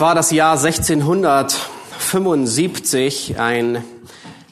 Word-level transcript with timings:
Es 0.00 0.02
war 0.02 0.14
das 0.14 0.30
Jahr 0.30 0.58
1675. 0.58 3.38
Ein 3.38 3.84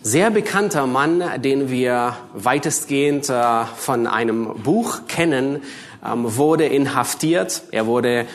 sehr 0.03 0.31
bekannter 0.31 0.87
Mann, 0.87 1.25
den 1.41 1.71
wir 1.71 2.19
weitestgehend 2.35 3.31
äh, 3.31 3.65
von 3.65 4.07
einem 4.07 4.63
Buch 4.63 5.07
kennen, 5.09 5.63
ähm, 6.05 6.37
wurde 6.37 6.67
inhaftiert. 6.67 7.63
Er 7.71 7.87
wurde 7.87 8.27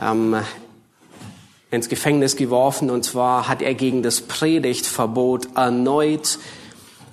ähm, 0.00 0.36
ins 1.72 1.88
Gefängnis 1.88 2.36
geworfen 2.36 2.88
und 2.88 3.04
zwar 3.04 3.48
hat 3.48 3.62
er 3.62 3.74
gegen 3.74 4.04
das 4.04 4.20
Predigtverbot 4.20 5.56
erneut 5.56 6.38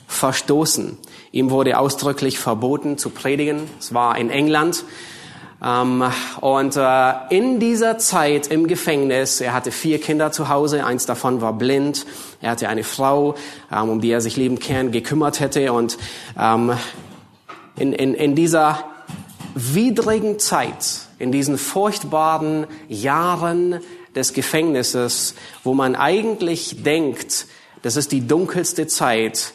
verstoßen. 0.05 0.99
Ihm 1.31 1.49
wurde 1.49 1.79
ausdrücklich 1.79 2.37
verboten 2.37 2.99
zu 2.99 3.09
predigen. 3.09 3.61
Es 3.79 3.91
war 3.91 4.19
in 4.19 4.29
England. 4.29 4.83
Ähm, 5.63 6.03
und 6.41 6.75
äh, 6.75 7.13
in 7.29 7.59
dieser 7.59 7.97
Zeit 7.97 8.47
im 8.47 8.67
Gefängnis, 8.67 9.41
er 9.41 9.53
hatte 9.53 9.71
vier 9.71 9.99
Kinder 9.99 10.31
zu 10.31 10.49
Hause, 10.49 10.85
eins 10.85 11.05
davon 11.05 11.41
war 11.41 11.53
blind, 11.53 12.05
er 12.41 12.51
hatte 12.51 12.69
eine 12.69 12.83
Frau, 12.83 13.35
ähm, 13.71 13.89
um 13.89 14.01
die 14.01 14.11
er 14.11 14.21
sich 14.21 14.37
liebend 14.37 14.61
gekümmert 14.91 15.39
hätte. 15.39 15.73
Und 15.73 15.97
ähm, 16.39 16.73
in, 17.77 17.93
in, 17.93 18.13
in 18.13 18.35
dieser 18.35 18.83
widrigen 19.55 20.39
Zeit, 20.39 21.07
in 21.17 21.31
diesen 21.31 21.57
furchtbaren 21.57 22.67
Jahren 22.87 23.79
des 24.15 24.33
Gefängnisses, 24.33 25.33
wo 25.63 25.73
man 25.73 25.95
eigentlich 25.95 26.83
denkt, 26.83 27.47
das 27.81 27.95
ist 27.95 28.11
die 28.11 28.27
dunkelste 28.27 28.87
Zeit, 28.87 29.53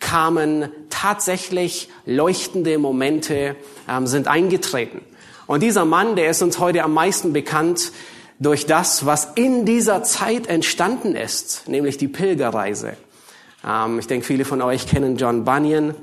kamen 0.00 0.70
tatsächlich 0.90 1.88
leuchtende 2.06 2.78
Momente, 2.78 3.56
ähm, 3.88 4.06
sind 4.06 4.28
eingetreten. 4.28 5.00
Und 5.48 5.62
dieser 5.62 5.86
Mann, 5.86 6.14
der 6.14 6.28
ist 6.28 6.42
uns 6.42 6.58
heute 6.58 6.84
am 6.84 6.92
meisten 6.92 7.32
bekannt 7.32 7.90
durch 8.38 8.66
das, 8.66 9.06
was 9.06 9.32
in 9.34 9.64
dieser 9.64 10.02
Zeit 10.02 10.46
entstanden 10.46 11.16
ist, 11.16 11.66
nämlich 11.66 11.96
die 11.96 12.06
Pilgerreise. 12.06 12.98
Ähm, 13.66 13.98
ich 13.98 14.06
denke, 14.06 14.26
viele 14.26 14.44
von 14.44 14.60
euch 14.60 14.86
kennen 14.86 15.16
John 15.16 15.46
Bunyan. 15.46 15.94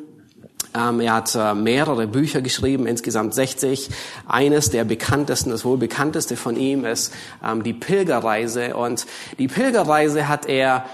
Ähm, 0.75 0.99
er 0.99 1.13
hat 1.13 1.35
äh, 1.35 1.53
mehrere 1.53 2.07
Bücher 2.07 2.41
geschrieben, 2.41 2.87
insgesamt 2.87 3.35
60. 3.35 3.91
Eines 4.27 4.71
der 4.71 4.83
bekanntesten, 4.83 5.51
das 5.51 5.63
wohl 5.63 5.77
bekannteste 5.77 6.37
von 6.37 6.57
ihm 6.57 6.83
ist 6.83 7.13
ähm, 7.45 7.61
die 7.61 7.73
Pilgerreise. 7.73 8.75
Und 8.75 9.05
die 9.37 9.47
Pilgerreise 9.47 10.27
hat 10.27 10.47
er 10.47 10.85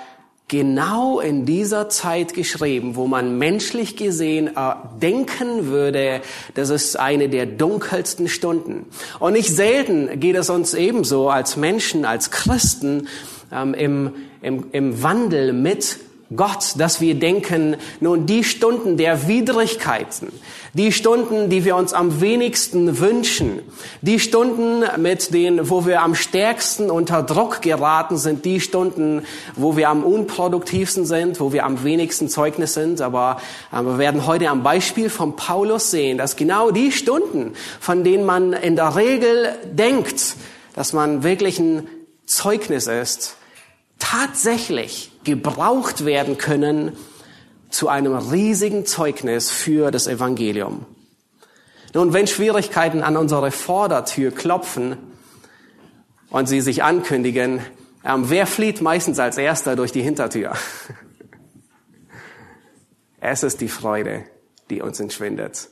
genau 0.52 1.22
in 1.22 1.46
dieser 1.46 1.88
Zeit 1.88 2.34
geschrieben, 2.34 2.98
wo 2.98 3.08
man 3.08 3.38
menschlich 3.38 3.96
gesehen 3.96 4.48
äh, 4.48 4.74
denken 5.02 5.68
würde, 5.68 6.20
das 6.56 6.70
ist 6.70 7.00
eine 7.00 7.30
der 7.30 7.46
dunkelsten 7.46 8.28
Stunden. 8.28 8.86
Und 9.20 9.32
nicht 9.32 9.48
selten 9.48 10.20
geht 10.20 10.36
es 10.36 10.50
uns 10.50 10.74
ebenso 10.74 11.30
als 11.30 11.56
Menschen, 11.56 12.04
als 12.04 12.32
Christen 12.32 13.08
ähm, 13.50 13.74
im, 13.74 14.12
im, 14.42 14.66
im 14.74 15.02
Wandel 15.02 15.54
mit 15.54 15.98
Gott, 16.36 16.74
dass 16.78 17.00
wir 17.00 17.16
denken, 17.16 17.78
nun 18.02 18.26
die 18.26 18.44
Stunden 18.44 18.98
der 18.98 19.28
Widrigkeiten, 19.30 20.34
die 20.74 20.94
Stunden, 20.94 21.50
die 21.50 21.66
wir 21.66 21.76
uns 21.76 21.94
am 21.94 22.22
wenigsten 22.22 23.00
wünschen, 23.00 23.60
die 24.02 24.20
Stunden, 24.20 24.84
mit 25.02 25.34
denen, 25.34 25.70
wo 25.70 25.86
wir 25.86 26.02
am 26.02 26.16
stärksten 26.16 26.90
unter 26.90 27.24
Druck 27.24 27.62
geraten 27.62 28.18
sind, 28.18 28.46
die 28.46 28.62
Stunden, 28.62 29.24
wo 29.56 29.76
wir 29.76 29.90
am 29.90 30.04
unproduktivsten 30.04 31.06
sind, 31.06 31.40
wo 31.42 31.52
wir 31.52 31.66
am 31.66 31.84
wenigsten 31.84 32.30
Zeugnis 32.30 32.74
sind. 32.74 33.02
Aber 33.02 33.42
äh, 33.74 33.82
wir 33.82 33.98
werden 33.98 34.26
heute 34.26 34.50
am 34.50 34.64
Beispiel 34.64 35.10
von 35.10 35.36
Paulus 35.36 35.92
sehen, 35.92 36.18
dass 36.18 36.38
genau 36.38 36.72
die 36.72 36.92
Stunden, 36.92 37.54
von 37.80 38.04
denen 38.04 38.26
man 38.26 38.54
in 38.54 38.78
der 38.78 38.96
Regel 38.96 39.50
denkt, 39.66 40.36
dass 40.74 40.94
man 40.94 41.24
wirklich 41.24 41.60
ein 41.60 41.88
Zeugnis 42.26 42.88
ist, 42.88 43.36
tatsächlich 44.00 45.12
gebraucht 45.26 46.06
werden 46.06 46.38
können 46.38 46.94
zu 47.72 47.90
einem 47.90 48.16
riesigen 48.16 48.86
Zeugnis 48.86 49.50
für 49.50 49.92
das 49.92 50.08
Evangelium. 50.08 50.86
Nun, 51.94 52.14
wenn 52.14 52.28
Schwierigkeiten 52.28 53.02
an 53.02 53.18
unsere 53.18 53.52
Vordertür 53.52 54.32
klopfen 54.32 54.98
und 56.30 56.48
sie 56.48 56.62
sich 56.62 56.84
ankündigen, 56.84 57.62
ähm, 58.04 58.30
wer 58.30 58.48
flieht 58.48 58.82
meistens 58.82 59.20
als 59.20 59.38
erster 59.38 59.76
durch 59.76 59.92
die 59.92 60.02
Hintertür? 60.02 60.52
es 63.20 63.44
ist 63.44 63.62
die 63.62 63.68
Freude, 63.68 64.24
die 64.70 64.82
uns 64.82 65.00
entschwindet. 65.00 65.70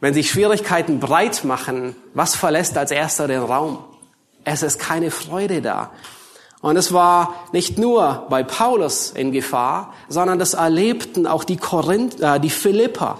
Wenn 0.00 0.14
sich 0.14 0.30
Schwierigkeiten 0.30 0.98
breit 0.98 1.44
machen, 1.44 1.94
was 2.12 2.34
verlässt 2.34 2.76
als 2.76 2.90
erster 2.90 3.28
den 3.28 3.42
Raum? 3.42 3.84
Es 4.44 4.64
ist 4.64 4.80
keine 4.80 5.12
Freude 5.12 5.62
da. 5.62 5.92
Und 6.62 6.76
es 6.76 6.92
war 6.92 7.34
nicht 7.52 7.76
nur 7.76 8.26
bei 8.30 8.44
Paulus 8.44 9.10
in 9.10 9.32
Gefahr, 9.32 9.92
sondern 10.08 10.38
das 10.38 10.54
erlebten 10.54 11.26
auch 11.26 11.44
die 11.44 11.56
Korinth, 11.56 12.20
äh, 12.20 12.40
die 12.40 12.50
Philipper. 12.50 13.18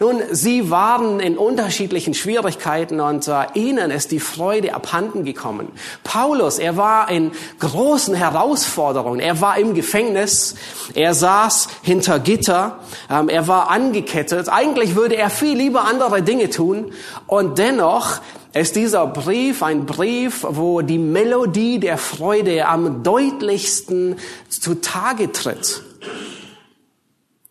Nun, 0.00 0.22
sie 0.30 0.70
waren 0.70 1.20
in 1.20 1.38
unterschiedlichen 1.38 2.14
Schwierigkeiten 2.14 3.00
und 3.00 3.28
äh, 3.28 3.46
ihnen 3.54 3.90
ist 3.90 4.10
die 4.10 4.18
Freude 4.20 4.74
abhanden 4.74 5.24
gekommen. 5.24 5.68
Paulus, 6.02 6.58
er 6.58 6.76
war 6.76 7.10
in 7.10 7.32
großen 7.60 8.14
Herausforderungen. 8.14 9.20
Er 9.20 9.40
war 9.40 9.58
im 9.58 9.74
Gefängnis, 9.74 10.56
er 10.94 11.14
saß 11.14 11.68
hinter 11.82 12.18
Gitter, 12.18 12.78
ähm, 13.10 13.28
er 13.28 13.46
war 13.46 13.70
angekettet. 13.70 14.48
Eigentlich 14.48 14.96
würde 14.96 15.16
er 15.16 15.30
viel 15.30 15.56
lieber 15.56 15.84
andere 15.84 16.22
Dinge 16.22 16.50
tun 16.50 16.92
und 17.26 17.58
dennoch 17.58 18.20
ist 18.60 18.76
dieser 18.76 19.06
Brief 19.06 19.62
ein 19.62 19.84
Brief, 19.84 20.46
wo 20.48 20.80
die 20.80 20.98
Melodie 20.98 21.80
der 21.80 21.98
Freude 21.98 22.66
am 22.66 23.02
deutlichsten 23.02 24.16
zutage 24.48 25.32
tritt. 25.32 25.82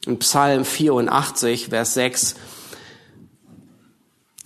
In 0.06 0.20
Psalm 0.20 0.64
84, 0.66 1.68
Vers 1.70 1.94
6 1.96 2.36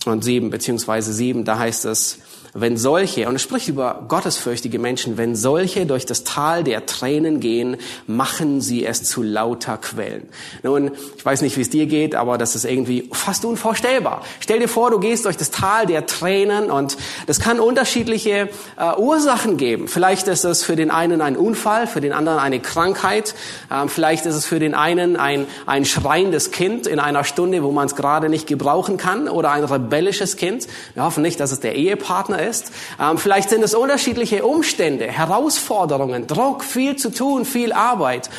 und 0.06 0.24
7, 0.24 0.50
beziehungsweise 0.50 1.12
7, 1.12 1.44
da 1.44 1.58
heißt 1.58 1.84
es, 1.84 2.18
wenn 2.54 2.76
solche, 2.76 3.28
und 3.28 3.36
es 3.36 3.42
spricht 3.42 3.68
über 3.68 4.04
gottesfürchtige 4.08 4.78
Menschen, 4.78 5.16
wenn 5.16 5.36
solche 5.36 5.86
durch 5.86 6.06
das 6.06 6.24
Tal 6.24 6.64
der 6.64 6.86
Tränen 6.86 7.40
gehen, 7.40 7.76
machen 8.06 8.60
sie 8.60 8.84
es 8.84 9.04
zu 9.04 9.22
lauter 9.22 9.76
Quellen. 9.76 10.28
Nun, 10.62 10.90
ich 11.16 11.24
weiß 11.24 11.42
nicht, 11.42 11.56
wie 11.56 11.62
es 11.62 11.70
dir 11.70 11.86
geht, 11.86 12.14
aber 12.14 12.38
das 12.38 12.54
ist 12.54 12.64
irgendwie 12.64 13.08
fast 13.12 13.44
unvorstellbar. 13.44 14.22
Stell 14.40 14.60
dir 14.60 14.68
vor, 14.68 14.90
du 14.90 14.98
gehst 14.98 15.24
durch 15.24 15.36
das 15.36 15.50
Tal 15.50 15.86
der 15.86 16.06
Tränen 16.06 16.70
und 16.70 16.96
das 17.26 17.40
kann 17.40 17.60
unterschiedliche 17.60 18.48
äh, 18.76 18.96
Ursachen 18.96 19.56
geben. 19.56 19.88
Vielleicht 19.88 20.28
ist 20.28 20.44
es 20.44 20.62
für 20.62 20.76
den 20.76 20.90
einen 20.90 21.20
ein 21.20 21.36
Unfall, 21.36 21.86
für 21.86 22.00
den 22.00 22.12
anderen 22.12 22.38
eine 22.38 22.60
Krankheit, 22.60 23.34
ähm, 23.70 23.88
vielleicht 23.88 24.26
ist 24.26 24.34
es 24.34 24.46
für 24.46 24.58
den 24.58 24.74
einen 24.74 25.16
ein, 25.16 25.46
ein 25.66 25.84
schreiendes 25.84 26.50
Kind 26.50 26.86
in 26.86 26.98
einer 26.98 27.24
Stunde, 27.24 27.62
wo 27.62 27.72
man 27.72 27.86
es 27.86 27.96
gerade 27.96 28.28
nicht 28.28 28.46
gebrauchen 28.46 28.96
kann 28.96 29.28
oder 29.28 29.50
ein 29.50 29.64
rebellisches 29.64 30.36
Kind. 30.36 30.66
Wir 30.94 31.04
hoffen 31.04 31.22
nicht, 31.22 31.40
dass 31.40 31.52
es 31.52 31.60
der 31.60 31.74
Ehepartner 31.74 32.37
ist. 32.40 32.72
Ähm, 33.00 33.18
vielleicht 33.18 33.50
sind 33.50 33.62
es 33.62 33.74
unterschiedliche 33.74 34.44
Umstände, 34.44 35.06
Herausforderungen, 35.06 36.26
Druck, 36.26 36.64
viel 36.64 36.96
zu 36.96 37.10
tun, 37.10 37.44
viel 37.44 37.72
Arbeit. 37.72 38.30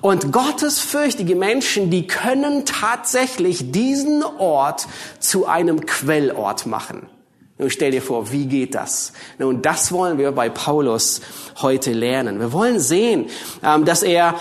Und 0.00 0.32
gottesfürchtige 0.32 1.34
Menschen, 1.34 1.90
die 1.90 2.06
können 2.06 2.66
tatsächlich 2.66 3.72
diesen 3.72 4.22
Ort 4.22 4.86
zu 5.18 5.46
einem 5.46 5.86
Quellort 5.86 6.66
machen. 6.66 7.08
Nun 7.56 7.70
stell 7.70 7.92
dir 7.92 8.02
vor, 8.02 8.32
wie 8.32 8.46
geht 8.46 8.74
das? 8.74 9.12
Nun, 9.38 9.62
das 9.62 9.92
wollen 9.92 10.18
wir 10.18 10.32
bei 10.32 10.48
Paulus 10.48 11.20
heute 11.62 11.92
lernen. 11.92 12.40
Wir 12.40 12.52
wollen 12.52 12.80
sehen, 12.80 13.26
ähm, 13.62 13.84
dass 13.84 14.02
er 14.02 14.34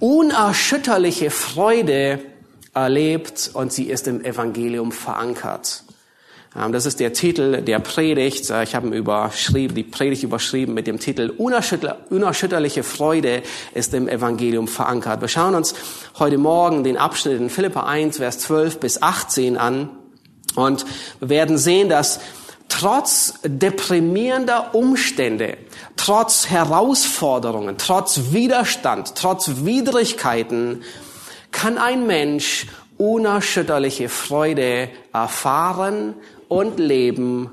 unerschütterliche 0.00 1.30
Freude 1.30 2.18
erlebt 2.74 3.50
und 3.54 3.72
sie 3.72 3.84
ist 3.84 4.08
im 4.08 4.24
Evangelium 4.24 4.90
verankert. 4.90 5.84
Ähm, 6.58 6.72
das 6.72 6.86
ist 6.86 7.00
der 7.00 7.12
Titel 7.12 7.62
der 7.62 7.78
Predigt. 7.78 8.50
Äh, 8.50 8.64
ich 8.64 8.74
habe 8.74 8.88
überschrieben, 8.88 9.74
die 9.74 9.84
Predigt 9.84 10.22
überschrieben 10.22 10.74
mit 10.74 10.86
dem 10.86 10.98
Titel 10.98 11.32
Unerschütterliche 11.36 12.82
Freude 12.82 13.42
ist 13.74 13.94
im 13.94 14.08
Evangelium 14.08 14.68
verankert. 14.68 15.20
Wir 15.20 15.28
schauen 15.28 15.54
uns 15.54 15.74
heute 16.18 16.38
Morgen 16.38 16.84
den 16.84 16.96
Abschnitt 16.96 17.40
in 17.40 17.50
Philippa 17.50 17.84
1, 17.86 18.18
Vers 18.18 18.38
12 18.40 18.80
bis 18.80 19.02
18 19.02 19.56
an. 19.56 19.90
Und 20.54 20.84
wir 21.20 21.30
werden 21.30 21.56
sehen, 21.56 21.88
dass 21.88 22.20
trotz 22.68 23.34
deprimierender 23.44 24.74
Umstände, 24.74 25.56
trotz 25.96 26.48
Herausforderungen, 26.48 27.76
trotz 27.78 28.32
Widerstand, 28.32 29.14
trotz 29.14 29.64
Widrigkeiten, 29.64 30.82
kann 31.50 31.78
ein 31.78 32.06
Mensch 32.06 32.66
unerschütterliche 32.98 34.08
Freude 34.08 34.88
erfahren 35.12 36.14
und 36.52 36.78
leben, 36.78 37.48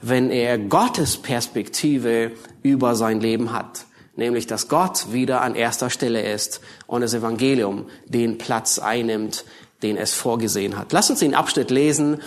wenn 0.00 0.30
er 0.30 0.58
Gottes 0.58 1.16
Perspektive 1.16 2.30
über 2.62 2.94
sein 2.94 3.20
Leben 3.20 3.52
hat. 3.52 3.84
Nämlich, 4.14 4.46
dass 4.46 4.68
Gott 4.68 5.12
wieder 5.12 5.40
an 5.40 5.56
erster 5.56 5.90
Stelle 5.90 6.22
ist 6.22 6.60
und 6.86 7.00
das 7.00 7.14
Evangelium 7.14 7.86
den 8.06 8.38
Platz 8.38 8.78
einnimmt, 8.78 9.44
den 9.82 9.96
es 9.96 10.14
vorgesehen 10.14 10.78
hat. 10.78 10.92
Lass 10.92 11.10
uns 11.10 11.18
den 11.18 11.34
Abschnitt 11.34 11.72
lesen, 11.72 12.20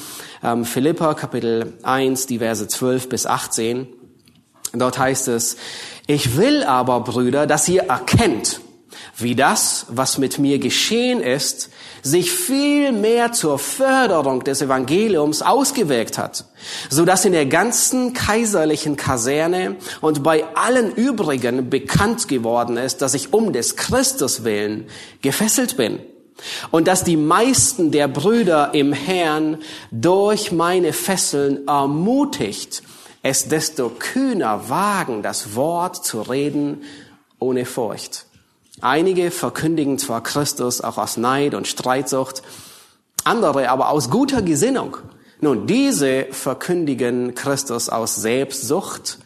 ähm, 0.43 0.65
Philippa 0.65 1.13
Kapitel 1.13 1.73
1, 1.83 2.25
die 2.27 2.39
Verse 2.39 2.67
12 2.67 3.07
bis 3.07 3.25
18. 3.25 3.87
Dort 4.73 4.99
heißt 4.99 5.29
es, 5.29 5.55
ich 6.07 6.35
will 6.35 6.65
aber, 6.65 6.99
Brüder, 7.01 7.47
dass 7.47 7.69
ihr 7.69 7.83
erkennt, 7.83 8.59
wie 9.15 9.35
das, 9.35 9.85
was 9.89 10.17
mit 10.17 10.39
mir 10.39 10.59
geschehen 10.59 11.21
ist, 11.21 11.69
sich 12.01 12.31
viel 12.31 12.91
mehr 12.91 13.31
zur 13.31 13.59
Förderung 13.59 14.43
des 14.43 14.61
Evangeliums 14.61 15.41
ausgewirkt 15.41 16.17
hat, 16.17 16.45
so 16.89 17.05
dass 17.05 17.25
in 17.25 17.33
der 17.33 17.45
ganzen 17.45 18.13
kaiserlichen 18.13 18.95
Kaserne 18.95 19.75
und 20.01 20.23
bei 20.23 20.45
allen 20.55 20.91
übrigen 20.93 21.69
bekannt 21.69 22.27
geworden 22.27 22.77
ist, 22.77 23.01
dass 23.01 23.13
ich 23.13 23.33
um 23.33 23.53
des 23.53 23.75
Christus 23.75 24.43
willen 24.43 24.87
gefesselt 25.21 25.77
bin 25.77 25.99
und 26.71 26.87
dass 26.87 27.03
die 27.03 27.17
meisten 27.17 27.91
der 27.91 28.07
Brüder 28.07 28.73
im 28.73 28.93
Herrn 28.93 29.57
durch 29.91 30.51
meine 30.51 30.93
Fesseln 30.93 31.67
ermutigt, 31.67 32.83
es 33.23 33.47
desto 33.47 33.89
kühner 33.89 34.69
wagen, 34.69 35.21
das 35.21 35.55
Wort 35.55 36.03
zu 36.03 36.21
reden 36.21 36.83
ohne 37.39 37.65
Furcht. 37.65 38.25
Einige 38.81 39.29
verkündigen 39.29 39.99
zwar 39.99 40.23
Christus 40.23 40.81
auch 40.81 40.97
aus 40.97 41.15
Neid 41.15 41.53
und 41.53 41.67
Streitsucht, 41.67 42.41
andere 43.23 43.69
aber 43.69 43.89
aus 43.89 44.09
guter 44.09 44.41
Gesinnung. 44.41 44.97
Nun, 45.39 45.67
diese 45.67 46.25
verkündigen 46.31 47.35
Christus 47.35 47.89
aus 47.89 48.15
Selbstsucht, 48.15 49.19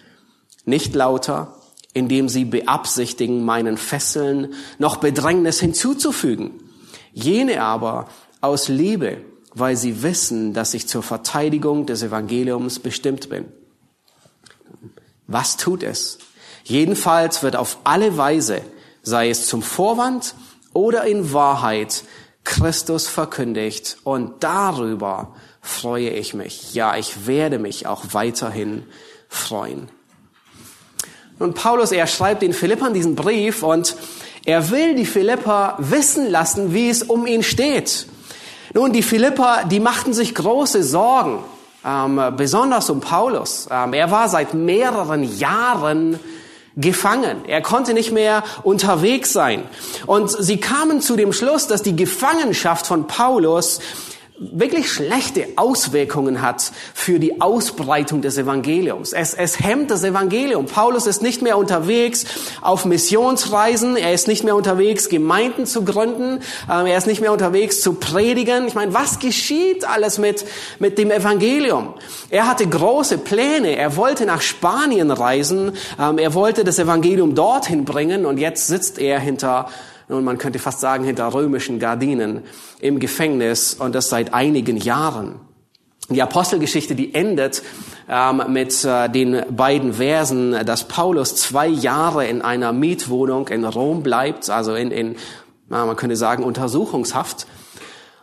nicht 0.65 0.93
lauter, 0.93 1.55
indem 1.93 2.27
sie 2.27 2.43
beabsichtigen, 2.43 3.45
meinen 3.45 3.77
Fesseln 3.77 4.53
noch 4.77 4.97
Bedrängnis 4.97 5.61
hinzuzufügen. 5.61 6.51
Jene 7.13 7.61
aber 7.61 8.09
aus 8.41 8.67
Liebe, 8.67 9.21
weil 9.53 9.77
sie 9.77 10.03
wissen, 10.03 10.53
dass 10.53 10.73
ich 10.73 10.87
zur 10.87 11.01
Verteidigung 11.01 11.85
des 11.85 12.03
Evangeliums 12.03 12.79
bestimmt 12.79 13.29
bin. 13.29 13.45
Was 15.27 15.55
tut 15.55 15.81
es? 15.81 16.17
Jedenfalls 16.65 17.41
wird 17.41 17.55
auf 17.55 17.77
alle 17.85 18.17
Weise 18.17 18.61
sei 19.05 19.29
es 19.29 19.47
zum 19.47 19.61
Vorwand 19.61 20.35
oder 20.73 21.05
in 21.05 21.31
Wahrheit, 21.31 22.03
Christus 22.43 23.07
verkündigt 23.07 23.97
und 24.03 24.43
darüber 24.43 25.33
freue 25.61 26.09
ich 26.09 26.33
mich. 26.33 26.73
Ja, 26.73 26.97
ich 26.97 27.25
werde 27.25 27.59
mich 27.59 27.87
auch 27.87 28.03
weiterhin 28.11 28.83
freuen. 29.29 29.89
Und 31.39 31.55
Paulus, 31.55 31.91
er 31.91 32.07
schreibt 32.07 32.41
den 32.41 32.53
Philippern 32.53 32.93
diesen 32.93 33.15
Brief 33.15 33.63
und 33.63 33.95
er 34.45 34.69
will 34.69 34.95
die 34.95 35.05
Philipper 35.05 35.75
wissen 35.79 36.29
lassen, 36.29 36.73
wie 36.73 36.89
es 36.89 37.03
um 37.03 37.25
ihn 37.25 37.43
steht. 37.43 38.07
Nun, 38.73 38.93
die 38.93 39.03
Philipper, 39.03 39.63
die 39.69 39.79
machten 39.79 40.13
sich 40.13 40.35
große 40.35 40.83
Sorgen, 40.83 41.43
ähm, 41.85 42.21
besonders 42.37 42.89
um 42.89 43.01
Paulus. 43.01 43.67
Ähm, 43.71 43.93
er 43.93 44.11
war 44.11 44.29
seit 44.29 44.53
mehreren 44.53 45.23
Jahren 45.37 46.19
gefangen. 46.77 47.45
Er 47.47 47.61
konnte 47.61 47.93
nicht 47.93 48.11
mehr 48.11 48.43
unterwegs 48.63 49.31
sein. 49.31 49.63
Und 50.05 50.29
sie 50.29 50.57
kamen 50.57 51.01
zu 51.01 51.15
dem 51.15 51.33
Schluss, 51.33 51.67
dass 51.67 51.83
die 51.83 51.95
Gefangenschaft 51.95 52.87
von 52.87 53.07
Paulus 53.07 53.79
wirklich 54.37 54.91
schlechte 54.91 55.47
Auswirkungen 55.55 56.41
hat 56.41 56.71
für 56.93 57.19
die 57.19 57.39
Ausbreitung 57.39 58.21
des 58.21 58.37
Evangeliums. 58.37 59.13
Es, 59.13 59.33
es 59.33 59.59
hemmt 59.59 59.91
das 59.91 60.03
Evangelium. 60.03 60.65
Paulus 60.65 61.07
ist 61.07 61.21
nicht 61.21 61.41
mehr 61.41 61.57
unterwegs 61.57 62.25
auf 62.61 62.83
Missionsreisen, 62.85 63.95
er 63.95 64.13
ist 64.13 64.27
nicht 64.27 64.43
mehr 64.43 64.55
unterwegs, 64.55 65.07
Gemeinden 65.07 65.65
zu 65.65 65.85
gründen, 65.85 66.41
äh, 66.69 66.91
er 66.91 66.97
ist 66.97 67.07
nicht 67.07 67.21
mehr 67.21 67.31
unterwegs 67.31 67.79
zu 67.79 67.93
predigen. 67.93 68.67
Ich 68.67 68.75
meine, 68.75 68.93
was 68.93 69.19
geschieht 69.19 69.87
alles 69.87 70.17
mit, 70.17 70.45
mit 70.79 70.97
dem 70.97 71.11
Evangelium? 71.11 71.93
Er 72.29 72.47
hatte 72.47 72.67
große 72.67 73.19
Pläne, 73.19 73.77
er 73.77 73.95
wollte 73.95 74.25
nach 74.25 74.41
Spanien 74.41 75.11
reisen, 75.11 75.71
ähm, 75.97 76.17
er 76.17 76.33
wollte 76.33 76.65
das 76.65 76.77
Evangelium 76.77 77.35
dorthin 77.35 77.85
bringen 77.85 78.25
und 78.25 78.37
jetzt 78.37 78.67
sitzt 78.67 78.99
er 78.99 79.19
hinter 79.19 79.69
nun 80.07 80.23
man 80.23 80.37
könnte 80.37 80.59
fast 80.59 80.79
sagen 80.79 81.03
hinter 81.03 81.33
römischen 81.33 81.79
Gardinen 81.79 82.43
im 82.79 82.99
Gefängnis 82.99 83.73
und 83.73 83.95
das 83.95 84.09
seit 84.09 84.33
einigen 84.33 84.77
Jahren. 84.77 85.39
Die 86.09 86.21
Apostelgeschichte, 86.21 86.93
die 86.93 87.15
endet 87.15 87.63
ähm, 88.07 88.43
mit 88.49 88.85
äh, 88.85 89.09
den 89.09 89.41
beiden 89.49 89.93
Versen, 89.93 90.51
dass 90.65 90.87
Paulus 90.87 91.35
zwei 91.35 91.67
Jahre 91.67 92.27
in 92.27 92.43
einer 92.43 92.73
Mietwohnung 92.73 93.47
in 93.47 93.65
Rom 93.65 94.03
bleibt, 94.03 94.51
also 94.51 94.75
in, 94.75 94.91
in 94.91 95.15
man 95.67 95.95
könnte 95.95 96.15
sagen, 96.15 96.43
Untersuchungshaft. 96.43 97.47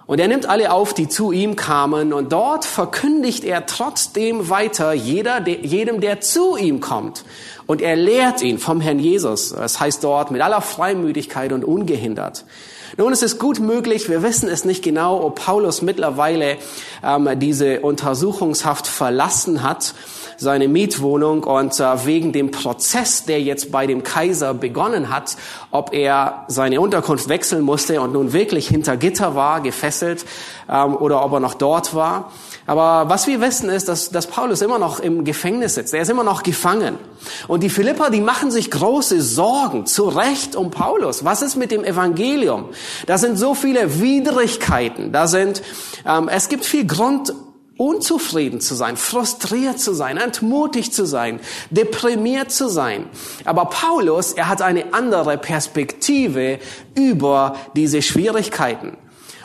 Und 0.07 0.19
er 0.19 0.29
nimmt 0.29 0.47
alle 0.47 0.73
auf, 0.73 0.94
die 0.94 1.09
zu 1.09 1.32
ihm 1.32 1.55
kamen, 1.56 2.13
und 2.13 2.32
dort 2.32 2.65
verkündigt 2.65 3.44
er 3.44 3.67
trotzdem 3.67 4.51
weiter 4.51 4.93
jeder, 4.93 5.47
jedem, 5.47 6.01
der 6.01 6.21
zu 6.21 6.56
ihm 6.56 6.81
kommt. 6.81 7.25
Und 7.67 7.81
er 7.81 7.97
lehrt 7.97 8.43
ihn 8.43 8.59
vom 8.59 8.81
Herrn 8.81 8.99
Jesus. 8.99 9.51
Das 9.51 9.79
heißt 9.79 10.03
dort 10.03 10.31
mit 10.31 10.43
aller 10.43 10.61
Freimütigkeit 10.61 11.53
und 11.53 11.65
ungehindert. 11.65 12.44
Nun, 12.99 13.13
es 13.13 13.23
ist 13.23 13.39
gut 13.39 13.59
möglich, 13.59 14.11
wir 14.11 14.23
wissen 14.23 14.51
es 14.51 14.67
nicht 14.67 14.85
genau, 14.85 15.23
ob 15.23 15.37
Paulus 15.37 15.81
mittlerweile 15.81 16.59
ähm, 17.03 17.29
diese 17.39 17.81
Untersuchungshaft 17.81 18.87
verlassen 18.87 19.63
hat, 19.63 19.94
seine 20.43 20.69
Mietwohnung 20.69 21.44
und 21.44 21.79
äh, 21.79 22.05
wegen 22.05 22.32
dem 22.32 22.51
Prozess, 22.51 23.25
der 23.25 23.41
jetzt 23.41 23.70
bei 23.70 23.87
dem 23.87 24.03
Kaiser 24.03 24.53
begonnen 24.53 25.08
hat, 25.08 25.37
ob 25.70 25.94
er 25.94 26.44
seine 26.49 26.81
Unterkunft 26.81 27.29
wechseln 27.29 27.63
musste 27.63 28.01
und 28.01 28.13
nun 28.13 28.32
wirklich 28.32 28.69
hinter 28.69 28.96
Gitter 28.96 29.34
war, 29.34 29.61
gefesselt, 29.61 30.27
ähm, 30.69 30.96
oder 30.96 31.25
ob 31.25 31.32
er 31.32 31.41
noch 31.41 31.55
dort 31.55 31.94
war. 31.94 32.32
Aber 32.67 33.08
was 33.08 33.27
wir 33.27 33.41
wissen 33.41 33.69
ist, 33.70 33.89
dass, 33.89 34.11
dass 34.11 34.27
Paulus 34.27 34.63
immer 34.63 34.79
noch 34.79 35.01
im 35.01 35.25
Gefängnis 35.25 35.75
sitzt. 35.75 35.94
Er 35.94 36.03
ist 36.03 36.11
immer 36.11 36.25
noch 36.25 36.43
gefangen. 36.43 36.99
Und 37.49 37.63
die 37.63 37.70
Philipper, 37.70 38.11
die 38.11 38.20
machen 38.20 38.51
sich 38.51 38.70
große 38.70 39.20
Sorgen, 39.20 39.87
zu 39.87 40.08
Recht 40.08 40.55
um 40.55 40.70
Paulus. 40.70 41.25
Was 41.25 41.43
ist 41.43 41.56
mit 41.56 41.70
dem 41.70 41.84
Evangelium? 41.84 42.67
Da 43.06 43.19
sind 43.19 43.37
so 43.37 43.55
viele 43.55 44.01
Widrigkeiten. 44.01 45.13
Da 45.13 45.27
sind, 45.27 45.63
ähm, 46.06 46.29
es 46.29 46.49
gibt 46.49 46.65
viel 46.65 46.87
Grund, 46.87 47.32
unzufrieden 47.82 48.60
zu 48.60 48.77
sein, 48.77 48.96
frustriert 48.96 49.81
zu 49.81 49.93
sein, 49.93 50.17
entmutigt 50.17 50.94
zu 50.94 51.05
sein, 51.05 51.41
deprimiert 51.70 52.53
zu 52.53 52.69
sein. 52.69 53.06
Aber 53.44 53.65
Paulus, 53.65 54.32
er 54.32 54.48
hat 54.48 54.62
eine 54.62 54.94
andere 54.94 55.36
Perspektive 55.36 56.60
über 56.94 57.56
diese 57.74 58.01
Schwierigkeiten. 58.01 58.96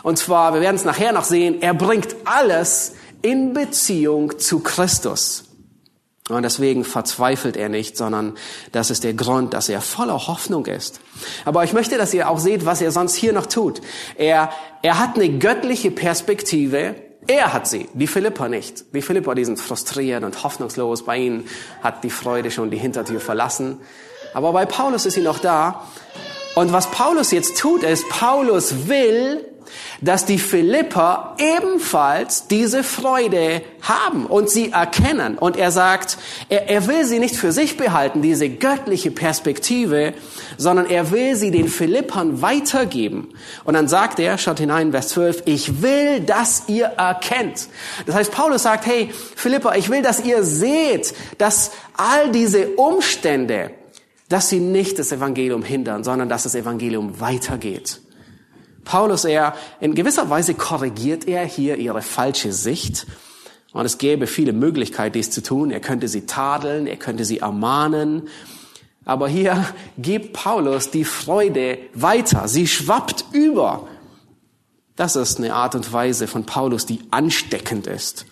Und 0.03 0.19
zwar, 0.19 0.53
wir 0.53 0.61
werden 0.61 0.75
es 0.75 0.85
nachher 0.85 1.13
noch 1.13 1.23
sehen, 1.23 1.61
er 1.61 1.73
bringt 1.73 2.15
alles 2.25 2.93
in 3.23 3.53
Beziehung 3.53 4.37
zu 4.37 4.59
Christus. 4.59 5.45
Und 6.29 6.43
deswegen 6.43 6.83
verzweifelt 6.83 7.57
er 7.57 7.69
nicht, 7.69 7.97
sondern 7.97 8.35
das 8.71 8.91
ist 8.91 9.03
der 9.03 9.13
Grund, 9.13 9.53
dass 9.53 9.69
er 9.69 9.81
voller 9.81 10.27
Hoffnung 10.27 10.65
ist. 10.67 10.99
Aber 11.45 11.63
ich 11.63 11.73
möchte, 11.73 11.97
dass 11.97 12.13
ihr 12.13 12.29
auch 12.29 12.37
seht, 12.37 12.65
was 12.65 12.81
er 12.81 12.91
sonst 12.91 13.15
hier 13.15 13.33
noch 13.33 13.47
tut. 13.47 13.81
Er, 14.15 14.51
er 14.83 14.99
hat 14.99 15.15
eine 15.15 15.39
göttliche 15.39 15.89
Perspektive. 15.89 17.06
Er 17.27 17.53
hat 17.53 17.67
sie, 17.67 17.89
die 17.93 18.07
Philippa 18.07 18.47
nicht. 18.47 18.93
Die 18.93 19.01
Philippa, 19.01 19.35
die 19.35 19.43
sind 19.43 19.59
frustriert 19.59 20.23
und 20.23 20.43
hoffnungslos. 20.43 21.03
Bei 21.03 21.17
ihnen 21.17 21.47
hat 21.83 22.03
die 22.05 22.09
Freude 22.09 22.51
schon 22.51 22.71
die 22.71 22.77
Hintertür 22.77 23.19
verlassen. 23.19 23.79
Aber 24.33 24.53
bei 24.53 24.65
Paulus 24.65 25.05
ist 25.05 25.15
sie 25.15 25.21
noch 25.21 25.39
da. 25.39 25.83
Und 26.55 26.71
was 26.71 26.89
Paulus 26.89 27.31
jetzt 27.31 27.57
tut, 27.57 27.83
ist, 27.83 28.07
Paulus 28.09 28.87
will, 28.87 29.45
dass 30.01 30.25
die 30.25 30.39
Philipper 30.39 31.35
ebenfalls 31.37 32.47
diese 32.47 32.83
Freude 32.83 33.61
haben 33.81 34.25
und 34.25 34.49
sie 34.49 34.71
erkennen. 34.71 35.37
Und 35.37 35.57
er 35.57 35.71
sagt, 35.71 36.17
er, 36.49 36.69
er 36.69 36.87
will 36.87 37.05
sie 37.05 37.19
nicht 37.19 37.35
für 37.35 37.51
sich 37.51 37.77
behalten, 37.77 38.21
diese 38.21 38.49
göttliche 38.49 39.11
Perspektive, 39.11 40.13
sondern 40.57 40.87
er 40.87 41.11
will 41.11 41.35
sie 41.35 41.51
den 41.51 41.67
Philippern 41.67 42.41
weitergeben. 42.41 43.29
Und 43.63 43.73
dann 43.73 43.87
sagt 43.87 44.19
er, 44.19 44.37
schaut 44.37 44.59
hinein, 44.59 44.91
Vers 44.91 45.09
12, 45.09 45.43
ich 45.45 45.81
will, 45.81 46.19
dass 46.21 46.63
ihr 46.67 46.85
erkennt. 46.85 47.67
Das 48.05 48.15
heißt, 48.15 48.31
Paulus 48.31 48.63
sagt, 48.63 48.85
hey, 48.85 49.09
Philipper, 49.35 49.75
ich 49.75 49.89
will, 49.89 50.01
dass 50.01 50.23
ihr 50.23 50.43
seht, 50.43 51.13
dass 51.37 51.71
all 51.95 52.31
diese 52.31 52.69
Umstände, 52.75 53.71
dass 54.29 54.49
sie 54.49 54.59
nicht 54.59 54.99
das 54.99 55.11
Evangelium 55.11 55.63
hindern, 55.63 56.03
sondern 56.03 56.29
dass 56.29 56.43
das 56.43 56.55
Evangelium 56.55 57.19
weitergeht. 57.19 58.01
Paulus, 58.87 59.25
er, 59.25 59.53
in 59.81 59.95
gewisser 59.95 60.29
Weise 60.29 60.53
korrigiert 60.53 61.27
er 61.27 61.45
hier 61.45 61.75
ihre 61.77 62.01
falsche 62.01 62.53
Sicht. 62.53 63.05
Und 63.73 63.85
es 63.85 63.97
gäbe 63.97 64.27
viele 64.27 64.53
Möglichkeiten, 64.53 65.13
dies 65.13 65.29
zu 65.29 65.43
tun. 65.43 65.71
Er 65.71 65.81
könnte 65.81 66.07
sie 66.07 66.25
tadeln, 66.25 66.87
er 66.87 66.95
könnte 66.95 67.25
sie 67.25 67.39
ermahnen. 67.39 68.29
Aber 69.03 69.27
hier 69.27 69.65
gibt 69.97 70.33
Paulus 70.33 70.89
die 70.89 71.03
Freude 71.03 71.77
weiter. 71.93 72.47
Sie 72.47 72.65
schwappt 72.65 73.25
über. 73.33 73.87
Das 74.95 75.17
ist 75.17 75.37
eine 75.37 75.53
Art 75.53 75.75
und 75.75 75.91
Weise 75.91 76.25
von 76.25 76.45
Paulus, 76.45 76.85
die 76.85 77.01
ansteckend 77.11 77.87
ist. 77.87 78.25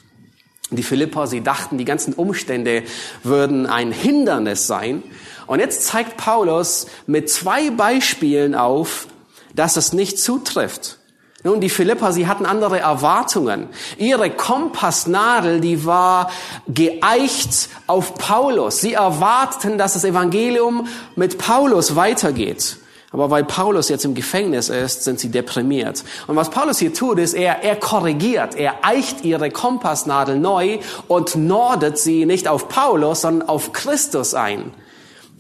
Die 0.72 0.84
Philipper, 0.84 1.28
sie 1.28 1.42
dachten, 1.42 1.78
die 1.78 1.86
ganzen 1.86 2.14
Umstände 2.14 2.84
würden 3.24 3.68
ein 3.68 3.92
Hindernis 3.92 4.68
sein. 4.68 5.04
Und 5.48 5.60
jetzt 5.60 5.86
zeigt 5.86 6.18
Paulus 6.18 6.88
mit 7.08 7.30
zwei 7.30 7.70
Beispielen 7.70 8.56
auf, 8.56 9.08
dass 9.56 9.78
es 9.78 9.94
nicht 9.94 10.20
zutrifft. 10.20 10.98
Nun, 11.44 11.62
die 11.62 11.70
Philipper, 11.70 12.12
sie 12.12 12.26
hatten 12.26 12.48
andere 12.48 12.80
Erwartungen. 12.80 13.70
Ihre 13.98 14.32
Kompassnadel, 14.32 15.62
die 15.62 15.86
war 15.86 16.32
geeicht 16.68 17.70
auf 17.86 18.16
Paulus. 18.16 18.82
Sie 18.82 18.94
erwarteten, 18.94 19.78
dass 19.78 19.94
das 19.94 20.06
Evangelium 20.06 20.88
mit 21.16 21.38
Paulus 21.38 21.96
weitergeht. 21.96 22.78
Aber 23.12 23.30
weil 23.30 23.44
Paulus 23.44 23.90
jetzt 23.90 24.06
im 24.06 24.16
Gefängnis 24.16 24.70
ist, 24.70 25.04
sind 25.04 25.20
sie 25.20 25.30
deprimiert. 25.30 26.04
Und 26.26 26.36
was 26.36 26.50
Paulus 26.50 26.80
hier 26.80 26.94
tut, 26.94 27.20
ist, 27.20 27.36
er, 27.36 27.64
er 27.64 27.76
korrigiert, 27.76 28.56
er 28.56 28.84
eicht 28.84 29.24
ihre 29.24 29.52
Kompassnadel 29.52 30.40
neu 30.40 30.80
und 31.08 31.36
nordet 31.36 32.00
sie 32.00 32.26
nicht 32.26 32.48
auf 32.48 32.70
Paulus, 32.70 33.22
sondern 33.22 33.48
auf 33.48 33.72
Christus 33.72 34.34
ein 34.34 34.74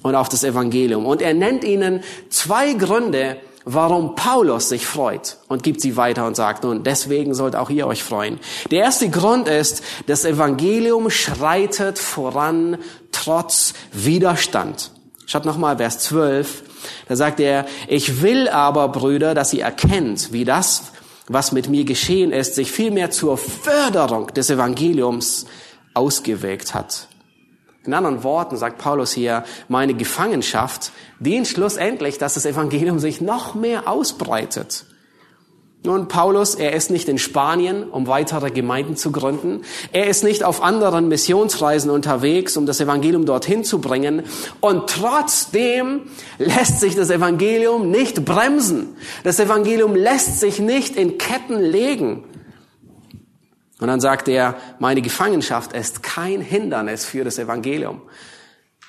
und 0.03 0.13
auf 0.13 0.29
das 0.29 0.43
Evangelium. 0.43 1.05
Und 1.05 1.23
er 1.23 1.33
nennt 1.33 1.63
ihnen 1.63 2.03
zwei 2.29 2.73
Gründe, 2.73 3.37
warum 3.65 4.15
Paulus 4.15 4.69
sich 4.69 4.85
freut 4.85 5.37
und 5.47 5.63
gibt 5.63 5.81
sie 5.81 5.97
weiter 5.97 6.25
und 6.25 6.35
sagt, 6.35 6.63
nun, 6.63 6.83
deswegen 6.83 7.33
sollt 7.33 7.55
auch 7.55 7.69
ihr 7.69 7.87
euch 7.87 8.03
freuen. 8.03 8.39
Der 8.71 8.83
erste 8.83 9.09
Grund 9.09 9.47
ist, 9.47 9.83
das 10.05 10.23
Evangelium 10.23 11.09
schreitet 11.09 11.99
voran 11.99 12.77
trotz 13.11 13.73
Widerstand. 13.91 14.91
Schaut 15.25 15.45
nochmal 15.45 15.77
Vers 15.77 15.99
12. 15.99 16.63
Da 17.07 17.15
sagt 17.15 17.39
er, 17.39 17.65
ich 17.87 18.21
will 18.21 18.47
aber, 18.47 18.89
Brüder, 18.89 19.33
dass 19.33 19.53
ihr 19.53 19.63
erkennt, 19.63 20.31
wie 20.31 20.45
das, 20.45 20.91
was 21.27 21.51
mit 21.51 21.67
mir 21.67 21.83
geschehen 21.83 22.31
ist, 22.31 22.53
sich 22.53 22.71
vielmehr 22.71 23.09
zur 23.09 23.37
Förderung 23.37 24.27
des 24.27 24.51
Evangeliums 24.51 25.47
ausgewirkt 25.95 26.75
hat. 26.75 27.07
In 27.85 27.93
anderen 27.93 28.23
Worten 28.23 28.57
sagt 28.57 28.79
Paulus 28.79 29.11
hier, 29.11 29.43
meine 29.67 29.93
Gefangenschaft 29.93 30.91
dient 31.19 31.47
schlussendlich, 31.47 32.17
dass 32.17 32.33
das 32.33 32.45
Evangelium 32.45 32.99
sich 32.99 33.21
noch 33.21 33.55
mehr 33.55 33.87
ausbreitet. 33.87 34.85
Nun, 35.85 36.07
Paulus, 36.07 36.55
er 36.55 36.73
ist 36.73 36.89
nicht 36.89 37.07
in 37.09 37.19
Spanien, 37.19 37.83
um 37.83 38.07
weitere 38.07 38.49
Gemeinden 38.49 38.95
zu 38.95 39.11
gründen. 39.11 39.61
Er 39.91 40.07
ist 40.07 40.23
nicht 40.23 40.43
auf 40.43 40.63
anderen 40.63 41.07
Missionsreisen 41.07 41.91
unterwegs, 41.91 42.57
um 42.57 42.65
das 42.65 42.81
Evangelium 42.81 43.25
dorthin 43.25 43.63
zu 43.63 43.79
bringen. 43.79 44.23
Und 44.61 44.89
trotzdem 44.89 46.01
lässt 46.39 46.79
sich 46.79 46.95
das 46.95 47.11
Evangelium 47.11 47.91
nicht 47.91 48.25
bremsen. 48.25 48.97
Das 49.23 49.39
Evangelium 49.39 49.95
lässt 49.95 50.39
sich 50.39 50.59
nicht 50.59 50.95
in 50.95 51.19
Ketten 51.19 51.59
legen. 51.61 52.23
Und 53.79 53.87
dann 53.87 53.99
sagt 53.99 54.27
er, 54.27 54.55
meine 54.79 55.01
Gefangenschaft 55.01 55.73
ist 55.73 56.01
kein 56.01 56.41
Hindernis 56.41 57.05
für 57.05 57.23
das 57.23 57.37
Evangelium. 57.37 58.01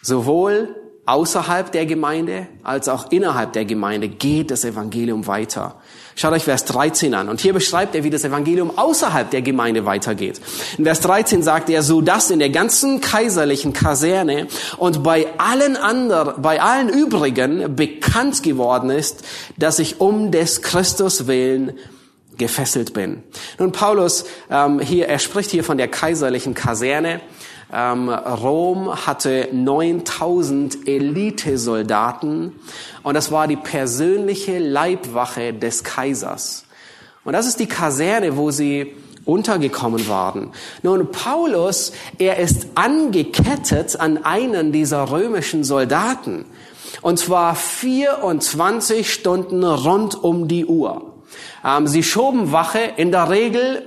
Sowohl 0.00 0.76
außerhalb 1.06 1.70
der 1.70 1.86
Gemeinde 1.86 2.48
als 2.62 2.88
auch 2.88 3.10
innerhalb 3.10 3.52
der 3.52 3.64
Gemeinde 3.64 4.08
geht 4.08 4.50
das 4.50 4.64
Evangelium 4.64 5.26
weiter. 5.26 5.76
Schaut 6.16 6.32
euch 6.32 6.44
Vers 6.44 6.64
13 6.64 7.14
an. 7.14 7.28
Und 7.28 7.40
hier 7.40 7.52
beschreibt 7.52 7.94
er, 7.94 8.02
wie 8.02 8.10
das 8.10 8.24
Evangelium 8.24 8.76
außerhalb 8.76 9.30
der 9.30 9.42
Gemeinde 9.42 9.84
weitergeht. 9.84 10.40
In 10.78 10.84
Vers 10.84 11.00
13 11.00 11.42
sagt 11.42 11.68
er, 11.68 11.82
so 11.82 12.00
dass 12.00 12.30
in 12.30 12.38
der 12.38 12.50
ganzen 12.50 13.00
kaiserlichen 13.00 13.72
Kaserne 13.72 14.48
und 14.78 15.02
bei 15.02 15.26
allen 15.38 15.76
anderen, 15.76 16.40
bei 16.40 16.60
allen 16.60 16.88
übrigen 16.88 17.76
bekannt 17.76 18.42
geworden 18.42 18.90
ist, 18.90 19.24
dass 19.58 19.78
ich 19.78 20.00
um 20.00 20.30
des 20.30 20.62
Christus 20.62 21.26
willen 21.26 21.74
gefesselt 22.38 22.92
bin. 22.92 23.22
Nun, 23.58 23.72
Paulus, 23.72 24.24
ähm, 24.50 24.80
hier, 24.80 25.08
er 25.08 25.18
spricht 25.18 25.50
hier 25.50 25.64
von 25.64 25.78
der 25.78 25.88
kaiserlichen 25.88 26.54
Kaserne. 26.54 27.20
Ähm, 27.72 28.08
Rom 28.08 29.06
hatte 29.06 29.48
9000 29.52 30.86
Elitesoldaten 30.86 32.52
und 33.02 33.14
das 33.14 33.32
war 33.32 33.48
die 33.48 33.56
persönliche 33.56 34.58
Leibwache 34.58 35.52
des 35.52 35.82
Kaisers. 35.82 36.64
Und 37.24 37.32
das 37.32 37.46
ist 37.46 37.58
die 37.58 37.66
Kaserne, 37.66 38.36
wo 38.36 38.52
sie 38.52 38.94
untergekommen 39.24 40.08
waren. 40.08 40.52
Nun, 40.82 41.10
Paulus, 41.10 41.92
er 42.18 42.38
ist 42.38 42.68
angekettet 42.76 43.98
an 43.98 44.24
einen 44.24 44.70
dieser 44.70 45.10
römischen 45.10 45.64
Soldaten. 45.64 46.44
Und 47.02 47.18
zwar 47.18 47.56
24 47.56 49.12
Stunden 49.12 49.64
rund 49.64 50.22
um 50.22 50.46
die 50.46 50.64
Uhr. 50.64 51.15
Ähm, 51.66 51.86
sie 51.88 52.02
schoben 52.02 52.52
Wache 52.52 52.80
in 52.96 53.10
der 53.10 53.28
Regel 53.28 53.82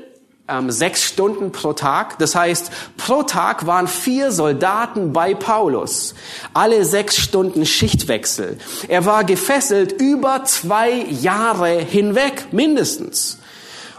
ähm, 0.50 0.71
sechs 0.71 1.03
Stunden 1.03 1.51
pro 1.51 1.74
Tag. 1.74 2.19
Das 2.19 2.36
heißt, 2.36 2.71
pro 2.98 3.24
Tag 3.24 3.65
waren 3.65 3.88
vier 3.88 4.31
Soldaten 4.31 5.13
bei 5.13 5.33
Paulus. 5.33 6.15
Alle 6.53 6.83
sechs 6.83 7.17
Stunden 7.17 7.65
Schichtwechsel. 7.65 8.57
Er 8.88 9.05
war 9.05 9.24
gefesselt 9.24 9.93
über 10.01 10.43
zwei 10.45 10.91
Jahre 10.91 11.79
hinweg, 11.79 12.48
mindestens. 12.51 13.38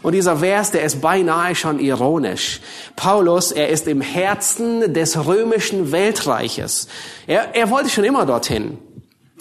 Und 0.03 0.13
dieser 0.13 0.39
Vers, 0.39 0.71
der 0.71 0.83
ist 0.83 1.03
beinahe 1.03 1.55
schon 1.55 1.79
ironisch. 1.79 2.61
Paulus, 2.97 3.53
er 3.53 3.69
ist 3.69 3.87
im 3.87 4.01
Herzen 4.01 4.95
des 4.95 5.27
römischen 5.27 5.93
Weltreiches. 5.93 6.89
Er, 7.27 7.55
er 7.55 7.71
wollte 7.71 7.91
schon 7.91 8.05
immer 8.05 8.25
dorthin. 8.25 8.79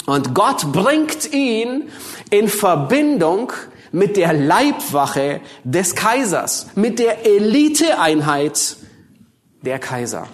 Und 0.05 0.33
Gott 0.33 0.71
bringt 0.73 1.31
ihn 1.33 1.89
in 2.29 2.49
Verbindung 2.49 3.53
mit 3.91 4.17
der 4.17 4.33
Leibwache 4.33 5.41
des 5.63 5.95
Kaisers, 5.95 6.67
mit 6.75 6.99
der 6.99 7.25
Eliteeinheit 7.25 8.77
der 9.61 9.79
Kaiser. 9.79 10.27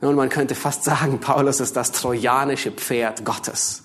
Nun, 0.00 0.14
man 0.14 0.28
könnte 0.30 0.54
fast 0.54 0.84
sagen, 0.84 1.20
Paulus 1.20 1.60
ist 1.60 1.76
das 1.76 1.92
trojanische 1.92 2.72
Pferd 2.72 3.24
Gottes. 3.24 3.84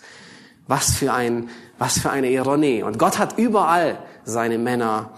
Was 0.67 0.91
für 0.91 1.13
ein, 1.13 1.49
was 1.77 1.99
für 1.99 2.09
eine 2.09 2.29
Ironie. 2.31 2.83
Und 2.83 2.97
Gott 2.97 3.19
hat 3.19 3.37
überall 3.37 3.99
seine 4.23 4.57
Männer, 4.57 5.11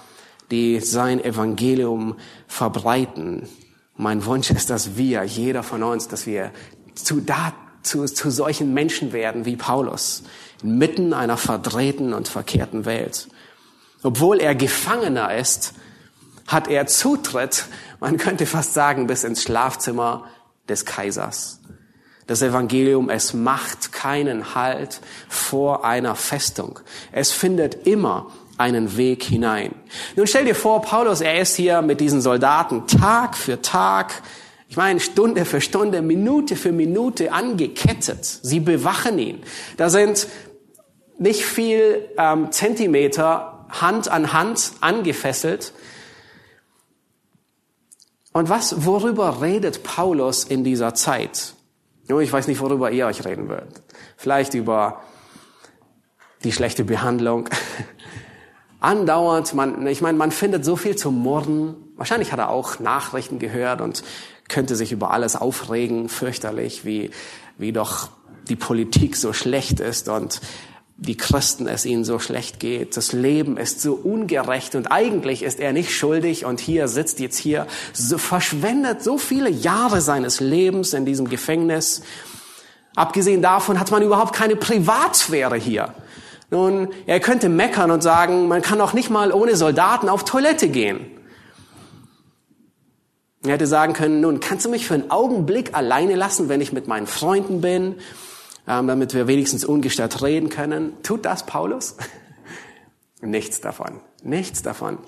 die 0.51 0.79
sein 0.79 1.23
Evangelium 1.23 2.15
verbreiten. 2.47 3.47
Mein 3.95 4.25
Wunsch 4.25 4.49
ist, 4.49 4.69
dass 4.69 4.97
wir, 4.97 5.23
jeder 5.23 5.63
von 5.63 5.83
uns, 5.83 6.07
dass 6.07 6.25
wir 6.25 6.51
zu, 6.95 7.21
da, 7.21 7.53
zu, 7.87 8.05
zu 8.05 8.29
solchen 8.29 8.73
Menschen 8.73 9.13
werden 9.13 9.45
wie 9.45 9.55
Paulus, 9.55 10.23
inmitten 10.63 11.13
einer 11.13 11.37
verdrehten 11.37 12.13
und 12.13 12.27
verkehrten 12.27 12.85
Welt. 12.85 13.27
Obwohl 14.03 14.39
er 14.39 14.55
Gefangener 14.55 15.35
ist, 15.35 15.73
hat 16.47 16.67
er 16.67 16.87
Zutritt, 16.87 17.65
man 17.99 18.17
könnte 18.17 18.45
fast 18.45 18.73
sagen, 18.73 19.07
bis 19.07 19.23
ins 19.23 19.43
Schlafzimmer 19.43 20.25
des 20.69 20.85
Kaisers. 20.85 21.59
Das 22.25 22.41
Evangelium, 22.41 23.09
es 23.09 23.33
macht 23.33 23.93
keinen 23.93 24.53
Halt 24.53 24.99
vor 25.29 25.85
einer 25.85 26.15
Festung. 26.15 26.79
Es 27.11 27.31
findet 27.31 27.87
immer 27.87 28.27
einen 28.57 28.97
Weg 28.97 29.23
hinein. 29.23 29.73
Nun 30.15 30.27
stell 30.27 30.45
dir 30.45 30.55
vor, 30.55 30.81
Paulus, 30.81 31.21
er 31.21 31.39
ist 31.39 31.55
hier 31.55 31.81
mit 31.81 32.01
diesen 32.01 32.21
Soldaten 32.21 32.85
Tag 32.87 33.37
für 33.37 33.61
Tag, 33.61 34.21
ich 34.69 34.75
meine 34.75 34.99
Stunde 34.99 35.45
für 35.45 35.61
Stunde, 35.61 36.01
Minute 36.01 36.55
für 36.55 36.71
Minute 36.71 37.31
angekettet. 37.31 38.25
Sie 38.25 38.59
bewachen 38.59 39.17
ihn. 39.17 39.43
Da 39.77 39.89
sind 39.89 40.27
nicht 41.17 41.45
viel 41.45 42.09
ähm, 42.17 42.51
Zentimeter 42.51 43.65
Hand 43.69 44.09
an 44.09 44.33
Hand 44.33 44.73
angefesselt. 44.81 45.73
Und 48.33 48.49
was, 48.49 48.85
worüber 48.85 49.41
redet 49.41 49.83
Paulus 49.83 50.43
in 50.43 50.63
dieser 50.63 50.93
Zeit? 50.93 51.53
Ich 52.07 52.31
weiß 52.31 52.47
nicht, 52.47 52.61
worüber 52.61 52.91
ihr 52.91 53.07
euch 53.07 53.25
reden 53.25 53.49
würdet. 53.49 53.81
Vielleicht 54.15 54.53
über 54.53 55.01
die 56.43 56.51
schlechte 56.51 56.83
Behandlung, 56.83 57.49
andauernd, 58.79 59.53
man, 59.55 59.87
ich 59.87 60.01
meine, 60.01 60.17
man 60.17 60.31
findet 60.31 60.63
so 60.63 60.75
viel 60.75 60.95
zu 60.95 61.11
murren. 61.11 61.75
Wahrscheinlich 61.95 62.31
hat 62.31 62.39
er 62.39 62.49
auch 62.49 62.79
Nachrichten 62.79 63.39
gehört 63.39 63.81
und 63.81 64.03
könnte 64.49 64.75
sich 64.75 64.91
über 64.91 65.11
alles 65.11 65.35
aufregen, 65.35 66.09
fürchterlich, 66.09 66.85
wie, 66.85 67.11
wie 67.57 67.71
doch 67.71 68.09
die 68.49 68.55
Politik 68.55 69.15
so 69.15 69.33
schlecht 69.33 69.79
ist 69.79 70.09
und 70.09 70.41
die 70.99 71.15
Christen 71.15 71.67
es 71.67 71.85
ihnen 71.85 72.03
so 72.03 72.17
schlecht 72.17 72.59
geht. 72.59 72.97
Das 72.97 73.13
Leben 73.13 73.57
ist 73.57 73.81
so 73.81 73.93
ungerecht 73.93 74.73
und 74.73 74.87
eigentlich 74.87 75.43
ist 75.43 75.59
er 75.59 75.71
nicht 75.71 75.91
schuldig 75.91 76.43
und 76.45 76.59
hier 76.59 76.87
sitzt 76.87 77.19
jetzt 77.19 77.37
hier, 77.37 77.67
so 77.93 78.17
verschwendet 78.17 79.03
so 79.03 79.19
viele 79.19 79.49
Jahre 79.49 80.01
seines 80.01 80.39
Lebens 80.39 80.93
in 80.93 81.05
diesem 81.05 81.29
Gefängnis. 81.29 82.01
Abgesehen 82.95 83.43
davon 83.43 83.79
hat 83.79 83.91
man 83.91 84.01
überhaupt 84.01 84.35
keine 84.35 84.55
Privatsphäre 84.55 85.55
hier. 85.55 85.93
Nun, 86.49 86.87
er 87.05 87.19
könnte 87.19 87.49
meckern 87.49 87.91
und 87.91 88.01
sagen, 88.01 88.47
man 88.47 88.63
kann 88.63 88.81
auch 88.81 88.93
nicht 88.93 89.11
mal 89.11 89.31
ohne 89.31 89.55
Soldaten 89.55 90.09
auf 90.09 90.25
Toilette 90.25 90.69
gehen. 90.69 91.16
Er 93.47 93.53
hätte 93.53 93.67
sagen 93.67 93.93
können, 93.93 94.21
nun, 94.21 94.39
kannst 94.39 94.65
du 94.65 94.69
mich 94.69 94.87
für 94.87 94.93
einen 94.93 95.11
Augenblick 95.11 95.75
alleine 95.75 96.15
lassen, 96.15 96.49
wenn 96.49 96.61
ich 96.61 96.71
mit 96.73 96.87
meinen 96.87 97.07
Freunden 97.07 97.61
bin? 97.61 97.95
ähm, 98.67 98.87
damit 98.87 99.13
wir 99.13 99.27
wenigstens 99.27 99.63
ungestört 99.65 100.21
reden 100.21 100.49
können. 100.49 100.93
Tut 101.03 101.25
das 101.25 101.45
Paulus? 101.45 101.95
Nichts 103.21 103.61
davon. 103.61 104.01
Nichts 104.23 104.61
davon. 104.61 104.99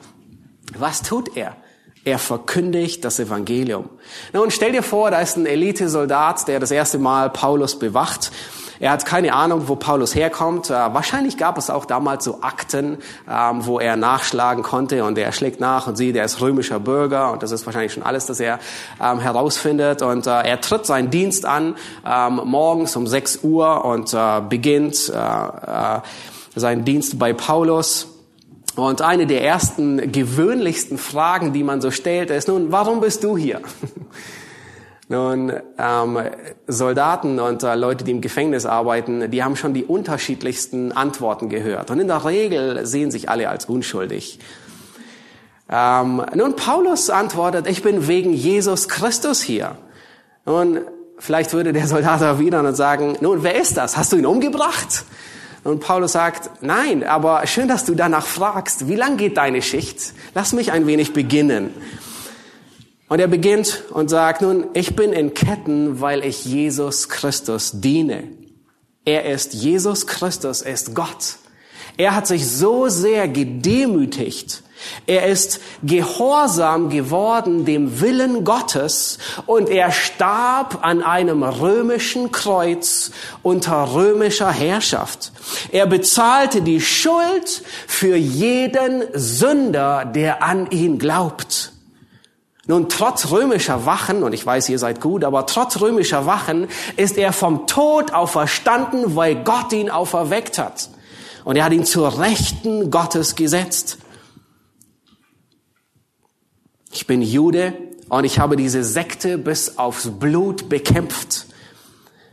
Was 0.77 1.01
tut 1.01 1.36
er? 1.36 1.58
Er 2.05 2.17
verkündigt 2.17 3.03
das 3.03 3.19
Evangelium. 3.19 3.89
Nun 4.31 4.51
stell 4.51 4.72
dir 4.72 4.84
vor, 4.84 5.12
da 5.12 5.19
ist 5.19 5.36
ein 5.36 5.46
Elitesoldat, 5.46 6.48
der 6.48 6.60
das 6.60 6.72
erste 6.72 6.98
Mal 6.98 7.29
Paulus 7.29 7.77
bewacht 7.77 8.31
er 8.80 8.92
hat 8.92 9.06
keine 9.06 9.34
Ahnung, 9.34 9.68
wo 9.68 9.76
Paulus 9.76 10.16
herkommt. 10.16 10.70
Äh, 10.70 10.74
wahrscheinlich 10.74 11.38
gab 11.38 11.58
es 11.58 11.70
auch 11.70 11.86
damals 11.86 12.24
so 12.24 12.40
Akten, 12.42 12.98
ähm, 13.30 13.66
wo 13.66 13.80
er 13.80 13.98
nachschlagen 13.98 14.64
konnte 14.64 15.04
und 15.04 15.18
er 15.18 15.32
schlägt 15.34 15.60
nach 15.60 15.88
und 15.88 15.98
sieht, 15.98 16.16
er 16.16 16.26
ist 16.26 16.40
römischer 16.40 16.80
Bürger 16.80 17.32
und 17.32 17.44
das 17.44 17.52
ist 17.52 17.66
wahrscheinlich 17.66 17.94
schon 17.94 18.04
alles, 18.04 18.26
das 18.26 18.40
er 18.40 18.60
ähm, 19.02 19.20
herausfindet. 19.20 20.02
Und 20.02 20.28
äh, 20.28 20.30
er 20.30 20.62
tritt 20.62 20.86
seinen 20.86 21.10
Dienst 21.10 21.46
an 21.46 21.76
ähm, 22.06 22.42
morgens 22.46 22.96
um 22.96 23.06
6 23.06 23.40
Uhr 23.44 23.84
und 23.84 24.14
äh, 24.14 24.42
beginnt 24.48 25.12
seinen 26.56 26.86
Dienst 26.86 27.20
bei 27.20 27.34
Paulus. 27.34 28.08
Und 28.76 29.02
eine 29.02 29.28
der 29.28 29.44
ersten 29.44 30.12
gewöhnlichsten 30.12 30.98
Fragen, 30.98 31.54
die 31.54 31.64
man 31.64 31.82
so 31.82 31.92
stellt, 31.92 32.30
ist 32.30 32.48
nun, 32.48 32.72
warum 32.72 33.02
bist 33.02 33.24
du 33.24 33.38
hier? 33.38 33.62
Nun, 35.12 35.51
ähm, 35.80 36.20
Soldaten 36.68 37.39
und 37.39 37.63
äh, 37.63 37.74
Leute, 37.74 38.04
die 38.04 38.12
im 38.12 38.22
Gefängnis 38.22 38.68
arbeiten, 38.68 39.32
die 39.32 39.44
haben 39.44 39.56
schon 39.56 39.74
die 39.74 39.84
unterschiedlichsten 39.84 40.92
Antworten 40.92 41.50
gehört. 41.50 41.89
Und 41.89 42.00
in 42.00 42.08
der 42.08 42.24
Regel 42.25 42.86
sehen 42.86 43.10
sich 43.10 43.28
alle 43.28 43.50
als 43.50 43.66
unschuldig. 43.66 44.39
Ähm, 45.68 46.24
nun, 46.36 46.56
Paulus 46.56 47.10
antwortet, 47.10 47.66
ich 47.68 47.82
bin 47.82 48.08
wegen 48.08 48.34
Jesus 48.34 48.88
Christus 48.88 49.42
hier. 49.42 49.78
Nun, 50.46 50.82
vielleicht 51.18 51.54
würde 51.54 51.74
der 51.74 51.88
Soldat 51.88 52.22
erwidern 52.22 52.68
und 52.68 52.75
sagen, 52.75 53.18
nun, 53.20 53.42
wer 53.42 53.60
ist 53.60 53.78
das? 53.78 53.98
Hast 53.98 54.12
du 54.13 54.18
ihn 54.18 54.28
umgebracht? 54.28 55.06
Und 55.63 55.80
Paulus 55.80 56.12
sagt, 56.12 56.51
nein, 56.62 57.04
aber 57.04 57.48
schön, 57.48 57.68
dass 57.68 57.84
du 57.84 57.96
danach 57.96 58.28
fragst. 58.28 58.88
Wie 58.88 58.96
lang 58.96 59.18
geht 59.18 59.38
deine 59.38 59.63
Schicht? 59.63 60.13
Lass 60.36 60.54
mich 60.54 60.72
ein 60.72 60.86
wenig 60.86 61.13
beginnen. 61.13 61.74
Und 63.10 63.20
er 63.20 63.28
beginnt 63.28 63.84
und 63.89 64.10
sagt, 64.10 64.42
nun, 64.42 64.68
ich 64.74 64.96
bin 64.96 65.13
in 65.13 65.34
Ketten, 65.34 66.00
weil 66.00 66.24
ich 66.24 66.46
Jesus 66.46 67.10
Christus 67.10 67.72
diene. 67.74 68.25
Er 69.04 69.25
ist 69.25 69.54
Jesus 69.54 70.06
Christus, 70.06 70.62
er 70.62 70.74
ist 70.74 70.94
Gott. 70.94 71.38
Er 71.98 72.16
hat 72.16 72.28
sich 72.28 72.48
so 72.48 72.88
sehr 72.88 73.28
gedemütigt. 73.28 74.63
Er 75.08 75.25
ist 75.28 75.60
gehorsam 75.84 76.89
geworden 76.89 77.65
dem 77.65 78.00
Willen 78.00 78.45
Gottes 78.45 79.17
und 79.45 79.69
er 79.69 79.91
starb 79.91 80.86
an 80.86 81.04
einem 81.04 81.43
römischen 81.43 82.32
Kreuz 82.32 83.12
unter 83.41 83.93
römischer 83.93 84.52
Herrschaft. 84.52 85.34
Er 85.72 85.88
bezahlte 85.88 86.62
die 86.62 86.80
Schuld 86.80 87.63
für 87.88 88.15
jeden 88.15 89.04
Sünder, 89.13 90.06
der 90.06 90.43
an 90.43 90.69
ihn 90.72 91.00
glaubt. 91.00 91.74
Nun, 92.69 92.88
trotz 92.88 93.32
römischer 93.32 93.88
Wachen, 93.88 94.21
und 94.21 94.32
ich 94.32 94.45
weiß, 94.45 94.69
ihr 94.69 94.77
seid 94.77 95.01
gut, 95.01 95.23
aber 95.23 95.47
trotz 95.47 95.82
römischer 95.82 96.27
Wachen 96.27 96.67
ist 96.97 97.17
er 97.17 97.34
vom 97.34 97.65
Tod 97.65 98.13
auferstanden, 98.13 99.15
weil 99.15 99.43
Gott 99.43 99.73
ihn 99.73 99.89
auferweckt 99.89 100.60
hat. 100.60 100.91
Und 101.45 101.55
er 101.55 101.65
hat 101.65 101.73
ihn 101.73 101.84
zur 101.84 102.19
Rechten 102.19 102.91
Gottes 102.91 103.36
gesetzt. 103.36 103.97
Ich 106.91 107.08
bin 107.08 107.23
Jude 107.23 107.73
und 108.08 108.23
ich 108.23 108.38
habe 108.38 108.55
diese 108.55 108.84
Sekte 108.84 109.39
bis 109.39 109.79
aufs 109.79 110.08
Blut 110.19 110.69
bekämpft. 110.69 111.47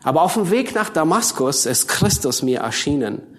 Aber 0.02 0.20
auf 0.20 0.34
dem 0.34 0.50
Weg 0.50 0.74
nach 0.74 0.90
Damaskus 0.90 1.64
ist 1.64 1.88
Christus 1.88 2.42
mir 2.42 2.60
erschienen 2.60 3.35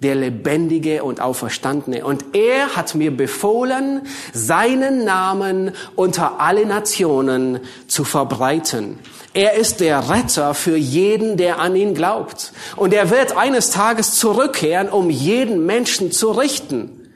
der 0.00 0.14
Lebendige 0.14 1.02
und 1.04 1.20
Auferstandene. 1.20 2.04
Und 2.04 2.34
er 2.34 2.76
hat 2.76 2.94
mir 2.94 3.16
befohlen, 3.16 4.02
seinen 4.32 5.04
Namen 5.04 5.72
unter 5.94 6.40
alle 6.40 6.66
Nationen 6.66 7.60
zu 7.86 8.04
verbreiten. 8.04 8.98
Er 9.32 9.54
ist 9.54 9.80
der 9.80 10.08
Retter 10.10 10.54
für 10.54 10.76
jeden, 10.76 11.36
der 11.36 11.58
an 11.60 11.76
ihn 11.76 11.94
glaubt. 11.94 12.52
Und 12.76 12.94
er 12.94 13.10
wird 13.10 13.36
eines 13.36 13.70
Tages 13.70 14.14
zurückkehren, 14.14 14.88
um 14.88 15.10
jeden 15.10 15.66
Menschen 15.66 16.12
zu 16.12 16.30
richten. 16.30 17.10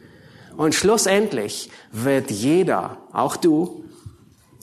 Und 0.57 0.75
schlussendlich 0.75 1.71
wird 1.93 2.31
jeder, 2.31 2.99
auch 3.13 3.37
du, 3.37 3.80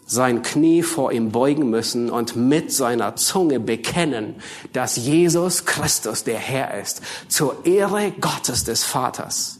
sein 0.08 0.42
Knie 0.42 0.82
vor 0.84 1.12
ihm 1.12 1.32
beugen 1.32 1.70
müssen 1.70 2.10
und 2.10 2.36
mit 2.36 2.72
seiner 2.72 3.18
Zunge 3.18 3.60
bekennen, 3.60 4.36
dass 4.74 4.96
Jesus 4.96 5.66
Christus 5.66 6.24
der 6.24 6.40
Herr 6.40 6.80
ist, 6.80 7.02
zur 7.28 7.66
Ehre 7.66 8.12
Gottes 8.12 8.64
des 8.64 8.86
Vaters. 8.86 9.60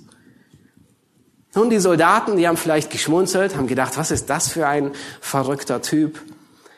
Nun, 1.54 1.70
die 1.70 1.80
Soldaten, 1.80 2.38
die 2.38 2.48
haben 2.48 2.56
vielleicht 2.56 2.90
geschmunzelt, 2.92 3.58
haben 3.58 3.68
gedacht, 3.68 3.98
was 3.98 4.10
ist 4.10 4.30
das 4.30 4.48
für 4.48 4.68
ein 4.68 4.92
verrückter 5.20 5.82
Typ? 5.82 6.22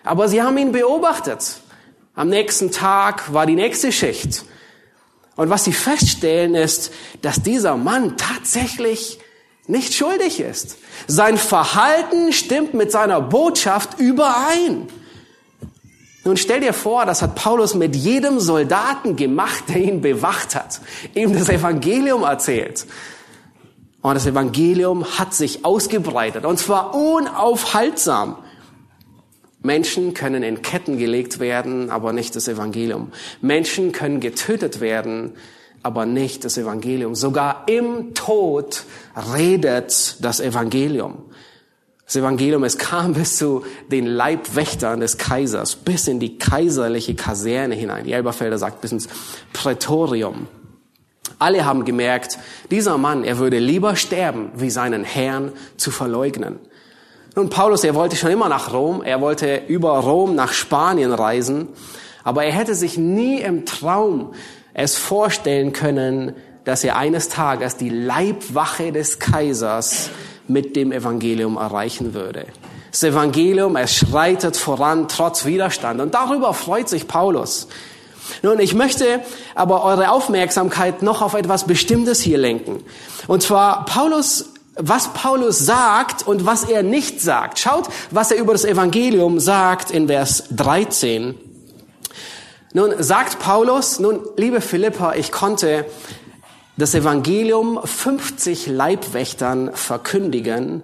Aber 0.03 0.27
sie 0.27 0.41
haben 0.41 0.57
ihn 0.57 0.71
beobachtet. 0.71 1.59
Am 2.15 2.29
nächsten 2.29 2.71
Tag 2.71 3.33
war 3.33 3.45
die 3.45 3.55
nächste 3.55 3.91
Schicht. 3.91 4.45
Und 5.35 5.49
was 5.49 5.63
sie 5.63 5.73
feststellen 5.73 6.55
ist, 6.55 6.91
dass 7.21 7.43
dieser 7.43 7.77
Mann 7.77 8.17
tatsächlich 8.17 9.18
nicht 9.69 9.93
schuldig 9.93 10.39
ist. 10.39 10.77
Sein 11.07 11.37
Verhalten 11.37 12.33
stimmt 12.33 12.73
mit 12.73 12.91
seiner 12.91 13.21
Botschaft 13.21 13.99
überein. 13.99 14.87
Nun 16.25 16.37
stell 16.37 16.59
dir 16.59 16.73
vor, 16.73 17.05
das 17.05 17.21
hat 17.21 17.35
Paulus 17.35 17.75
mit 17.75 17.95
jedem 17.95 18.39
Soldaten 18.39 19.15
gemacht, 19.15 19.65
der 19.69 19.77
ihn 19.77 20.01
bewacht 20.01 20.55
hat, 20.55 20.81
ihm 21.13 21.33
das 21.33 21.49
Evangelium 21.49 22.23
erzählt. 22.23 22.85
Und 24.01 24.15
das 24.15 24.25
Evangelium 24.25 25.05
hat 25.17 25.33
sich 25.33 25.65
ausgebreitet, 25.65 26.45
und 26.45 26.57
zwar 26.57 26.95
unaufhaltsam. 26.95 28.37
Menschen 29.61 30.13
können 30.13 30.41
in 30.41 30.61
Ketten 30.61 30.97
gelegt 30.97 31.39
werden, 31.39 31.89
aber 31.89 32.13
nicht 32.13 32.35
das 32.35 32.47
Evangelium. 32.47 33.11
Menschen 33.41 33.91
können 33.91 34.19
getötet 34.19 34.79
werden, 34.79 35.33
aber 35.83 36.05
nicht 36.05 36.45
das 36.45 36.57
Evangelium. 36.57 37.15
Sogar 37.15 37.63
im 37.67 38.13
Tod 38.13 38.83
redet 39.35 40.17
das 40.19 40.39
Evangelium. 40.39 41.23
Das 42.05 42.15
Evangelium, 42.15 42.63
es 42.63 42.77
kam 42.77 43.13
bis 43.15 43.37
zu 43.37 43.63
den 43.91 44.05
Leibwächtern 44.05 44.99
des 44.99 45.17
Kaisers, 45.17 45.75
bis 45.75 46.07
in 46.07 46.19
die 46.19 46.37
kaiserliche 46.37 47.15
Kaserne 47.15 47.75
hinein. 47.75 48.05
Die 48.05 48.13
Elberfelder 48.13 48.57
sagt 48.57 48.81
bis 48.81 48.91
ins 48.91 49.07
Prätorium. 49.53 50.47
Alle 51.37 51.63
haben 51.65 51.85
gemerkt, 51.85 52.39
dieser 52.71 52.97
Mann, 52.97 53.23
er 53.23 53.37
würde 53.37 53.59
lieber 53.59 53.95
sterben, 53.95 54.51
wie 54.55 54.69
seinen 54.69 55.03
Herrn 55.03 55.53
zu 55.77 55.91
verleugnen. 55.91 56.59
Nun, 57.35 57.49
Paulus, 57.49 57.83
er 57.83 57.95
wollte 57.95 58.15
schon 58.15 58.31
immer 58.31 58.49
nach 58.49 58.73
Rom, 58.73 59.03
er 59.03 59.21
wollte 59.21 59.61
über 59.67 59.91
Rom 59.99 60.35
nach 60.35 60.51
Spanien 60.51 61.13
reisen, 61.13 61.69
aber 62.23 62.43
er 62.43 62.51
hätte 62.51 62.75
sich 62.75 62.97
nie 62.97 63.39
im 63.39 63.65
Traum 63.65 64.33
es 64.73 64.95
vorstellen 64.95 65.73
können, 65.73 66.33
dass 66.65 66.83
er 66.83 66.97
eines 66.97 67.29
Tages 67.29 67.77
die 67.77 67.89
Leibwache 67.89 68.91
des 68.91 69.19
Kaisers 69.19 70.09
mit 70.47 70.75
dem 70.75 70.91
Evangelium 70.91 71.57
erreichen 71.57 72.13
würde. 72.13 72.45
Das 72.91 73.03
Evangelium, 73.03 73.75
es 73.75 73.95
schreitet 73.95 74.57
voran 74.57 75.07
trotz 75.07 75.45
Widerstand. 75.45 76.01
Und 76.01 76.13
darüber 76.13 76.53
freut 76.53 76.89
sich 76.89 77.07
Paulus. 77.07 77.67
Nun, 78.41 78.59
ich 78.59 78.73
möchte 78.73 79.21
aber 79.55 79.83
eure 79.83 80.11
Aufmerksamkeit 80.11 81.01
noch 81.01 81.21
auf 81.21 81.33
etwas 81.33 81.65
Bestimmtes 81.65 82.21
hier 82.21 82.37
lenken. 82.37 82.83
Und 83.27 83.43
zwar 83.43 83.85
Paulus, 83.85 84.53
was 84.75 85.13
Paulus 85.13 85.59
sagt 85.59 86.25
und 86.25 86.45
was 86.45 86.63
er 86.63 86.83
nicht 86.83 87.21
sagt. 87.21 87.59
Schaut, 87.59 87.85
was 88.11 88.31
er 88.31 88.37
über 88.37 88.53
das 88.53 88.65
Evangelium 88.65 89.39
sagt 89.39 89.91
in 89.91 90.07
Vers 90.07 90.45
13. 90.55 91.35
Nun 92.73 93.01
sagt 93.01 93.39
Paulus, 93.39 93.99
nun, 93.99 94.21
liebe 94.37 94.61
Philippa, 94.61 95.15
ich 95.15 95.31
konnte 95.31 95.85
das 96.77 96.93
Evangelium 96.93 97.79
50 97.83 98.67
Leibwächtern 98.67 99.73
verkündigen 99.73 100.83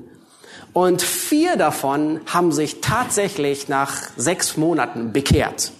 und 0.73 1.03
vier 1.03 1.57
davon 1.57 2.21
haben 2.25 2.51
sich 2.51 2.81
tatsächlich 2.81 3.69
nach 3.69 3.93
sechs 4.17 4.57
Monaten 4.57 5.13
bekehrt. 5.13 5.71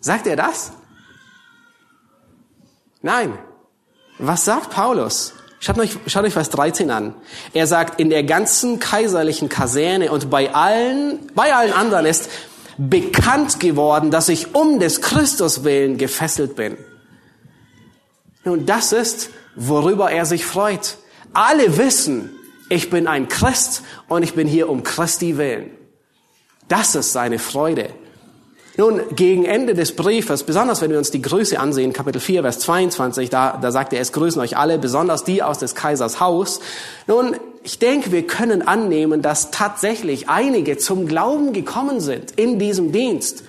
Sagt 0.00 0.26
er 0.26 0.36
das? 0.36 0.72
Nein. 3.02 3.38
Was 4.18 4.44
sagt 4.44 4.70
Paulus? 4.70 5.32
Schaut 5.58 5.78
euch, 5.78 5.96
schaut 6.06 6.24
euch 6.24 6.32
Vers 6.32 6.50
13 6.50 6.90
an. 6.90 7.14
Er 7.52 7.66
sagt, 7.66 7.98
in 7.98 8.08
der 8.08 8.24
ganzen 8.24 8.78
kaiserlichen 8.78 9.48
Kaserne 9.48 10.12
und 10.12 10.30
bei 10.30 10.54
allen, 10.54 11.18
bei 11.34 11.54
allen 11.54 11.72
anderen 11.72 12.06
ist 12.06 12.30
bekannt 12.88 13.60
geworden, 13.60 14.10
dass 14.10 14.30
ich 14.30 14.54
um 14.54 14.80
des 14.80 15.02
Christus 15.02 15.64
willen 15.64 15.98
gefesselt 15.98 16.56
bin. 16.56 16.78
Nun, 18.44 18.64
das 18.64 18.92
ist, 18.92 19.28
worüber 19.54 20.10
er 20.10 20.24
sich 20.24 20.46
freut. 20.46 20.96
Alle 21.34 21.76
wissen, 21.76 22.30
ich 22.70 22.88
bin 22.88 23.06
ein 23.06 23.28
Christ 23.28 23.82
und 24.08 24.22
ich 24.22 24.34
bin 24.34 24.48
hier 24.48 24.70
um 24.70 24.82
Christi 24.82 25.36
willen. 25.36 25.70
Das 26.68 26.94
ist 26.94 27.12
seine 27.12 27.38
Freude. 27.38 27.90
Nun, 28.78 29.02
gegen 29.14 29.44
Ende 29.44 29.74
des 29.74 29.94
Briefes, 29.94 30.44
besonders 30.44 30.80
wenn 30.80 30.90
wir 30.90 30.96
uns 30.96 31.10
die 31.10 31.20
Grüße 31.20 31.60
ansehen, 31.60 31.92
Kapitel 31.92 32.20
4, 32.20 32.40
Vers 32.42 32.60
22, 32.60 33.28
da, 33.28 33.58
da 33.60 33.72
sagt 33.72 33.92
er, 33.92 34.00
es 34.00 34.12
grüßen 34.12 34.40
euch 34.40 34.56
alle, 34.56 34.78
besonders 34.78 35.24
die 35.24 35.42
aus 35.42 35.58
des 35.58 35.74
Kaisers 35.74 36.18
Haus. 36.18 36.60
Nun, 37.06 37.36
ich 37.62 37.78
denke, 37.78 38.10
wir 38.12 38.26
können 38.26 38.62
annehmen, 38.66 39.22
dass 39.22 39.50
tatsächlich 39.50 40.28
einige 40.28 40.78
zum 40.78 41.06
Glauben 41.06 41.52
gekommen 41.52 42.00
sind 42.00 42.32
in 42.32 42.58
diesem 42.58 42.92
Dienst. 42.92 43.44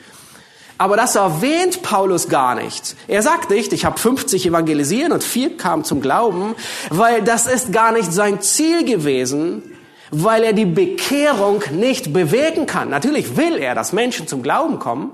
Aber 0.78 0.98
das 0.98 1.16
erwähnt 1.16 1.84
Paulus 1.84 2.28
gar 2.28 2.56
nicht. 2.56 2.96
Er 3.08 3.22
sagt 3.22 3.52
nicht, 3.52 3.72
ich 3.72 3.86
habe 3.86 4.00
50 4.00 4.48
evangelisieren 4.48 5.12
und 5.12 5.24
vier 5.24 5.56
kamen 5.56 5.84
zum 5.84 6.02
Glauben, 6.02 6.56
weil 6.90 7.22
das 7.22 7.46
ist 7.46 7.72
gar 7.72 7.92
nicht 7.92 8.12
sein 8.12 8.42
Ziel 8.42 8.84
gewesen, 8.84 9.62
weil 10.10 10.44
er 10.44 10.54
die 10.54 10.66
Bekehrung 10.66 11.62
nicht 11.72 12.12
bewegen 12.14 12.66
kann. 12.66 12.90
Natürlich 12.90 13.38
will 13.38 13.58
er, 13.58 13.76
dass 13.76 13.94
Menschen 13.94 14.28
zum 14.28 14.42
Glauben 14.42 14.80
kommen. 14.80 15.12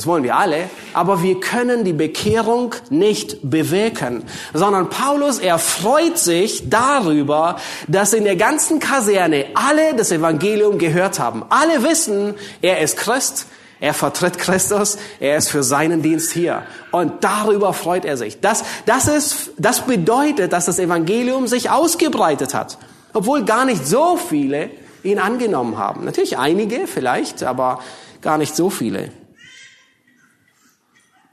Das 0.00 0.06
wollen 0.06 0.24
wir 0.24 0.34
alle. 0.34 0.70
Aber 0.94 1.22
wir 1.22 1.40
können 1.40 1.84
die 1.84 1.92
Bekehrung 1.92 2.74
nicht 2.88 3.36
bewegen. 3.42 4.24
Sondern 4.54 4.88
Paulus, 4.88 5.38
er 5.38 5.58
freut 5.58 6.16
sich 6.16 6.70
darüber, 6.70 7.56
dass 7.86 8.14
in 8.14 8.24
der 8.24 8.36
ganzen 8.36 8.78
Kaserne 8.78 9.44
alle 9.52 9.94
das 9.94 10.10
Evangelium 10.10 10.78
gehört 10.78 11.18
haben. 11.20 11.44
Alle 11.50 11.82
wissen, 11.82 12.32
er 12.62 12.80
ist 12.80 12.96
Christ. 12.96 13.44
Er 13.78 13.92
vertritt 13.92 14.38
Christus, 14.38 14.96
er 15.20 15.36
ist 15.36 15.50
für 15.50 15.62
seinen 15.62 16.00
Dienst 16.00 16.32
hier. 16.32 16.62
Und 16.92 17.22
darüber 17.22 17.74
freut 17.74 18.06
er 18.06 18.16
sich. 18.16 18.40
Das, 18.40 18.64
das, 18.86 19.06
ist, 19.06 19.50
das 19.58 19.82
bedeutet, 19.82 20.54
dass 20.54 20.64
das 20.64 20.78
Evangelium 20.78 21.46
sich 21.46 21.68
ausgebreitet 21.68 22.54
hat. 22.54 22.78
Obwohl 23.12 23.44
gar 23.44 23.66
nicht 23.66 23.86
so 23.86 24.16
viele 24.16 24.70
ihn 25.02 25.18
angenommen 25.18 25.76
haben. 25.76 26.06
Natürlich 26.06 26.38
einige 26.38 26.86
vielleicht, 26.86 27.42
aber 27.42 27.80
gar 28.22 28.38
nicht 28.38 28.56
so 28.56 28.70
viele. 28.70 29.10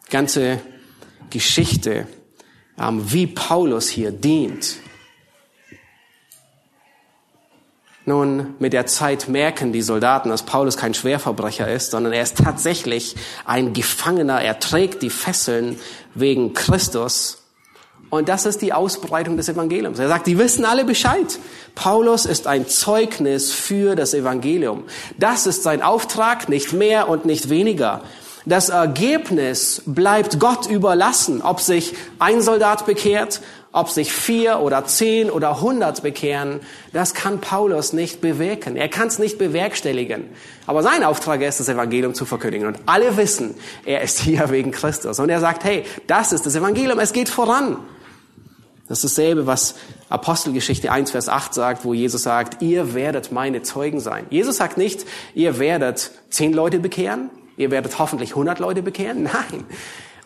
Ganze 0.10 0.62
Geschichte, 1.30 2.08
ähm, 2.80 3.12
wie 3.12 3.28
Paulus 3.28 3.90
hier 3.90 4.12
dient. 4.12 4.78
Nun, 8.06 8.56
mit 8.60 8.72
der 8.72 8.86
Zeit 8.86 9.28
merken 9.28 9.74
die 9.74 9.82
Soldaten, 9.82 10.30
dass 10.30 10.44
Paulus 10.44 10.78
kein 10.78 10.94
Schwerverbrecher 10.94 11.70
ist, 11.70 11.92
sondern 11.92 12.14
er 12.14 12.24
ist 12.24 12.38
tatsächlich 12.38 13.18
ein 13.44 13.74
Gefangener. 13.74 14.42
Er 14.42 14.62
trägt 14.62 15.02
die 15.02 15.10
Fesseln 15.10 15.78
wegen 16.16 16.54
Christus. 16.54 17.44
Und 18.10 18.30
das 18.30 18.46
ist 18.46 18.62
die 18.62 18.72
Ausbreitung 18.72 19.36
des 19.36 19.50
Evangeliums. 19.50 20.00
Er 20.00 20.08
sagt, 20.08 20.28
die 20.28 20.38
wissen 20.38 20.64
alle 20.64 20.86
Bescheid. 20.86 21.38
Paulus 21.76 22.26
ist 22.26 22.48
ein 22.48 22.70
Zeugnis 22.70 23.52
für 23.52 23.96
das 23.96 24.14
Evangelium. 24.14 24.86
Das 25.20 25.46
ist 25.46 25.64
sein 25.64 25.82
Auftrag, 25.82 26.48
nicht 26.48 26.72
mehr 26.72 27.10
und 27.10 27.26
nicht 27.26 27.50
weniger. 27.50 28.04
Das 28.48 28.70
Ergebnis 28.70 29.82
bleibt 29.86 30.40
Gott 30.40 30.68
überlassen, 30.68 31.42
ob 31.42 31.60
sich 31.60 31.94
ein 32.18 32.42
Soldat 32.42 32.86
bekehrt, 32.86 33.42
ob 33.74 33.90
sich 33.90 34.14
vier 34.14 34.60
oder 34.60 34.86
zehn 34.86 35.30
oder 35.30 35.60
hundert 35.60 36.02
bekehren, 36.02 36.62
das 36.94 37.14
kann 37.14 37.42
Paulus 37.42 37.92
nicht 37.92 38.22
bewirken. 38.22 38.78
Er 38.78 38.88
kann 38.88 39.10
es 39.10 39.20
nicht 39.20 39.38
bewerkstelligen. 39.38 40.30
Aber 40.66 40.82
sein 40.82 41.04
Auftrag 41.04 41.42
ist, 41.42 41.60
das 41.60 41.68
Evangelium 41.68 42.14
zu 42.14 42.24
verkündigen. 42.26 42.68
Und 42.68 42.80
alle 42.86 43.18
wissen, 43.18 43.54
er 43.84 44.00
ist 44.00 44.20
hier 44.20 44.50
wegen 44.50 44.72
Christus. 44.72 45.20
Und 45.20 45.28
er 45.28 45.42
sagt, 45.42 45.66
hey, 45.66 45.84
das 46.08 46.32
ist 46.32 46.46
das 46.46 46.56
Evangelium, 46.56 47.00
es 47.00 47.12
geht 47.12 47.28
voran. 47.28 47.76
Das 48.88 49.04
ist 49.04 49.18
dasselbe, 49.18 49.46
was 49.46 49.76
Apostelgeschichte 50.08 50.90
1, 50.90 51.12
Vers 51.12 51.28
8 51.28 51.54
sagt, 51.54 51.84
wo 51.84 51.94
Jesus 51.94 52.24
sagt, 52.24 52.62
ihr 52.62 52.94
werdet 52.94 53.34
meine 53.34 53.62
Zeugen 53.62 54.00
sein. 54.00 54.26
Jesus 54.30 54.56
sagt 54.56 54.78
nicht, 54.78 55.06
ihr 55.36 55.60
werdet 55.60 56.12
zehn 56.30 56.54
Leute 56.54 56.80
bekehren, 56.80 57.30
ihr 57.58 57.72
werdet 57.72 58.00
hoffentlich 58.00 58.36
hundert 58.36 58.60
Leute 58.60 58.82
bekehren. 58.82 59.24
Nein. 59.24 59.66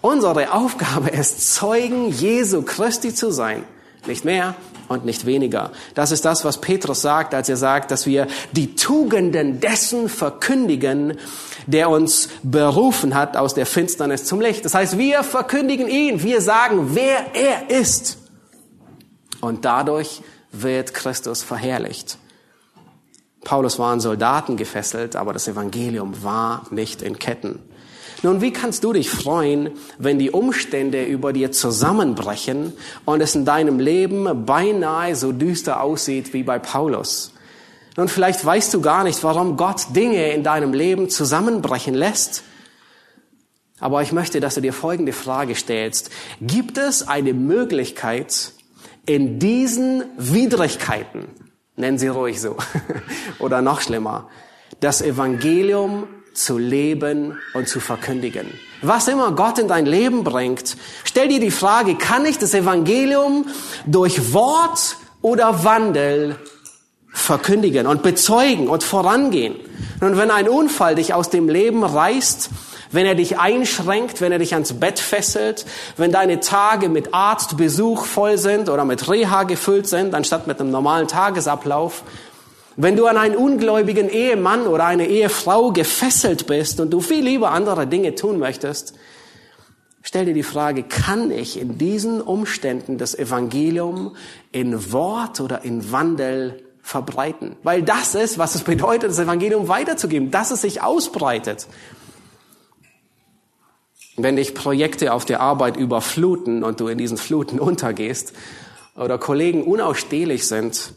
Unsere 0.01 0.53
Aufgabe 0.53 1.09
ist, 1.09 1.53
Zeugen 1.53 2.09
Jesu 2.09 2.63
Christi 2.63 3.13
zu 3.13 3.31
sein. 3.31 3.63
Nicht 4.07 4.25
mehr 4.25 4.55
und 4.87 5.05
nicht 5.05 5.25
weniger. 5.25 5.71
Das 5.93 6.11
ist 6.11 6.25
das, 6.25 6.43
was 6.43 6.59
Petrus 6.59 7.01
sagt, 7.01 7.33
als 7.33 7.49
er 7.49 7.57
sagt, 7.57 7.91
dass 7.91 8.07
wir 8.07 8.27
die 8.51 8.75
Tugenden 8.75 9.59
dessen 9.59 10.09
verkündigen, 10.09 11.17
der 11.67 11.89
uns 11.89 12.29
berufen 12.41 13.13
hat 13.13 13.37
aus 13.37 13.53
der 13.53 13.67
Finsternis 13.67 14.25
zum 14.25 14.41
Licht. 14.41 14.65
Das 14.65 14.73
heißt, 14.73 14.97
wir 14.97 15.23
verkündigen 15.23 15.87
ihn, 15.87 16.23
wir 16.23 16.41
sagen, 16.41 16.95
wer 16.95 17.35
er 17.35 17.69
ist. 17.69 18.17
Und 19.39 19.65
dadurch 19.65 20.21
wird 20.51 20.93
Christus 20.93 21.43
verherrlicht. 21.43 22.17
Paulus 23.43 23.79
war 23.79 23.91
an 23.91 23.99
Soldaten 23.99 24.57
gefesselt, 24.57 25.15
aber 25.15 25.33
das 25.33 25.47
Evangelium 25.47 26.23
war 26.23 26.65
nicht 26.69 27.01
in 27.01 27.17
Ketten. 27.17 27.59
Nun, 28.23 28.39
wie 28.41 28.53
kannst 28.53 28.83
du 28.83 28.93
dich 28.93 29.09
freuen, 29.09 29.71
wenn 29.97 30.19
die 30.19 30.29
Umstände 30.29 31.03
über 31.05 31.33
dir 31.33 31.51
zusammenbrechen 31.51 32.73
und 33.03 33.19
es 33.19 33.33
in 33.33 33.45
deinem 33.45 33.79
Leben 33.79 34.45
beinahe 34.45 35.15
so 35.15 35.31
düster 35.31 35.81
aussieht 35.81 36.33
wie 36.33 36.43
bei 36.43 36.59
Paulus? 36.59 37.33
Nun, 37.97 38.07
vielleicht 38.07 38.45
weißt 38.45 38.73
du 38.75 38.81
gar 38.81 39.03
nicht, 39.03 39.23
warum 39.23 39.57
Gott 39.57 39.95
Dinge 39.95 40.31
in 40.33 40.43
deinem 40.43 40.73
Leben 40.73 41.09
zusammenbrechen 41.09 41.95
lässt. 41.95 42.43
Aber 43.79 44.03
ich 44.03 44.11
möchte, 44.11 44.39
dass 44.39 44.53
du 44.53 44.61
dir 44.61 44.73
folgende 44.73 45.13
Frage 45.13 45.55
stellst. 45.55 46.11
Gibt 46.39 46.77
es 46.77 47.07
eine 47.07 47.33
Möglichkeit, 47.33 48.53
in 49.07 49.39
diesen 49.39 50.03
Widrigkeiten, 50.17 51.29
nennen 51.75 51.97
sie 51.97 52.07
ruhig 52.07 52.39
so, 52.39 52.57
oder 53.39 53.61
noch 53.61 53.81
schlimmer, 53.81 54.29
das 54.79 55.01
Evangelium 55.01 56.07
zu 56.33 56.57
leben 56.57 57.37
und 57.53 57.67
zu 57.67 57.79
verkündigen. 57.79 58.47
Was 58.81 59.07
immer 59.07 59.33
Gott 59.33 59.59
in 59.59 59.67
dein 59.67 59.85
Leben 59.85 60.23
bringt, 60.23 60.77
stell 61.03 61.27
dir 61.27 61.39
die 61.39 61.51
Frage, 61.51 61.95
kann 61.95 62.25
ich 62.25 62.37
das 62.37 62.53
Evangelium 62.53 63.45
durch 63.85 64.33
Wort 64.33 64.97
oder 65.21 65.63
Wandel 65.63 66.37
verkündigen 67.11 67.87
und 67.87 68.03
bezeugen 68.03 68.67
und 68.67 68.83
vorangehen? 68.83 69.55
Und 69.99 70.17
wenn 70.17 70.31
ein 70.31 70.49
Unfall 70.49 70.95
dich 70.95 71.13
aus 71.13 71.29
dem 71.29 71.49
Leben 71.49 71.83
reißt, 71.83 72.49
wenn 72.91 73.05
er 73.05 73.15
dich 73.15 73.39
einschränkt, 73.39 74.21
wenn 74.21 74.31
er 74.31 74.39
dich 74.39 74.53
ans 74.53 74.73
Bett 74.73 74.99
fesselt, 74.99 75.65
wenn 75.97 76.11
deine 76.11 76.39
Tage 76.39 76.89
mit 76.89 77.13
Arztbesuch 77.13 78.05
voll 78.05 78.37
sind 78.37 78.69
oder 78.69 78.85
mit 78.85 79.09
Reha 79.09 79.43
gefüllt 79.43 79.87
sind, 79.87 80.13
anstatt 80.13 80.47
mit 80.47 80.59
einem 80.59 80.71
normalen 80.71 81.07
Tagesablauf, 81.07 82.03
wenn 82.77 82.95
du 82.95 83.05
an 83.05 83.17
einen 83.17 83.35
ungläubigen 83.35 84.09
Ehemann 84.09 84.65
oder 84.65 84.85
eine 84.85 85.07
Ehefrau 85.07 85.71
gefesselt 85.71 86.47
bist 86.47 86.79
und 86.79 86.91
du 86.91 87.01
viel 87.01 87.23
lieber 87.23 87.51
andere 87.51 87.85
Dinge 87.85 88.15
tun 88.15 88.39
möchtest, 88.39 88.93
stell 90.01 90.25
dir 90.25 90.33
die 90.33 90.43
Frage, 90.43 90.83
kann 90.83 91.31
ich 91.31 91.59
in 91.59 91.77
diesen 91.77 92.21
Umständen 92.21 92.97
das 92.97 93.13
Evangelium 93.13 94.15
in 94.51 94.91
Wort 94.91 95.41
oder 95.41 95.63
in 95.63 95.91
Wandel 95.91 96.63
verbreiten? 96.81 97.55
Weil 97.63 97.83
das 97.83 98.15
ist, 98.15 98.37
was 98.37 98.55
es 98.55 98.63
bedeutet, 98.63 99.11
das 99.11 99.19
Evangelium 99.19 99.67
weiterzugeben, 99.67 100.31
dass 100.31 100.51
es 100.51 100.61
sich 100.61 100.81
ausbreitet. 100.81 101.67
Wenn 104.17 104.35
dich 104.35 104.53
Projekte 104.53 105.13
auf 105.13 105.25
der 105.25 105.41
Arbeit 105.41 105.77
überfluten 105.77 106.63
und 106.63 106.79
du 106.79 106.87
in 106.87 106.97
diesen 106.97 107.17
Fluten 107.17 107.59
untergehst 107.59 108.33
oder 108.95 109.17
Kollegen 109.17 109.63
unausstehlich 109.63 110.47
sind, 110.47 110.93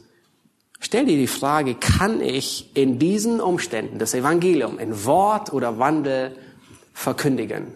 Stell 0.85 1.07
dir 1.07 1.17
die 1.17 1.29
Frage, 1.29 1.77
kann 1.77 2.21
ich 2.21 2.71
in 2.75 2.99
diesen 2.99 3.41
Umständen 3.41 3.99
das 3.99 4.13
Evangelium 4.13 4.79
in 4.79 5.07
Wort 5.07 5.51
oder 5.51 5.79
Wandel 5.79 6.37
verkündigen? 6.93 7.69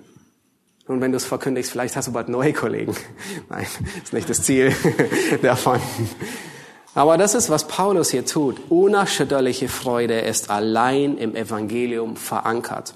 Und 0.86 1.00
wenn 1.00 1.12
du 1.12 1.16
es 1.16 1.24
verkündigst, 1.24 1.70
vielleicht 1.70 1.96
hast 1.96 2.08
du 2.08 2.12
bald 2.12 2.28
neue 2.28 2.52
Kollegen. 2.52 2.94
Nein, 3.48 3.66
ist 4.02 4.12
nicht 4.12 4.28
das 4.28 4.42
Ziel 4.42 4.74
davon. 5.42 5.80
Aber 6.98 7.16
das 7.16 7.37
ist, 7.37 7.48
was 7.48 7.68
Paulus 7.68 8.11
hier 8.11 8.26
tut. 8.26 8.56
Unerschütterliche 8.70 9.68
Freude 9.68 10.18
ist 10.18 10.50
allein 10.50 11.16
im 11.16 11.37
Evangelium 11.37 12.16
verankert. 12.16 12.92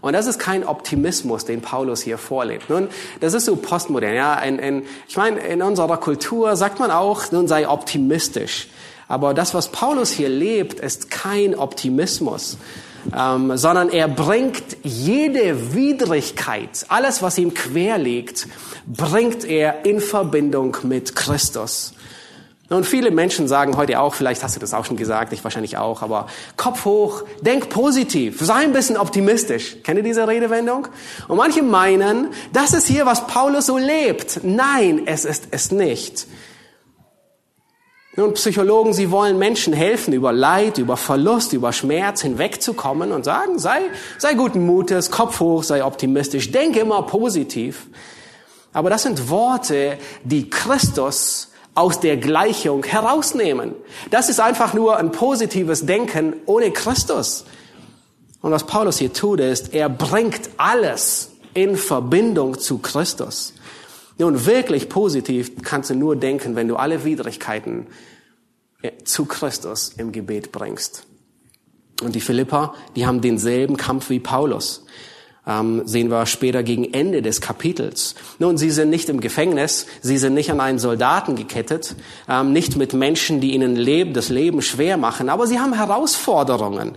Und 0.00 0.14
das 0.14 0.26
ist 0.26 0.38
kein 0.38 0.64
Optimismus, 0.64 1.44
den 1.44 1.60
Paulus 1.60 2.00
hier 2.00 2.16
vorlebt. 2.16 2.70
Nun, 2.70 2.88
das 3.20 3.34
ist 3.34 3.44
so 3.44 3.56
postmodern. 3.56 4.14
Ja, 4.14 4.36
in, 4.36 4.58
in, 4.58 4.82
ich 5.08 5.18
meine, 5.18 5.40
in 5.40 5.60
unserer 5.60 5.98
Kultur 5.98 6.56
sagt 6.56 6.78
man 6.78 6.90
auch, 6.90 7.32
nun 7.32 7.46
sei 7.46 7.68
optimistisch. 7.68 8.68
Aber 9.08 9.34
das, 9.34 9.52
was 9.52 9.68
Paulus 9.68 10.10
hier 10.10 10.30
lebt, 10.30 10.80
ist 10.80 11.10
kein 11.10 11.54
Optimismus, 11.54 12.56
ähm, 13.14 13.58
sondern 13.58 13.90
er 13.90 14.08
bringt 14.08 14.78
jede 14.82 15.74
Widrigkeit, 15.74 16.86
alles, 16.88 17.20
was 17.20 17.36
ihm 17.36 17.52
quer 17.52 17.98
liegt, 17.98 18.48
bringt 18.86 19.44
er 19.44 19.84
in 19.84 20.00
Verbindung 20.00 20.78
mit 20.84 21.14
Christus. 21.14 21.92
Und 22.70 22.86
viele 22.86 23.10
Menschen 23.10 23.46
sagen 23.46 23.76
heute 23.76 24.00
auch, 24.00 24.14
vielleicht 24.14 24.42
hast 24.42 24.56
du 24.56 24.60
das 24.60 24.72
auch 24.72 24.86
schon 24.86 24.96
gesagt, 24.96 25.34
ich 25.34 25.44
wahrscheinlich 25.44 25.76
auch, 25.76 26.00
aber 26.00 26.28
Kopf 26.56 26.86
hoch, 26.86 27.22
denk 27.42 27.68
positiv, 27.68 28.40
sei 28.40 28.54
ein 28.54 28.72
bisschen 28.72 28.96
optimistisch. 28.96 29.76
Kennt 29.82 29.98
ihr 29.98 30.02
diese 30.02 30.26
Redewendung? 30.26 30.88
Und 31.28 31.36
manche 31.36 31.62
meinen, 31.62 32.28
das 32.54 32.72
ist 32.72 32.86
hier, 32.86 33.04
was 33.04 33.26
Paulus 33.26 33.66
so 33.66 33.76
lebt. 33.76 34.40
Nein, 34.44 35.02
es 35.04 35.26
ist 35.26 35.48
es 35.50 35.72
nicht. 35.72 36.26
Nun, 38.16 38.32
Psychologen, 38.34 38.92
sie 38.94 39.10
wollen 39.10 39.38
Menschen 39.38 39.74
helfen, 39.74 40.14
über 40.14 40.32
Leid, 40.32 40.78
über 40.78 40.96
Verlust, 40.96 41.52
über 41.52 41.72
Schmerz 41.72 42.22
hinwegzukommen 42.22 43.12
und 43.12 43.24
sagen, 43.24 43.58
sei, 43.58 43.80
sei 44.18 44.34
guten 44.34 44.64
Mutes, 44.64 45.10
Kopf 45.10 45.40
hoch, 45.40 45.64
sei 45.64 45.84
optimistisch, 45.84 46.50
denke 46.50 46.80
immer 46.80 47.02
positiv. 47.02 47.88
Aber 48.72 48.88
das 48.88 49.02
sind 49.02 49.28
Worte, 49.28 49.98
die 50.22 50.48
Christus 50.48 51.50
aus 51.74 52.00
der 52.00 52.16
Gleichung 52.16 52.84
herausnehmen. 52.84 53.74
Das 54.10 54.28
ist 54.28 54.40
einfach 54.40 54.74
nur 54.74 54.96
ein 54.96 55.10
positives 55.10 55.86
Denken 55.86 56.34
ohne 56.46 56.70
Christus. 56.70 57.44
Und 58.40 58.52
was 58.52 58.66
Paulus 58.66 58.98
hier 58.98 59.12
tut, 59.12 59.40
ist, 59.40 59.74
er 59.74 59.88
bringt 59.88 60.50
alles 60.56 61.32
in 61.54 61.76
Verbindung 61.76 62.58
zu 62.58 62.78
Christus. 62.78 63.54
Nun, 64.18 64.46
wirklich 64.46 64.88
positiv 64.88 65.62
kannst 65.62 65.90
du 65.90 65.94
nur 65.94 66.14
denken, 66.14 66.54
wenn 66.54 66.68
du 66.68 66.76
alle 66.76 67.04
Widrigkeiten 67.04 67.86
äh, 68.82 68.92
zu 69.04 69.24
Christus 69.24 69.92
im 69.96 70.12
Gebet 70.12 70.52
bringst. 70.52 71.06
Und 72.02 72.14
die 72.14 72.20
Philippa, 72.20 72.74
die 72.94 73.06
haben 73.06 73.20
denselben 73.20 73.76
Kampf 73.76 74.10
wie 74.10 74.20
Paulus 74.20 74.84
ähm, 75.46 75.82
sehen 75.84 76.10
wir 76.10 76.26
später 76.26 76.62
gegen 76.62 76.92
Ende 76.92 77.22
des 77.22 77.40
Kapitels. 77.40 78.14
Nun, 78.38 78.56
sie 78.56 78.70
sind 78.70 78.90
nicht 78.90 79.08
im 79.08 79.20
Gefängnis, 79.20 79.86
sie 80.00 80.18
sind 80.18 80.34
nicht 80.34 80.50
an 80.50 80.60
einen 80.60 80.78
Soldaten 80.78 81.36
gekettet, 81.36 81.94
ähm, 82.28 82.52
nicht 82.52 82.76
mit 82.76 82.92
Menschen, 82.92 83.40
die 83.40 83.52
ihnen 83.52 83.76
Leben, 83.76 84.14
das 84.14 84.28
Leben 84.28 84.62
schwer 84.62 84.96
machen, 84.96 85.28
aber 85.28 85.46
sie 85.46 85.58
haben 85.58 85.74
Herausforderungen 85.74 86.92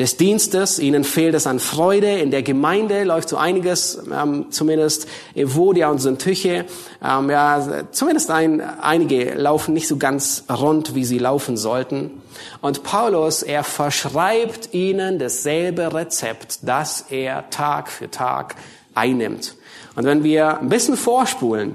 des 0.00 0.16
Dienstes, 0.16 0.78
ihnen 0.78 1.04
fehlt 1.04 1.34
es 1.34 1.46
an 1.46 1.60
Freude, 1.60 2.18
in 2.18 2.30
der 2.30 2.42
Gemeinde 2.42 3.04
läuft 3.04 3.28
so 3.28 3.36
einiges, 3.36 4.02
ähm, 4.10 4.46
zumindest 4.50 5.06
Evodia 5.34 5.90
und 5.90 5.98
Syntyche, 5.98 6.64
ähm, 7.04 7.28
ja, 7.28 7.84
zumindest 7.92 8.30
ein, 8.30 8.62
einige 8.62 9.34
laufen 9.34 9.74
nicht 9.74 9.86
so 9.86 9.98
ganz 9.98 10.44
rund, 10.50 10.94
wie 10.94 11.04
sie 11.04 11.18
laufen 11.18 11.58
sollten. 11.58 12.22
Und 12.62 12.82
Paulus, 12.82 13.42
er 13.42 13.62
verschreibt 13.62 14.72
ihnen 14.72 15.18
dasselbe 15.18 15.92
Rezept, 15.92 16.60
das 16.62 17.04
er 17.10 17.50
Tag 17.50 17.90
für 17.90 18.10
Tag 18.10 18.56
einnimmt. 18.94 19.54
Und 19.96 20.04
wenn 20.04 20.24
wir 20.24 20.60
ein 20.60 20.70
bisschen 20.70 20.96
vorspulen, 20.96 21.74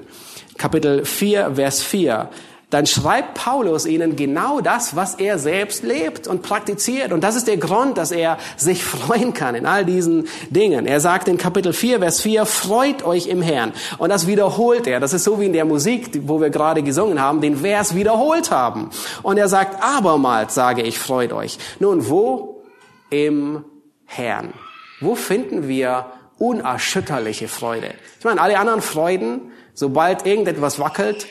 Kapitel 0.57 1.05
4, 1.05 1.51
Vers 1.55 1.83
4, 1.83 2.29
dann 2.69 2.87
schreibt 2.87 3.35
Paulus 3.35 3.85
ihnen 3.85 4.15
genau 4.15 4.59
das, 4.59 4.95
was 4.95 5.15
er 5.15 5.37
selbst 5.37 5.83
lebt 5.83 6.27
und 6.27 6.41
praktiziert. 6.41 7.11
Und 7.11 7.23
das 7.23 7.35
ist 7.35 7.47
der 7.47 7.57
Grund, 7.57 7.97
dass 7.97 8.11
er 8.11 8.37
sich 8.57 8.83
freuen 8.83 9.33
kann 9.33 9.55
in 9.55 9.65
all 9.65 9.85
diesen 9.85 10.27
Dingen. 10.49 10.85
Er 10.87 10.99
sagt 10.99 11.27
in 11.27 11.37
Kapitel 11.37 11.73
4, 11.73 11.99
Vers 11.99 12.21
4, 12.21 12.45
freut 12.45 13.03
euch 13.03 13.27
im 13.27 13.41
Herrn. 13.41 13.71
Und 13.97 14.09
das 14.09 14.25
wiederholt 14.25 14.87
er. 14.87 14.99
Das 14.99 15.13
ist 15.13 15.23
so 15.23 15.39
wie 15.39 15.45
in 15.45 15.53
der 15.53 15.65
Musik, 15.65 16.09
wo 16.23 16.41
wir 16.41 16.49
gerade 16.49 16.81
gesungen 16.81 17.21
haben, 17.21 17.39
den 17.39 17.57
Vers 17.57 17.95
wiederholt 17.95 18.49
haben. 18.49 18.89
Und 19.21 19.37
er 19.37 19.47
sagt, 19.47 19.83
abermals 19.83 20.55
sage 20.55 20.81
ich, 20.81 20.97
freut 20.97 21.33
euch. 21.33 21.59
Nun, 21.79 22.09
wo? 22.09 22.63
Im 23.11 23.63
Herrn. 24.05 24.53
Wo 24.99 25.15
finden 25.15 25.67
wir 25.67 26.07
unerschütterliche 26.39 27.47
Freude? 27.47 27.91
Ich 28.19 28.25
meine, 28.25 28.41
alle 28.41 28.57
anderen 28.57 28.81
Freuden, 28.81 29.51
sobald 29.73 30.25
irgendetwas 30.25 30.79
wackelt, 30.79 31.27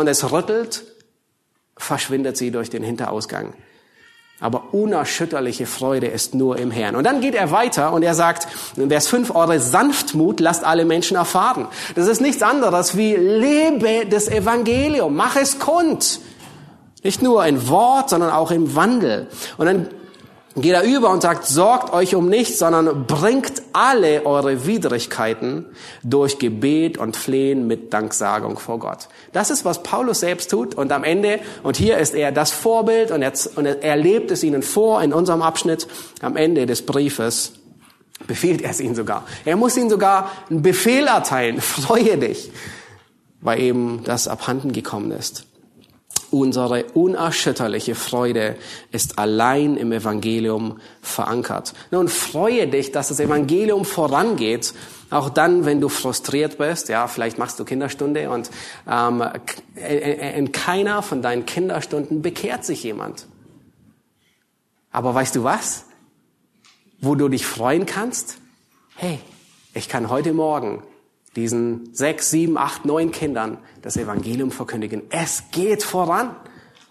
und 0.00 0.08
es 0.08 0.30
rüttelt, 0.32 0.84
verschwindet 1.76 2.36
sie 2.36 2.50
durch 2.50 2.70
den 2.70 2.82
Hinterausgang. 2.82 3.54
Aber 4.40 4.74
unerschütterliche 4.74 5.64
Freude 5.64 6.08
ist 6.08 6.34
nur 6.34 6.58
im 6.58 6.70
Herrn. 6.70 6.96
Und 6.96 7.04
dann 7.04 7.20
geht 7.20 7.34
er 7.34 7.50
weiter 7.50 7.92
und 7.92 8.02
er 8.02 8.14
sagt, 8.14 8.48
Vers 8.76 9.06
5, 9.08 9.34
eure 9.34 9.60
Sanftmut 9.60 10.40
lasst 10.40 10.64
alle 10.64 10.84
Menschen 10.84 11.16
erfahren. 11.16 11.68
Das 11.94 12.08
ist 12.08 12.20
nichts 12.20 12.42
anderes 12.42 12.96
wie 12.96 13.14
lebe 13.14 14.06
das 14.06 14.28
Evangelium, 14.28 15.14
mach 15.14 15.36
es 15.36 15.58
kund. 15.58 16.20
Nicht 17.02 17.22
nur 17.22 17.44
in 17.46 17.68
Wort, 17.68 18.10
sondern 18.10 18.30
auch 18.30 18.50
im 18.50 18.74
Wandel. 18.74 19.28
Und 19.56 19.66
dann 19.66 19.88
geht 20.56 20.72
er 20.72 20.84
über 20.84 21.10
und 21.10 21.22
sagt, 21.22 21.46
sorgt 21.46 21.92
euch 21.92 22.14
um 22.14 22.28
nichts, 22.28 22.58
sondern 22.58 23.06
bringt 23.06 23.62
alle 23.72 24.24
eure 24.24 24.66
Widrigkeiten 24.66 25.66
durch 26.02 26.38
Gebet 26.38 26.96
und 26.96 27.16
Flehen 27.16 27.66
mit 27.66 27.92
Danksagung 27.92 28.58
vor 28.58 28.78
Gott. 28.78 29.08
Das 29.32 29.50
ist, 29.50 29.64
was 29.64 29.82
Paulus 29.82 30.20
selbst 30.20 30.50
tut 30.50 30.74
und 30.74 30.92
am 30.92 31.02
Ende, 31.02 31.40
und 31.62 31.76
hier 31.76 31.98
ist 31.98 32.14
er 32.14 32.30
das 32.30 32.52
Vorbild 32.52 33.10
und 33.10 33.22
er, 33.22 33.32
und 33.56 33.66
er 33.66 33.96
lebt 33.96 34.30
es 34.30 34.44
ihnen 34.44 34.62
vor 34.62 35.02
in 35.02 35.12
unserem 35.12 35.42
Abschnitt, 35.42 35.88
am 36.20 36.36
Ende 36.36 36.66
des 36.66 36.86
Briefes 36.86 37.52
befiehlt 38.26 38.62
er 38.62 38.70
es 38.70 38.80
ihnen 38.80 38.94
sogar. 38.94 39.26
Er 39.44 39.56
muss 39.56 39.76
ihnen 39.76 39.90
sogar 39.90 40.30
einen 40.48 40.62
Befehl 40.62 41.06
erteilen, 41.06 41.60
freue 41.60 42.16
dich, 42.16 42.50
weil 43.40 43.60
eben 43.60 44.02
das 44.04 44.28
abhanden 44.28 44.72
gekommen 44.72 45.10
ist. 45.10 45.46
Unsere 46.34 46.86
unerschütterliche 46.94 47.94
Freude 47.94 48.56
ist 48.90 49.20
allein 49.20 49.76
im 49.76 49.92
Evangelium 49.92 50.80
verankert. 51.00 51.74
Nun 51.92 52.08
freue 52.08 52.66
dich, 52.66 52.90
dass 52.90 53.06
das 53.06 53.20
Evangelium 53.20 53.84
vorangeht, 53.84 54.74
auch 55.10 55.30
dann, 55.30 55.64
wenn 55.64 55.80
du 55.80 55.88
frustriert 55.88 56.58
bist. 56.58 56.88
Ja, 56.88 57.06
vielleicht 57.06 57.38
machst 57.38 57.60
du 57.60 57.64
Kinderstunde 57.64 58.30
und 58.30 58.50
ähm, 58.90 59.22
in 59.76 60.50
keiner 60.50 61.02
von 61.02 61.22
deinen 61.22 61.46
Kinderstunden 61.46 62.20
bekehrt 62.20 62.64
sich 62.64 62.82
jemand. 62.82 63.28
Aber 64.90 65.14
weißt 65.14 65.36
du 65.36 65.44
was? 65.44 65.84
Wo 67.00 67.14
du 67.14 67.28
dich 67.28 67.46
freuen 67.46 67.86
kannst? 67.86 68.38
Hey, 68.96 69.20
ich 69.72 69.88
kann 69.88 70.10
heute 70.10 70.32
Morgen 70.32 70.82
diesen 71.36 71.92
sechs, 71.94 72.30
sieben, 72.30 72.56
acht, 72.56 72.84
neun 72.84 73.10
Kindern 73.10 73.58
das 73.82 73.96
Evangelium 73.96 74.50
verkündigen. 74.50 75.02
Es 75.10 75.44
geht 75.50 75.82
voran. 75.82 76.36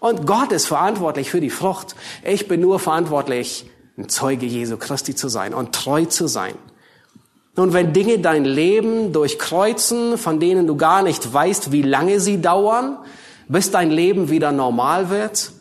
Und 0.00 0.26
Gott 0.26 0.52
ist 0.52 0.66
verantwortlich 0.66 1.30
für 1.30 1.40
die 1.40 1.50
Frucht. 1.50 1.94
Ich 2.24 2.46
bin 2.46 2.60
nur 2.60 2.78
verantwortlich, 2.78 3.70
ein 3.96 4.08
Zeuge 4.08 4.44
Jesu 4.44 4.76
Christi 4.76 5.14
zu 5.14 5.28
sein 5.28 5.54
und 5.54 5.74
treu 5.74 6.04
zu 6.04 6.26
sein. 6.26 6.54
Nun, 7.56 7.72
wenn 7.72 7.92
Dinge 7.92 8.18
dein 8.18 8.44
Leben 8.44 9.12
durchkreuzen, 9.12 10.18
von 10.18 10.40
denen 10.40 10.66
du 10.66 10.76
gar 10.76 11.02
nicht 11.02 11.32
weißt, 11.32 11.70
wie 11.70 11.82
lange 11.82 12.18
sie 12.18 12.40
dauern, 12.40 12.98
bis 13.48 13.70
dein 13.70 13.90
Leben 13.90 14.28
wieder 14.28 14.50
normal 14.50 15.08
wird, 15.08 15.52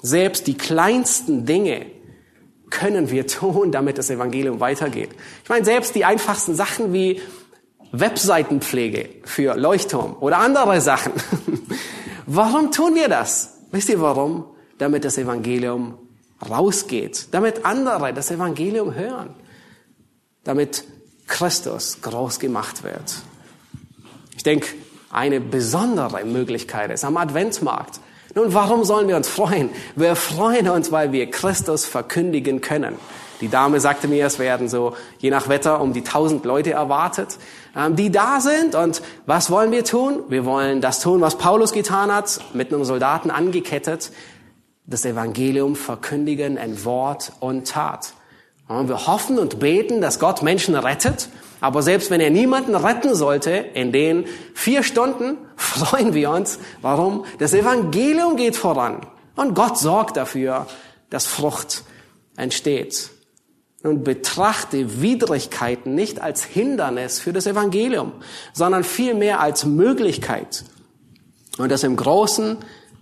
selbst 0.00 0.46
die 0.46 0.56
kleinsten 0.56 1.44
Dinge 1.44 1.86
können 2.70 3.10
wir 3.10 3.26
tun, 3.26 3.72
damit 3.72 3.98
das 3.98 4.10
Evangelium 4.10 4.60
weitergeht. 4.60 5.10
Ich 5.42 5.48
meine, 5.48 5.64
selbst 5.64 5.94
die 5.94 6.04
einfachsten 6.04 6.54
Sachen 6.54 6.92
wie 6.92 7.20
Webseitenpflege 7.92 9.08
für 9.24 9.56
Leuchtturm 9.56 10.16
oder 10.20 10.38
andere 10.38 10.80
Sachen. 10.80 11.12
warum 12.26 12.70
tun 12.70 12.94
wir 12.94 13.08
das? 13.08 13.58
Wisst 13.70 13.88
ihr 13.88 14.00
warum? 14.00 14.44
Damit 14.78 15.04
das 15.04 15.18
Evangelium 15.18 15.98
rausgeht, 16.48 17.28
damit 17.32 17.64
andere 17.64 18.12
das 18.12 18.30
Evangelium 18.30 18.94
hören, 18.94 19.30
damit 20.44 20.84
Christus 21.26 22.00
groß 22.00 22.38
gemacht 22.38 22.84
wird. 22.84 23.16
Ich 24.36 24.42
denke, 24.42 24.68
eine 25.10 25.40
besondere 25.40 26.24
Möglichkeit 26.24 26.90
ist 26.90 27.04
am 27.04 27.16
Adventsmarkt 27.16 28.00
nun, 28.34 28.52
warum 28.52 28.84
sollen 28.84 29.08
wir 29.08 29.16
uns 29.16 29.28
freuen? 29.28 29.70
Wir 29.96 30.14
freuen 30.14 30.68
uns, 30.68 30.92
weil 30.92 31.12
wir 31.12 31.30
Christus 31.30 31.86
verkündigen 31.86 32.60
können. 32.60 32.96
Die 33.40 33.48
Dame 33.48 33.80
sagte 33.80 34.08
mir, 34.08 34.26
es 34.26 34.38
werden 34.38 34.68
so 34.68 34.94
je 35.18 35.30
nach 35.30 35.48
Wetter 35.48 35.80
um 35.80 35.92
die 35.92 36.02
tausend 36.02 36.44
Leute 36.44 36.72
erwartet, 36.72 37.38
ähm, 37.76 37.94
die 37.96 38.10
da 38.10 38.40
sind. 38.40 38.74
Und 38.74 39.00
was 39.26 39.50
wollen 39.50 39.70
wir 39.70 39.84
tun? 39.84 40.20
Wir 40.28 40.44
wollen 40.44 40.80
das 40.80 41.00
tun, 41.00 41.20
was 41.20 41.38
Paulus 41.38 41.72
getan 41.72 42.12
hat, 42.12 42.40
mit 42.52 42.72
einem 42.72 42.84
Soldaten 42.84 43.30
angekettet, 43.30 44.10
das 44.86 45.04
Evangelium 45.04 45.76
verkündigen 45.76 46.56
in 46.56 46.84
Wort 46.84 47.32
und 47.40 47.68
Tat. 47.68 48.12
Und 48.66 48.88
wir 48.88 49.06
hoffen 49.06 49.38
und 49.38 49.60
beten, 49.60 50.00
dass 50.00 50.18
Gott 50.18 50.42
Menschen 50.42 50.74
rettet 50.74 51.28
aber 51.60 51.82
selbst 51.82 52.10
wenn 52.10 52.20
er 52.20 52.30
niemanden 52.30 52.74
retten 52.74 53.14
sollte, 53.14 53.50
in 53.50 53.92
den 53.92 54.26
vier 54.54 54.82
Stunden 54.82 55.38
freuen 55.56 56.14
wir 56.14 56.30
uns. 56.30 56.58
Warum? 56.82 57.24
Das 57.38 57.54
Evangelium 57.54 58.36
geht 58.36 58.56
voran. 58.56 59.06
Und 59.36 59.54
Gott 59.54 59.78
sorgt 59.78 60.16
dafür, 60.16 60.66
dass 61.10 61.26
Frucht 61.26 61.84
entsteht. 62.36 63.10
und 63.84 64.02
betrachte 64.02 65.00
Widrigkeiten 65.00 65.94
nicht 65.94 66.20
als 66.20 66.42
Hindernis 66.42 67.20
für 67.20 67.32
das 67.32 67.46
Evangelium, 67.46 68.12
sondern 68.52 68.82
vielmehr 68.82 69.40
als 69.40 69.64
Möglichkeit. 69.64 70.64
Und 71.58 71.70
das 71.70 71.84
im 71.84 71.96
Großen 71.96 72.56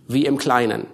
wie 0.08 0.26
im 0.26 0.36
Kleinen. 0.36 0.86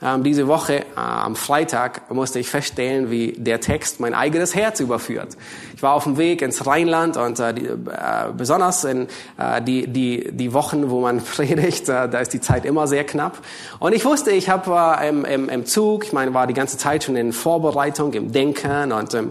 Ähm, 0.00 0.22
diese 0.22 0.46
Woche, 0.46 0.74
äh, 0.76 0.84
am 0.94 1.34
Freitag, 1.34 2.08
musste 2.14 2.38
ich 2.38 2.48
feststellen, 2.48 3.10
wie 3.10 3.32
der 3.32 3.60
Text 3.60 3.98
mein 3.98 4.14
eigenes 4.14 4.54
Herz 4.54 4.78
überführt. 4.78 5.36
Ich 5.74 5.82
war 5.82 5.94
auf 5.94 6.04
dem 6.04 6.16
Weg 6.16 6.40
ins 6.40 6.68
Rheinland 6.68 7.16
und 7.16 7.40
äh, 7.40 7.52
die, 7.52 7.66
äh, 7.66 7.76
besonders 8.36 8.84
in 8.84 9.08
äh, 9.38 9.60
die, 9.60 9.88
die, 9.88 10.30
die 10.30 10.52
Wochen, 10.52 10.90
wo 10.90 11.00
man 11.00 11.20
predigt, 11.24 11.88
äh, 11.88 12.08
da 12.08 12.20
ist 12.20 12.32
die 12.32 12.40
Zeit 12.40 12.64
immer 12.64 12.86
sehr 12.86 13.02
knapp. 13.02 13.38
Und 13.80 13.92
ich 13.92 14.04
wusste, 14.04 14.30
ich 14.30 14.48
habe 14.48 14.70
äh, 15.00 15.08
im, 15.08 15.24
im, 15.24 15.48
im 15.48 15.66
Zug, 15.66 16.04
ich 16.04 16.12
meine, 16.12 16.32
war 16.32 16.46
die 16.46 16.54
ganze 16.54 16.78
Zeit 16.78 17.02
schon 17.02 17.16
in 17.16 17.32
Vorbereitung, 17.32 18.12
im 18.12 18.30
Denken 18.30 18.92
und 18.92 19.14
äh, 19.14 19.24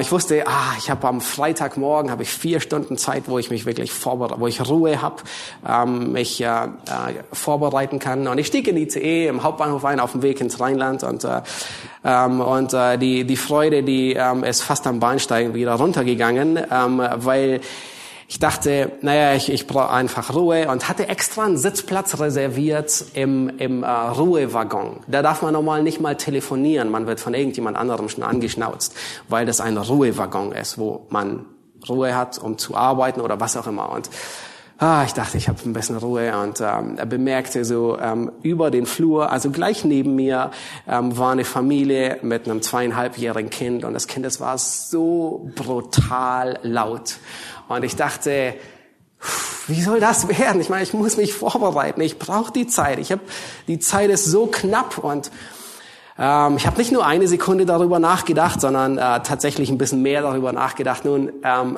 ich 0.00 0.12
wusste, 0.12 0.46
ah, 0.46 0.74
ich 0.78 0.90
habe 0.90 1.06
am 1.08 1.20
Freitagmorgen 1.20 2.10
habe 2.10 2.22
ich 2.22 2.30
vier 2.30 2.60
Stunden 2.60 2.98
Zeit, 2.98 3.24
wo 3.26 3.38
ich 3.38 3.50
mich 3.50 3.66
wirklich 3.66 3.92
vorbereite, 3.92 4.40
wo 4.40 4.46
ich 4.46 4.68
Ruhe 4.68 5.00
habe, 5.00 5.22
ähm, 5.66 6.12
mich 6.12 6.40
äh, 6.42 6.46
äh, 6.46 6.68
vorbereiten 7.32 7.98
kann. 7.98 8.28
Und 8.28 8.38
ich 8.38 8.46
stieg 8.46 8.68
in 8.68 8.76
die 8.76 8.82
ICE 8.82 9.28
im 9.28 9.42
Hauptbahnhof 9.42 9.84
ein 9.84 10.00
auf 10.00 10.12
dem 10.12 10.22
Weg 10.22 10.40
ins 10.40 10.60
Rheinland 10.60 11.02
und 11.02 11.24
äh, 11.24 11.40
ähm, 12.04 12.40
und 12.40 12.72
äh, 12.74 12.98
die 12.98 13.24
die 13.24 13.36
Freude, 13.36 13.82
die 13.82 14.14
ähm, 14.14 14.44
ist 14.44 14.62
fast 14.62 14.86
am 14.86 15.00
Bahnsteigen 15.00 15.54
wieder 15.54 15.74
runtergegangen, 15.74 16.58
ähm, 16.70 17.02
weil 17.16 17.60
ich 18.30 18.38
dachte, 18.38 18.92
naja, 19.00 19.34
ich, 19.34 19.50
ich 19.50 19.66
brauche 19.66 19.90
einfach 19.90 20.32
Ruhe 20.32 20.68
und 20.68 20.88
hatte 20.88 21.08
extra 21.08 21.46
einen 21.46 21.56
Sitzplatz 21.56 22.20
reserviert 22.20 23.06
im, 23.14 23.58
im 23.58 23.82
äh, 23.82 23.88
Ruhewaggon. 23.88 25.00
Da 25.08 25.20
darf 25.20 25.42
man 25.42 25.52
normal 25.52 25.82
nicht 25.82 26.00
mal 26.00 26.16
telefonieren. 26.16 26.90
Man 26.90 27.08
wird 27.08 27.18
von 27.18 27.34
irgendjemand 27.34 27.76
anderem 27.76 28.08
schon 28.08 28.22
angeschnauzt, 28.22 28.94
weil 29.28 29.46
das 29.46 29.60
ein 29.60 29.76
Ruhewaggon 29.76 30.52
ist, 30.52 30.78
wo 30.78 31.08
man 31.08 31.44
Ruhe 31.88 32.14
hat, 32.14 32.38
um 32.38 32.56
zu 32.56 32.76
arbeiten 32.76 33.20
oder 33.20 33.40
was 33.40 33.56
auch 33.56 33.66
immer. 33.66 33.90
Und 33.90 34.08
ah, 34.80 35.04
ich 35.04 35.12
dachte, 35.12 35.36
ich 35.36 35.48
habe 35.48 35.58
ein 35.64 35.74
bisschen 35.74 35.98
Ruhe 35.98 36.36
und 36.38 36.60
ähm, 36.60 36.96
er 36.96 37.06
bemerkte 37.06 37.64
so 37.64 37.98
ähm, 38.00 38.32
über 38.42 38.70
den 38.70 38.86
Flur, 38.86 39.30
also 39.30 39.50
gleich 39.50 39.84
neben 39.84 40.16
mir 40.16 40.50
ähm, 40.88 41.16
war 41.16 41.32
eine 41.32 41.44
Familie 41.44 42.18
mit 42.22 42.46
einem 42.46 42.62
zweieinhalbjährigen 42.62 43.50
Kind 43.50 43.84
und 43.84 43.92
das 43.92 44.06
Kind, 44.06 44.24
das 44.24 44.40
war 44.40 44.56
so 44.56 45.50
brutal 45.54 46.58
laut. 46.62 47.18
Und 47.68 47.84
ich 47.84 47.94
dachte, 47.94 48.54
wie 49.66 49.82
soll 49.82 50.00
das 50.00 50.28
werden? 50.28 50.60
Ich 50.62 50.70
meine, 50.70 50.82
ich 50.82 50.94
muss 50.94 51.18
mich 51.18 51.34
vorbereiten. 51.34 52.00
Ich 52.00 52.18
brauche 52.18 52.50
die 52.50 52.66
Zeit. 52.66 52.98
Ich 52.98 53.12
habe 53.12 53.20
die 53.68 53.78
Zeit 53.78 54.10
ist 54.10 54.24
so 54.24 54.46
knapp 54.46 54.96
und 54.98 55.30
ähm, 56.18 56.56
ich 56.56 56.66
habe 56.66 56.78
nicht 56.78 56.90
nur 56.90 57.06
eine 57.06 57.28
Sekunde 57.28 57.66
darüber 57.66 57.98
nachgedacht, 57.98 58.62
sondern 58.62 58.96
äh, 58.96 59.22
tatsächlich 59.22 59.70
ein 59.70 59.76
bisschen 59.76 60.00
mehr 60.00 60.22
darüber 60.22 60.52
nachgedacht. 60.52 61.04
Nun, 61.04 61.32
ähm, 61.44 61.76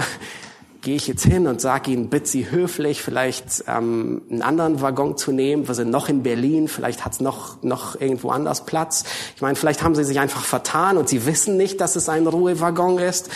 gehe 0.83 0.97
ich 0.97 1.07
jetzt 1.07 1.25
hin 1.25 1.47
und 1.47 1.61
sage 1.61 1.93
ihnen, 1.93 2.09
bitte 2.09 2.27
Sie 2.27 2.51
höflich, 2.51 3.03
vielleicht 3.03 3.65
ähm, 3.69 4.23
einen 4.29 4.43
anderen 4.43 4.83
Waggon 4.83 5.17
zu 5.17 5.31
nehmen. 5.31 5.69
Wir 5.69 5.77
sind 5.77 5.91
noch 5.91 6.09
in 6.09 6.25
Berlin, 6.25 6.67
vielleicht 6.67 7.05
hat 7.05 7.13
es 7.13 7.21
noch, 7.21 7.63
noch 7.63 8.01
irgendwo 8.01 8.31
anders 8.31 8.67
Platz. 8.67 9.05
Ich 9.37 9.43
meine, 9.43 9.55
vielleicht 9.55 9.85
haben 9.85 9.95
sie 9.95 10.03
sich 10.03 10.19
einfach 10.19 10.45
vertan 10.45 10.97
und 10.97 11.09
sie 11.09 11.25
wissen 11.25 11.57
nicht, 11.57 11.81
dass 11.81 11.95
es 11.95 12.09
ein 12.09 12.27
Ruhewaggon 12.27 12.99
ist. 12.99 13.31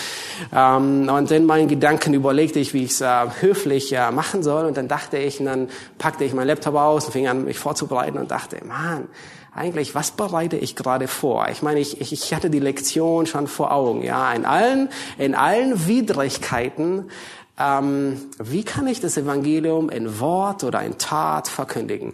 Ähm, 0.52 1.08
und 1.08 1.30
in 1.30 1.46
meinen 1.46 1.68
Gedanken 1.68 2.14
überlegte 2.14 2.58
ich, 2.58 2.74
wie 2.74 2.82
ich 2.82 2.90
es 2.90 3.00
äh, 3.00 3.26
höflich 3.40 3.92
äh, 3.92 4.10
machen 4.10 4.42
soll. 4.42 4.66
Und 4.66 4.76
dann 4.76 4.88
dachte 4.88 5.16
ich, 5.16 5.38
und 5.38 5.46
dann 5.46 5.68
packte 5.98 6.24
ich 6.24 6.34
meinen 6.34 6.48
Laptop 6.48 6.74
aus 6.74 7.06
und 7.06 7.12
fing 7.12 7.28
an, 7.28 7.44
mich 7.44 7.60
vorzubereiten 7.60 8.18
und 8.18 8.32
dachte, 8.32 8.58
Mann, 8.64 9.06
eigentlich, 9.56 9.94
was 9.94 10.12
bereite 10.12 10.56
ich 10.56 10.76
gerade 10.76 11.08
vor? 11.08 11.48
Ich 11.50 11.62
meine, 11.62 11.80
ich, 11.80 12.12
ich 12.12 12.34
hatte 12.34 12.50
die 12.50 12.60
Lektion 12.60 13.26
schon 13.26 13.46
vor 13.46 13.72
Augen, 13.72 14.02
ja, 14.02 14.32
in 14.32 14.44
allen, 14.44 14.88
in 15.18 15.34
allen 15.34 15.86
Widrigkeiten 15.86 17.10
ähm, 17.58 18.20
wie 18.38 18.64
kann 18.64 18.86
ich 18.86 19.00
das 19.00 19.16
Evangelium 19.16 19.88
in 19.88 20.20
Wort 20.20 20.62
oder 20.64 20.82
in 20.82 20.98
Tat 20.98 21.48
verkündigen? 21.48 22.12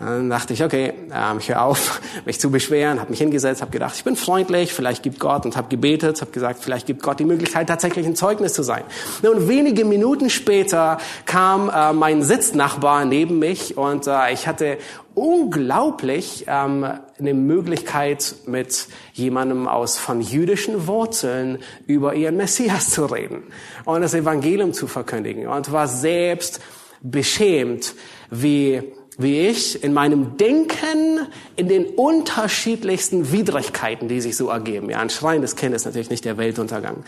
Dann 0.00 0.30
dachte 0.30 0.54
ich, 0.54 0.64
okay, 0.64 0.94
ähm, 1.14 1.38
ich 1.38 1.50
höre 1.50 1.62
auf, 1.62 2.00
mich 2.24 2.40
zu 2.40 2.50
beschweren, 2.50 3.00
habe 3.00 3.10
mich 3.10 3.18
hingesetzt, 3.18 3.60
habe 3.60 3.70
gedacht, 3.70 3.94
ich 3.94 4.02
bin 4.02 4.16
freundlich, 4.16 4.72
vielleicht 4.72 5.02
gibt 5.02 5.20
Gott 5.20 5.44
und 5.44 5.58
habe 5.58 5.68
gebetet, 5.68 6.22
habe 6.22 6.30
gesagt, 6.30 6.64
vielleicht 6.64 6.86
gibt 6.86 7.02
Gott 7.02 7.20
die 7.20 7.26
Möglichkeit, 7.26 7.68
tatsächlich 7.68 8.06
ein 8.06 8.16
Zeugnis 8.16 8.54
zu 8.54 8.62
sein. 8.62 8.82
Und 9.22 9.46
wenige 9.46 9.84
Minuten 9.84 10.30
später 10.30 10.96
kam 11.26 11.68
äh, 11.68 11.92
mein 11.92 12.22
Sitznachbar 12.22 13.04
neben 13.04 13.38
mich 13.38 13.76
und 13.76 14.06
äh, 14.06 14.32
ich 14.32 14.46
hatte 14.46 14.78
unglaublich 15.14 16.46
ähm, 16.48 16.86
eine 17.18 17.34
Möglichkeit, 17.34 18.36
mit 18.46 18.88
jemandem 19.12 19.68
aus 19.68 19.98
von 19.98 20.22
jüdischen 20.22 20.86
Wurzeln 20.86 21.58
über 21.86 22.14
ihren 22.14 22.38
Messias 22.38 22.88
zu 22.88 23.04
reden 23.04 23.42
und 23.84 24.00
das 24.00 24.14
Evangelium 24.14 24.72
zu 24.72 24.86
verkündigen 24.86 25.46
und 25.46 25.72
war 25.72 25.88
selbst 25.88 26.60
beschämt, 27.02 27.94
wie 28.30 28.82
wie 29.18 29.40
ich 29.48 29.82
in 29.84 29.92
meinem 29.92 30.36
Denken 30.36 31.26
in 31.56 31.68
den 31.68 31.86
unterschiedlichsten 31.86 33.32
Widrigkeiten, 33.32 34.08
die 34.08 34.20
sich 34.20 34.36
so 34.36 34.48
ergeben. 34.48 34.88
Ja, 34.90 35.00
ein 35.00 35.10
schreiendes 35.10 35.56
Kind 35.56 35.74
ist 35.74 35.84
natürlich 35.84 36.10
nicht 36.10 36.24
der 36.24 36.38
Weltuntergang. 36.38 37.04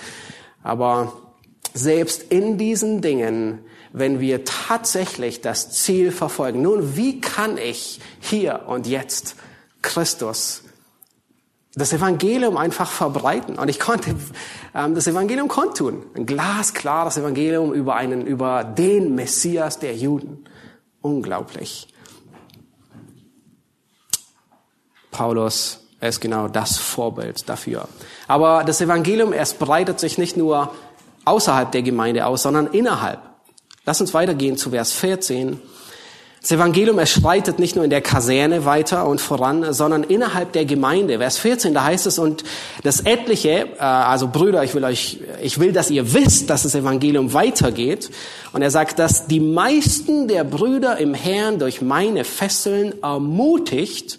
Aber 0.62 1.14
selbst 1.74 2.24
in 2.30 2.58
diesen 2.58 3.00
Dingen, 3.00 3.60
wenn 3.92 4.20
wir 4.20 4.44
tatsächlich 4.44 5.40
das 5.40 5.70
Ziel 5.70 6.12
verfolgen, 6.12 6.62
nun, 6.62 6.96
wie 6.96 7.20
kann 7.20 7.58
ich 7.58 8.00
hier 8.20 8.64
und 8.66 8.86
jetzt 8.86 9.36
Christus 9.80 10.62
das 11.74 11.92
Evangelium 11.92 12.56
einfach 12.56 12.90
verbreiten. 12.90 13.58
Und 13.58 13.68
ich 13.68 13.80
konnte 13.80 14.14
ähm, 14.74 14.94
das 14.94 15.06
Evangelium 15.06 15.48
kundtun. 15.48 16.04
Ein 16.14 16.26
glasklares 16.26 17.16
Evangelium 17.16 17.72
über 17.72 17.94
einen, 17.96 18.26
über 18.26 18.62
den 18.64 19.14
Messias 19.14 19.78
der 19.78 19.96
Juden. 19.96 20.44
Unglaublich. 21.00 21.88
Paulus 25.12 25.79
ist 26.01 26.20
genau 26.20 26.48
das 26.48 26.79
Vorbild 26.79 27.48
dafür. 27.48 27.87
Aber 28.27 28.64
das 28.64 28.81
Evangelium, 28.81 29.33
es 29.33 29.55
breitet 29.55 30.01
sich 30.01 30.18
nicht 30.18 30.37
nur 30.37 30.72
außerhalb 31.25 31.70
der 31.70 31.83
Gemeinde 31.83 32.27
aus, 32.27 32.42
sondern 32.42 32.66
innerhalb. 32.66 33.20
Lass 33.85 34.01
uns 34.01 34.12
weitergehen 34.12 34.57
zu 34.57 34.70
Vers 34.70 34.92
14. 34.92 35.61
Das 36.40 36.51
Evangelium, 36.51 36.98
es 36.98 37.11
schreitet 37.11 37.61
nicht 37.61 37.77
nur 37.77 37.85
in 37.85 37.90
der 37.90 38.01
Kaserne 38.01 38.64
weiter 38.64 39.07
und 39.07 39.20
voran, 39.20 39.72
sondern 39.72 40.03
innerhalb 40.03 40.53
der 40.53 40.64
Gemeinde. 40.64 41.18
Vers 41.18 41.38
14, 41.38 41.72
da 41.72 41.85
heißt 41.85 42.07
es, 42.09 42.18
und 42.18 42.42
das 42.83 42.98
Etliche, 43.01 43.68
äh, 43.79 43.79
also 43.79 44.27
Brüder, 44.27 44.64
ich 44.64 44.75
will 44.75 44.83
euch, 44.83 45.20
ich 45.40 45.61
will, 45.61 45.72
dass 45.72 45.88
ihr 45.88 46.12
wisst, 46.14 46.51
dass 46.51 46.64
das 46.64 46.75
Evangelium 46.75 47.33
weitergeht. 47.33 48.11
Und 48.53 48.62
er 48.62 48.72
sagt, 48.72 48.98
dass 48.98 49.29
die 49.29 49.38
meisten 49.38 50.27
der 50.27 50.42
Brüder 50.42 50.98
im 50.98 51.14
Herrn 51.14 51.61
durch 51.61 51.81
meine 51.81 52.25
Fesseln 52.25 53.01
ermutigt, 53.05 54.18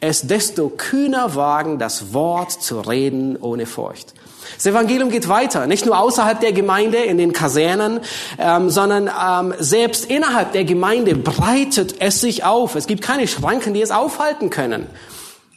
es 0.00 0.22
desto 0.22 0.68
kühner 0.68 1.34
wagen, 1.34 1.78
das 1.78 2.12
Wort 2.12 2.52
zu 2.52 2.80
reden 2.80 3.36
ohne 3.40 3.66
Furcht. 3.66 4.14
Das 4.56 4.66
Evangelium 4.66 5.10
geht 5.10 5.28
weiter, 5.28 5.66
nicht 5.66 5.86
nur 5.86 5.98
außerhalb 5.98 6.40
der 6.40 6.52
Gemeinde, 6.52 6.98
in 6.98 7.18
den 7.18 7.32
Kasernen, 7.32 8.00
ähm, 8.38 8.70
sondern 8.70 9.08
ähm, 9.08 9.54
selbst 9.58 10.04
innerhalb 10.04 10.52
der 10.52 10.64
Gemeinde 10.64 11.14
breitet 11.14 11.96
es 12.00 12.20
sich 12.20 12.44
auf. 12.44 12.74
Es 12.74 12.86
gibt 12.86 13.02
keine 13.02 13.26
Schranken, 13.28 13.74
die 13.74 13.82
es 13.82 13.90
aufhalten 13.90 14.50
können. 14.50 14.86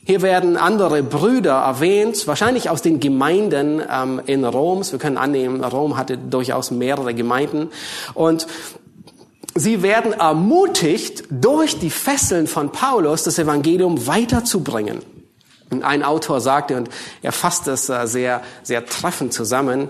Hier 0.07 0.21
werden 0.21 0.55
andere 0.55 1.01
Brüder 1.01 1.53
erwähnt, 1.53 2.27
wahrscheinlich 2.27 2.69
aus 2.69 2.83
den 2.83 2.99
Gemeinden 2.99 3.81
ähm, 3.91 4.21
in 4.27 4.45
Roms. 4.45 4.91
Wir 4.91 4.99
können 4.99 5.17
annehmen, 5.17 5.63
Rom 5.63 5.97
hatte 5.97 6.15
durchaus 6.15 6.69
mehrere 6.69 7.15
Gemeinden. 7.15 7.69
Und 8.13 8.45
sie 9.53 9.81
werden 9.81 10.13
ermutigt, 10.13 11.25
durch 11.29 11.79
die 11.79 11.89
Fesseln 11.89 12.47
von 12.47 12.71
Paulus 12.71 13.23
das 13.23 13.37
Evangelium 13.37 14.07
weiterzubringen. 14.07 15.01
Und 15.69 15.83
ein 15.83 16.03
Autor 16.03 16.41
sagte, 16.41 16.77
und 16.77 16.89
er 17.21 17.31
fasst 17.31 17.67
es 17.67 17.89
äh, 17.89 18.05
sehr, 18.07 18.41
sehr 18.63 18.85
treffend 18.85 19.33
zusammen, 19.33 19.89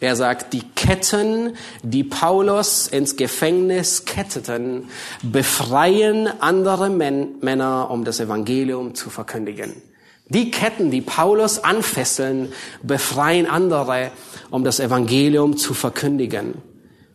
er 0.00 0.16
sagt, 0.16 0.54
die 0.54 0.62
Ketten, 0.74 1.56
die 1.82 2.04
Paulus 2.04 2.88
ins 2.88 3.16
Gefängnis 3.16 4.06
ketteten, 4.06 4.88
befreien 5.22 6.26
andere 6.40 6.88
Männer, 6.88 7.90
um 7.90 8.04
das 8.04 8.18
Evangelium 8.18 8.94
zu 8.94 9.10
verkündigen. 9.10 9.74
Die 10.30 10.50
Ketten, 10.50 10.90
die 10.90 11.02
Paulus 11.02 11.62
anfesseln, 11.62 12.52
befreien 12.82 13.46
andere, 13.46 14.10
um 14.50 14.64
das 14.64 14.80
Evangelium 14.80 15.58
zu 15.58 15.74
verkündigen. 15.74 16.54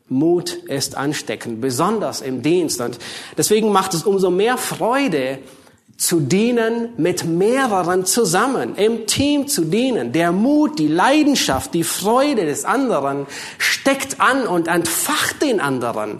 Mut 0.07 0.53
ist 0.67 0.95
ansteckend, 0.95 1.61
besonders 1.61 2.21
im 2.21 2.41
Dienst. 2.41 2.79
Und 2.79 2.99
deswegen 3.37 3.71
macht 3.71 3.93
es 3.93 4.03
umso 4.03 4.29
mehr 4.29 4.57
Freude, 4.57 5.39
zu 5.97 6.19
dienen 6.19 6.89
mit 6.97 7.25
mehreren 7.25 8.05
zusammen, 8.05 8.75
im 8.75 9.07
Team 9.07 9.47
zu 9.47 9.63
dienen. 9.63 10.11
Der 10.11 10.31
Mut, 10.31 10.77
die 10.77 10.87
Leidenschaft, 10.87 11.73
die 11.73 11.83
Freude 11.85 12.45
des 12.45 12.65
anderen 12.65 13.27
steckt 13.57 14.19
an 14.19 14.45
und 14.45 14.67
entfacht 14.67 15.41
den 15.41 15.61
anderen 15.61 16.19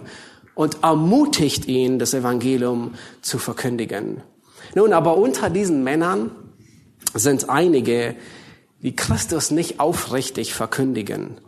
und 0.54 0.82
ermutigt 0.82 1.66
ihn, 1.66 1.98
das 1.98 2.14
Evangelium 2.14 2.94
zu 3.20 3.38
verkündigen. 3.38 4.22
Nun, 4.74 4.92
aber 4.92 5.18
unter 5.18 5.50
diesen 5.50 5.84
Männern 5.84 6.30
sind 7.12 7.50
einige, 7.50 8.16
die 8.82 8.96
Christus 8.96 9.50
nicht 9.50 9.78
aufrichtig 9.78 10.54
verkündigen 10.54 11.38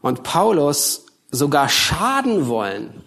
und 0.00 0.22
Paulus 0.22 1.05
sogar 1.30 1.68
schaden 1.68 2.48
wollen. 2.48 3.02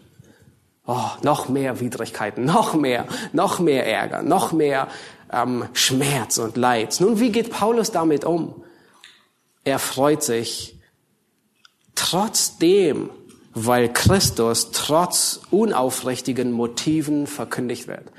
Oh, 0.86 1.10
noch 1.22 1.50
mehr 1.50 1.80
Widrigkeiten, 1.80 2.46
noch 2.46 2.74
mehr, 2.74 3.06
noch 3.32 3.60
mehr 3.60 3.86
Ärger, 3.86 4.24
noch 4.24 4.52
mehr 4.52 4.88
ähm, 5.32 5.66
Schmerz 5.74 6.38
und 6.40 6.58
Leid. 6.58 6.98
Nun, 7.00 7.20
wie 7.20 7.32
geht 7.32 7.52
Paulus 7.52 7.92
damit 7.92 8.26
um? 8.26 8.64
Er 9.64 9.78
freut 9.78 10.24
sich 10.24 10.80
trotzdem, 11.94 13.10
weil 13.54 13.92
Christus 13.92 14.72
trotz 14.72 15.42
unaufrichtigen 15.52 16.52
Motiven 16.52 17.28
verkündigt 17.28 17.88
wird. 17.88 18.12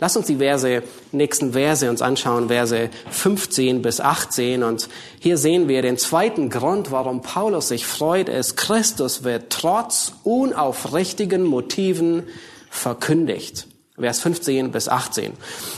Lass 0.00 0.16
uns 0.16 0.26
die 0.26 0.36
Verse, 0.36 0.82
nächsten 1.12 1.52
Verse 1.52 1.88
uns 1.88 2.02
anschauen, 2.02 2.48
Verse 2.48 2.90
15 3.10 3.80
bis 3.80 4.00
18. 4.00 4.64
Und 4.64 4.88
hier 5.20 5.38
sehen 5.38 5.68
wir 5.68 5.82
den 5.82 5.98
zweiten 5.98 6.50
Grund, 6.50 6.90
warum 6.90 7.22
Paulus 7.22 7.68
sich 7.68 7.86
freut, 7.86 8.28
ist, 8.28 8.56
Christus 8.56 9.22
wird 9.22 9.50
trotz 9.50 10.14
unaufrichtigen 10.24 11.44
Motiven 11.44 12.24
verkündigt. 12.70 13.68
Vers 13.96 14.18
15 14.18 14.72
bis 14.72 14.88
18. 14.88 15.32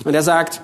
Und 0.04 0.14
er 0.14 0.22
sagt, 0.22 0.62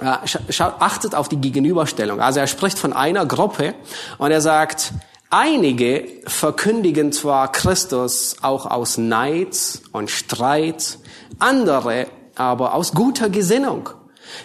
äh, 0.00 0.16
achtet 0.58 1.14
auf 1.14 1.28
die 1.28 1.36
Gegenüberstellung. 1.36 2.20
Also 2.20 2.40
er 2.40 2.48
spricht 2.48 2.80
von 2.80 2.92
einer 2.92 3.26
Gruppe 3.26 3.74
und 4.18 4.32
er 4.32 4.40
sagt, 4.40 4.92
einige 5.30 6.08
verkündigen 6.26 7.12
zwar 7.12 7.52
Christus 7.52 8.38
auch 8.42 8.66
aus 8.66 8.98
Neid 8.98 9.56
und 9.92 10.10
Streit, 10.10 10.98
andere 11.38 12.08
aber 12.34 12.74
aus 12.74 12.92
guter 12.92 13.28
Gesinnung. 13.28 13.90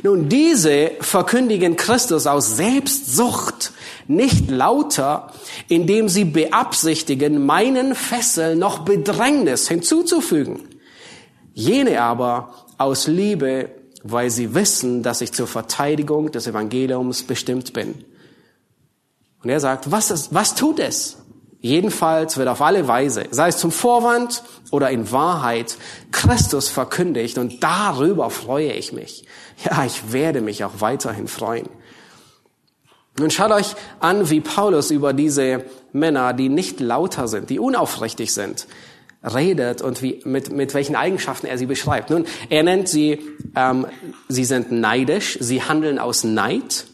Nun, 0.04 0.30
diese 0.30 0.92
verkündigen 1.00 1.76
Christus 1.76 2.28
aus 2.28 2.58
Selbstsucht, 2.58 3.72
nicht 4.08 4.50
lauter, 4.50 5.32
indem 5.68 6.10
sie 6.10 6.26
beabsichtigen, 6.26 7.46
meinen 7.46 7.96
Fesseln 7.96 8.60
noch 8.60 8.80
Bedrängnis 8.80 9.68
hinzuzufügen. 9.68 10.68
Jene 11.54 12.02
aber 12.02 12.54
aus 12.78 13.08
Liebe, 13.08 13.70
weil 14.04 14.30
sie 14.30 14.54
wissen, 14.54 15.04
dass 15.04 15.22
ich 15.22 15.34
zur 15.34 15.48
Verteidigung 15.48 16.32
des 16.32 16.48
Evangeliums 16.48 17.24
bestimmt 17.24 17.74
bin. 17.74 18.06
Und 19.44 19.50
er 19.50 19.60
sagt, 19.60 19.92
was, 19.92 20.12
ist, 20.12 20.34
was 20.34 20.56
tut 20.56 20.80
es? 20.80 21.18
Jedenfalls 21.60 22.38
wird 22.38 22.48
auf 22.48 22.62
alle 22.62 22.88
Weise, 22.88 23.26
sei 23.32 23.48
es 23.48 23.58
zum 23.58 23.72
Vorwand 23.72 24.44
oder 24.72 24.92
in 24.92 25.12
Wahrheit, 25.12 25.78
Christus 26.12 26.70
verkündigt 26.70 27.38
und 27.38 27.64
darüber 27.64 28.30
freue 28.30 28.74
ich 28.74 28.94
mich. 28.94 29.26
Ja, 29.66 29.84
ich 29.86 30.14
werde 30.14 30.42
mich 30.42 30.64
auch 30.64 30.82
weiterhin 30.82 31.28
freuen. 31.28 31.68
Nun 33.20 33.32
schaut 33.32 33.52
euch 33.52 33.76
an, 34.00 34.30
wie 34.30 34.42
Paulus 34.42 34.92
über 34.92 35.14
diese 35.14 35.66
Männer, 35.92 36.34
die 36.34 36.50
nicht 36.50 36.80
lauter 36.80 37.28
sind, 37.28 37.50
die 37.50 37.58
unaufrichtig 37.58 38.32
sind, 38.32 38.68
redet 39.24 39.82
und 39.82 40.04
wie, 40.04 40.22
mit, 40.24 40.52
mit 40.52 40.76
welchen 40.76 40.96
Eigenschaften 40.96 41.48
er 41.48 41.58
sie 41.58 41.66
beschreibt. 41.66 42.12
Nun, 42.12 42.26
er 42.50 42.62
nennt 42.62 42.88
sie, 42.88 43.20
ähm, 43.56 43.88
sie 44.28 44.46
sind 44.46 44.72
neidisch, 44.72 45.40
sie 45.42 45.64
handeln 45.64 45.98
aus 45.98 46.24
Neid, 46.24 46.86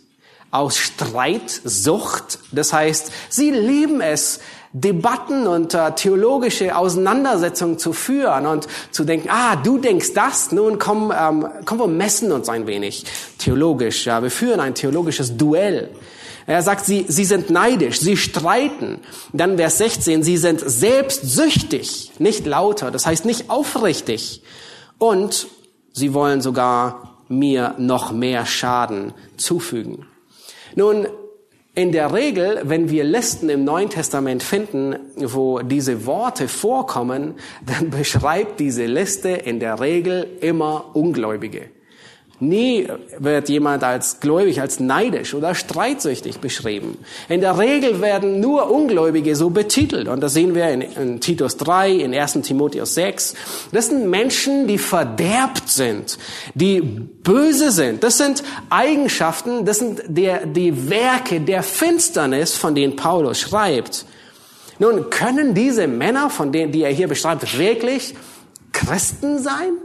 aus 0.54 0.78
Streitsucht. 0.78 2.39
Das 2.51 2.72
heißt, 2.72 3.12
sie 3.30 3.51
lieben 3.51 4.01
es, 4.01 4.39
Debatten 4.76 5.45
und 5.45 5.76
äh, 5.76 5.91
theologische 5.91 6.76
Auseinandersetzungen 6.76 7.78
zu 7.78 7.93
führen 7.93 8.47
und 8.47 8.68
zu 8.89 9.04
denken, 9.04 9.30
ah, 9.30 9.56
du 9.56 9.78
denkst 9.78 10.14
das, 10.16 10.51
nun 10.51 10.80
komm, 10.80 11.14
ähm, 11.16 11.47
komm, 11.66 11.78
wir 11.78 11.88
messen 11.88 12.32
uns 12.32 12.49
ein 12.49 12.66
wenig 12.66 13.06
theologisch. 13.38 14.06
Ja, 14.06 14.24
wir 14.24 14.32
führen 14.32 14.60
ein 14.60 14.74
theologisches 14.74 15.38
Duell. 15.38 15.91
Er 16.47 16.64
sagt, 16.64 16.86
sie, 16.86 17.06
sie 17.08 17.24
sind 17.24 17.51
neidisch, 17.51 17.99
sie 17.99 18.18
streiten. 18.18 18.99
Dann 19.32 19.58
Vers 19.58 19.78
16, 19.78 20.24
sie 20.24 20.38
sind 20.38 20.60
selbstsüchtig, 20.60 22.14
nicht 22.18 22.45
lauter, 22.47 22.89
das 22.89 23.06
heißt 23.06 23.26
nicht 23.26 23.49
aufrichtig. 23.51 24.41
Und 24.97 25.47
sie 25.93 26.14
wollen 26.16 26.41
sogar 26.41 27.22
mir 27.28 27.76
noch 27.78 28.12
mehr 28.12 28.45
Schaden 28.45 29.14
zufügen. 29.38 30.08
Nun, 30.76 31.07
in 31.76 31.91
der 31.91 32.13
Regel, 32.13 32.61
wenn 32.65 32.91
wir 32.91 33.03
Listen 33.03 33.49
im 33.49 33.63
Neuen 33.63 33.89
Testament 33.89 34.43
finden, 34.43 34.95
wo 35.15 35.59
diese 35.59 36.05
Worte 36.05 36.47
vorkommen, 36.47 37.36
dann 37.65 37.89
beschreibt 37.89 38.59
diese 38.59 38.86
Liste 38.86 39.30
in 39.30 39.59
der 39.59 39.80
Regel 39.80 40.28
immer 40.41 40.95
Ungläubige. 40.95 41.69
Nie 42.47 42.87
wird 43.19 43.47
jemand 43.47 43.83
als 43.83 44.19
gläubig, 44.19 44.59
als 44.59 44.79
neidisch 44.79 45.33
oder 45.33 45.55
streitsüchtig 45.55 46.39
beschrieben. 46.39 46.97
In 47.29 47.39
der 47.39 47.57
Regel 47.57 48.01
werden 48.01 48.41
nur 48.41 48.69
Ungläubige 48.69 49.35
so 49.35 49.49
betitelt. 49.49 50.07
Und 50.07 50.21
das 50.21 50.33
sehen 50.33 50.53
wir 50.53 50.69
in, 50.69 50.81
in, 50.81 51.19
Titus 51.21 51.55
3, 51.57 51.91
in 51.91 52.13
1 52.13 52.33
Timotheus 52.41 52.95
6. 52.95 53.35
Das 53.71 53.87
sind 53.87 54.09
Menschen, 54.09 54.67
die 54.67 54.77
verderbt 54.77 55.69
sind, 55.69 56.17
die 56.53 56.81
böse 56.81 57.71
sind. 57.71 58.03
Das 58.03 58.17
sind 58.17 58.43
Eigenschaften, 58.69 59.63
das 59.63 59.77
sind 59.77 60.01
der, 60.07 60.45
die 60.45 60.89
Werke 60.89 61.39
der 61.39 61.63
Finsternis, 61.63 62.55
von 62.57 62.75
denen 62.75 62.97
Paulus 62.97 63.39
schreibt. 63.39 64.05
Nun, 64.79 65.09
können 65.09 65.53
diese 65.53 65.87
Männer, 65.87 66.29
von 66.29 66.51
denen, 66.51 66.71
die 66.71 66.83
er 66.83 66.91
hier 66.91 67.07
beschreibt, 67.07 67.57
wirklich 67.57 68.15
Christen 68.73 69.39
sein? 69.39 69.77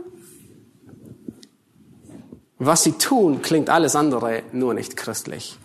Was 2.59 2.83
sie 2.83 2.93
tun, 2.93 3.43
klingt 3.43 3.71
alles 3.71 3.95
andere 3.95 4.43
nur 4.53 4.75
nicht 4.75 4.97
christlich. 4.97 5.59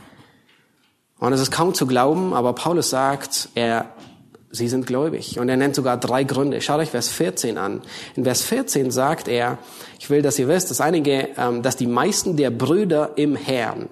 Und 1.20 1.34
es 1.34 1.42
ist 1.42 1.52
kaum 1.52 1.74
zu 1.74 1.88
glauben, 1.88 2.34
aber 2.34 2.54
Paulus 2.54 2.90
sagt, 2.90 3.50
er, 3.56 3.86
sie 4.52 4.68
sind 4.68 4.86
gläubig. 4.86 5.40
Und 5.40 5.50
er 5.50 5.58
nennt 5.58 5.74
sogar 5.74 5.98
drei 5.98 6.24
Gründe. 6.24 6.62
Schaut 6.62 6.80
euch 6.80 6.92
Vers 6.92 7.10
14 7.10 7.58
an. 7.58 7.82
In 8.16 8.24
Vers 8.24 8.44
14 8.44 8.92
sagt 8.92 9.28
er, 9.28 9.58
ich 10.00 10.10
will, 10.10 10.22
dass 10.22 10.38
ihr 10.38 10.48
wisst, 10.48 10.70
dass 10.70 10.82
einige, 10.82 11.30
ähm, 11.38 11.62
dass 11.62 11.76
die 11.76 11.88
meisten 11.88 12.38
der 12.38 12.52
Brüder 12.52 13.12
im 13.16 13.36
Herrn, 13.36 13.90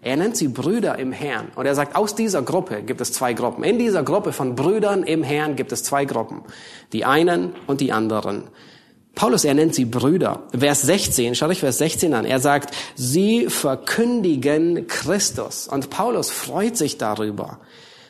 er 0.00 0.16
nennt 0.16 0.36
sie 0.36 0.48
Brüder 0.48 0.98
im 0.98 1.12
Herrn. 1.12 1.48
Und 1.56 1.66
er 1.66 1.74
sagt, 1.74 1.96
aus 1.96 2.14
dieser 2.14 2.42
Gruppe 2.42 2.82
gibt 2.82 3.00
es 3.00 3.12
zwei 3.12 3.32
Gruppen. 3.32 3.64
In 3.64 3.78
dieser 3.78 4.04
Gruppe 4.04 4.32
von 4.32 4.54
Brüdern 4.54 5.02
im 5.02 5.24
Herrn 5.24 5.56
gibt 5.56 5.72
es 5.72 5.82
zwei 5.82 6.04
Gruppen. 6.04 6.42
Die 6.92 7.04
einen 7.04 7.52
und 7.66 7.80
die 7.80 7.90
anderen. 7.90 8.44
Paulus, 9.18 9.42
er 9.42 9.54
nennt 9.54 9.74
sie 9.74 9.84
Brüder. 9.84 10.44
Vers 10.56 10.82
16, 10.82 11.34
schaut 11.34 11.50
euch 11.50 11.58
Vers 11.58 11.78
16 11.78 12.14
an. 12.14 12.24
Er 12.24 12.38
sagt, 12.38 12.72
sie 12.94 13.48
verkündigen 13.48 14.86
Christus. 14.86 15.66
Und 15.66 15.90
Paulus 15.90 16.30
freut 16.30 16.76
sich 16.76 16.98
darüber. 16.98 17.58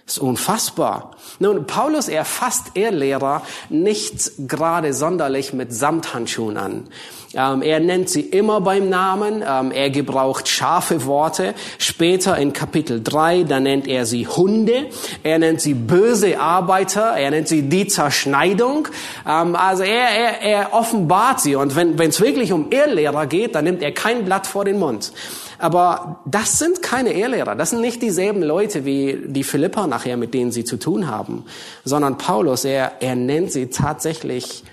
Ist 0.09 0.21
unfassbar. 0.21 1.11
Nun, 1.39 1.67
Paulus, 1.67 2.09
er 2.09 2.25
fasst 2.25 2.69
Ehrlehrer 2.73 3.43
nicht 3.69 4.33
gerade 4.49 4.95
sonderlich 4.95 5.53
mit 5.53 5.75
Samthandschuhen 5.75 6.57
an. 6.57 6.89
Ähm, 7.35 7.61
er 7.61 7.79
nennt 7.79 8.09
sie 8.09 8.23
immer 8.23 8.63
beim 8.63 8.89
Namen. 8.89 9.45
Ähm, 9.47 9.71
er 9.71 9.91
gebraucht 9.91 10.49
scharfe 10.49 11.05
Worte. 11.05 11.55
Später 11.77 12.39
in 12.39 12.55
Kapitel 12.55 13.03
3, 13.03 13.43
da 13.43 13.61
nennt 13.61 13.87
er 13.87 14.07
sie 14.07 14.27
Hunde. 14.27 14.87
Er 15.25 15.39
nennt 15.39 15.61
sie 15.61 15.75
böse 15.75 16.41
Arbeiter. 16.41 17.11
Er 17.11 17.31
nennt 17.31 17.49
sie 17.49 17.69
die 17.69 17.87
Zerschneidung. 17.87 18.89
Ähm, 19.29 19.57
also 19.57 19.83
er, 19.83 20.09
er, 20.09 20.41
er 20.41 20.73
offenbart 20.73 21.41
sie. 21.41 21.55
Und 21.55 21.77
wenn 21.77 22.01
es 22.01 22.23
wirklich 22.23 22.51
um 22.55 22.69
Ehrlehrer 22.71 23.27
geht, 23.27 23.55
dann 23.55 23.65
nimmt 23.65 23.83
er 23.83 23.93
kein 23.93 24.25
Blatt 24.25 24.47
vor 24.47 24.65
den 24.65 24.79
Mund. 24.79 25.13
Aber 25.59 26.21
das 26.25 26.59
sind 26.59 26.83
keine 26.83 27.13
Ehrlehrer. 27.13 27.57
Das 27.57 27.71
sind 27.71 27.81
nicht 27.81 28.01
dieselben 28.01 28.43
Leute 28.43 28.85
wie 28.85 29.19
die 29.27 29.43
Philippa 29.43 29.87
nachher, 29.87 30.17
mit 30.17 30.33
denen 30.33 30.53
sie 30.53 30.65
zu 30.65 30.77
tun 30.77 31.09
haben, 31.09 31.45
sondern 31.85 32.17
Paulus, 32.17 32.65
er, 32.65 33.01
er 33.01 33.17
nennt 33.17 33.53
sie 33.53 33.67
tatsächlich 33.67 34.65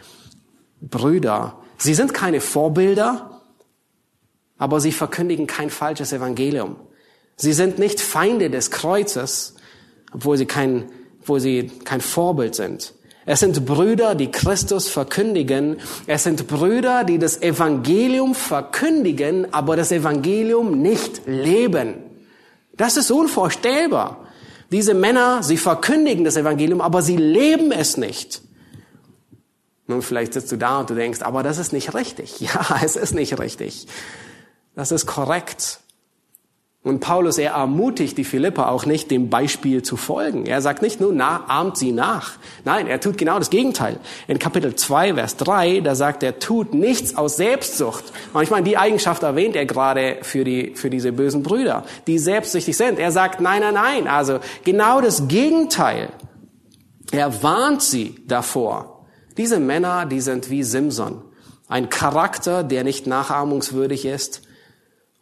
Brüder. 0.82 1.58
Sie 1.78 1.96
sind 1.96 2.14
keine 2.14 2.40
Vorbilder, 2.40 3.42
aber 4.58 4.80
sie 4.80 4.92
verkündigen 4.92 5.48
kein 5.48 5.70
falsches 5.70 6.14
Evangelium. 6.14 6.76
Sie 7.36 7.54
sind 7.54 7.80
nicht 7.80 8.00
Feinde 8.00 8.50
des 8.50 8.72
Kreuzes, 8.72 9.56
obwohl 10.14 10.38
sie 10.38 10.46
kein, 10.46 10.86
obwohl 11.22 11.40
sie 11.40 11.72
kein 11.84 12.00
Vorbild 12.00 12.56
sind. 12.56 12.94
Es 13.26 13.40
sind 13.40 13.66
Brüder, 13.66 14.14
die 14.14 14.30
Christus 14.30 14.88
verkündigen. 14.88 15.78
Es 16.06 16.24
sind 16.24 16.48
Brüder, 16.48 17.04
die 17.04 17.18
das 17.18 17.42
Evangelium 17.42 18.36
verkündigen, 18.36 19.52
aber 19.54 19.76
das 19.76 19.92
Evangelium 19.92 20.82
nicht 20.82 21.26
leben. 21.26 21.96
Das 22.78 22.98
ist 22.98 23.10
unvorstellbar. 23.10 24.28
Diese 24.72 24.94
Männer, 24.94 25.42
sie 25.42 25.58
verkündigen 25.58 26.24
das 26.24 26.38
Evangelium, 26.38 26.82
aber 26.82 27.02
sie 27.02 27.18
leben 27.18 27.72
es 27.72 27.98
nicht. 27.98 28.42
Nun, 29.88 30.02
vielleicht 30.02 30.34
sitzt 30.34 30.52
du 30.52 30.58
da 30.58 30.80
und 30.80 30.90
du 30.90 30.96
denkst, 30.96 31.22
aber 31.22 31.44
das 31.44 31.58
ist 31.58 31.74
nicht 31.74 31.94
richtig. 31.94 32.40
Ja, 32.40 32.80
es 32.84 32.96
ist 32.96 33.14
nicht 33.14 33.40
richtig. 33.40 33.88
Das 34.76 34.92
ist 34.92 35.06
korrekt. 35.06 35.80
Und 36.86 37.00
Paulus, 37.00 37.40
er 37.40 37.54
ermutigt 37.54 38.16
die 38.16 38.24
Philipper 38.24 38.70
auch 38.70 38.86
nicht, 38.86 39.10
dem 39.10 39.32
Beispiel 39.32 39.82
zu 39.82 39.98
folgen. 39.98 40.46
Er 40.46 40.62
sagt 40.62 40.84
nicht 40.84 41.02
nur, 41.02 41.12
na, 41.14 41.46
ahmt 41.48 41.78
sie 41.78 41.92
nach. 41.92 42.34
Nein, 42.64 42.86
er 42.86 43.00
tut 43.00 43.18
genau 43.18 43.40
das 43.40 43.50
Gegenteil. 43.50 44.00
In 44.28 44.38
Kapitel 44.38 44.76
2, 44.76 45.16
Vers 45.16 45.36
3, 45.38 45.80
da 45.80 45.96
sagt 45.96 46.22
er, 46.22 46.38
tut 46.38 46.76
nichts 46.76 47.18
aus 47.18 47.38
Selbstsucht. 47.38 48.04
Und 48.34 48.44
ich 48.44 48.52
meine, 48.52 48.66
die 48.66 48.78
Eigenschaft 48.78 49.24
erwähnt 49.24 49.56
er 49.56 49.66
gerade 49.66 50.20
für, 50.22 50.44
die, 50.44 50.76
für 50.76 50.92
diese 50.92 51.12
bösen 51.12 51.42
Brüder, 51.42 51.86
die 52.06 52.20
selbstsüchtig 52.20 52.78
sind. 52.78 53.00
Er 53.00 53.12
sagt, 53.12 53.42
nein, 53.42 53.62
nein, 53.62 53.74
nein. 53.74 54.08
Also 54.08 54.40
genau 54.64 55.02
das 55.02 55.28
Gegenteil. 55.28 56.10
Er 57.12 57.42
warnt 57.42 57.82
sie 57.82 58.22
davor. 58.28 59.08
Diese 59.38 59.60
Männer, 59.60 60.06
die 60.06 60.22
sind 60.22 60.52
wie 60.52 60.62
Simson. 60.62 61.24
Ein 61.68 61.90
Charakter, 61.90 62.64
der 62.64 62.84
nicht 62.84 63.08
nachahmungswürdig 63.08 64.06
ist 64.06 64.45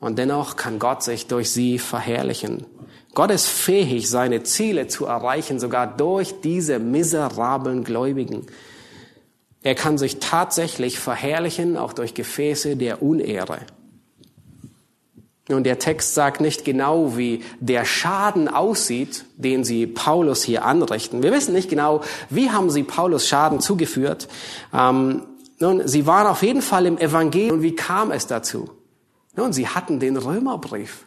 und 0.03 0.19
dennoch 0.19 0.57
kann 0.57 0.79
Gott 0.79 1.01
sich 1.01 1.27
durch 1.27 1.49
sie 1.49 1.79
verherrlichen. 1.79 2.65
Gott 3.13 3.31
ist 3.31 3.47
fähig, 3.47 4.09
seine 4.09 4.43
Ziele 4.43 4.87
zu 4.87 5.05
erreichen, 5.05 5.61
sogar 5.61 5.87
durch 5.87 6.41
diese 6.41 6.77
miserablen 6.77 7.85
Gläubigen. 7.85 8.47
Er 9.61 9.75
kann 9.75 9.97
sich 9.97 10.19
tatsächlich 10.19 10.99
verherrlichen, 10.99 11.77
auch 11.77 11.93
durch 11.93 12.13
Gefäße 12.13 12.75
der 12.75 13.01
Unehre. 13.01 13.59
Nun, 15.47 15.63
der 15.63 15.79
Text 15.79 16.15
sagt 16.15 16.41
nicht 16.41 16.65
genau, 16.65 17.15
wie 17.15 17.41
der 17.61 17.85
Schaden 17.85 18.49
aussieht, 18.49 19.23
den 19.37 19.63
sie 19.63 19.87
Paulus 19.87 20.43
hier 20.43 20.65
anrichten. 20.65 21.23
Wir 21.23 21.31
wissen 21.31 21.53
nicht 21.53 21.69
genau, 21.69 22.01
wie 22.29 22.49
haben 22.49 22.69
sie 22.69 22.83
Paulus 22.83 23.25
Schaden 23.25 23.61
zugeführt. 23.61 24.27
Ähm, 24.73 25.23
nun, 25.59 25.87
sie 25.87 26.05
waren 26.05 26.27
auf 26.27 26.43
jeden 26.43 26.61
Fall 26.61 26.87
im 26.87 26.97
Evangelium. 26.97 27.57
Und 27.57 27.61
wie 27.61 27.75
kam 27.75 28.11
es 28.11 28.27
dazu? 28.27 28.69
Nun, 29.35 29.53
sie 29.53 29.67
hatten 29.67 29.99
den 29.99 30.17
Römerbrief. 30.17 31.05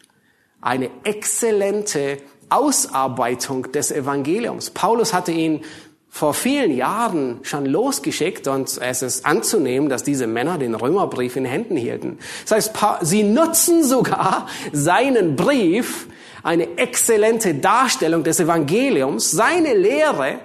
Eine 0.60 0.90
exzellente 1.04 2.18
Ausarbeitung 2.48 3.70
des 3.72 3.90
Evangeliums. 3.90 4.70
Paulus 4.70 5.12
hatte 5.12 5.32
ihn 5.32 5.64
vor 6.08 6.32
vielen 6.32 6.74
Jahren 6.74 7.40
schon 7.42 7.66
losgeschickt 7.66 8.48
und 8.48 8.78
es 8.80 9.02
ist 9.02 9.26
anzunehmen, 9.26 9.88
dass 9.88 10.02
diese 10.02 10.26
Männer 10.26 10.56
den 10.56 10.74
Römerbrief 10.74 11.36
in 11.36 11.44
Händen 11.44 11.76
hielten. 11.76 12.18
Das 12.48 12.52
heißt, 12.52 12.72
sie 13.02 13.22
nutzen 13.22 13.84
sogar 13.84 14.46
seinen 14.72 15.36
Brief, 15.36 16.08
eine 16.42 16.78
exzellente 16.78 17.54
Darstellung 17.54 18.22
des 18.22 18.40
Evangeliums, 18.40 19.30
seine 19.30 19.74
Lehre 19.74 20.38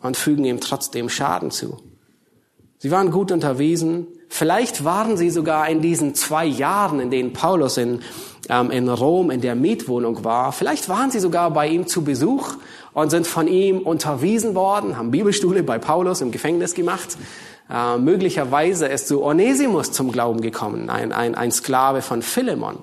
und 0.00 0.16
fügen 0.16 0.44
ihm 0.44 0.60
trotzdem 0.60 1.08
Schaden 1.08 1.50
zu. 1.50 1.82
Sie 2.78 2.90
waren 2.90 3.10
gut 3.10 3.32
unterwiesen, 3.32 4.06
Vielleicht 4.28 4.84
waren 4.84 5.16
sie 5.16 5.30
sogar 5.30 5.68
in 5.68 5.80
diesen 5.80 6.14
zwei 6.14 6.44
Jahren, 6.44 7.00
in 7.00 7.10
denen 7.10 7.32
Paulus 7.32 7.76
in, 7.76 8.00
ähm, 8.48 8.70
in 8.70 8.88
Rom 8.88 9.30
in 9.30 9.40
der 9.40 9.54
Mietwohnung 9.54 10.24
war, 10.24 10.52
vielleicht 10.52 10.88
waren 10.88 11.10
sie 11.10 11.20
sogar 11.20 11.50
bei 11.50 11.68
ihm 11.68 11.86
zu 11.86 12.02
Besuch 12.04 12.54
und 12.92 13.10
sind 13.10 13.26
von 13.26 13.48
ihm 13.48 13.78
unterwiesen 13.80 14.54
worden, 14.54 14.96
haben 14.96 15.10
Bibelstule 15.10 15.62
bei 15.62 15.78
Paulus 15.78 16.20
im 16.20 16.32
Gefängnis 16.32 16.74
gemacht. 16.74 17.16
Äh, 17.70 17.98
möglicherweise 17.98 18.86
ist 18.86 19.08
so 19.08 19.24
Onesimus 19.24 19.92
zum 19.92 20.12
Glauben 20.12 20.40
gekommen, 20.40 20.90
ein, 20.90 21.12
ein, 21.12 21.34
ein 21.34 21.50
Sklave 21.50 22.02
von 22.02 22.22
Philemon. 22.22 22.78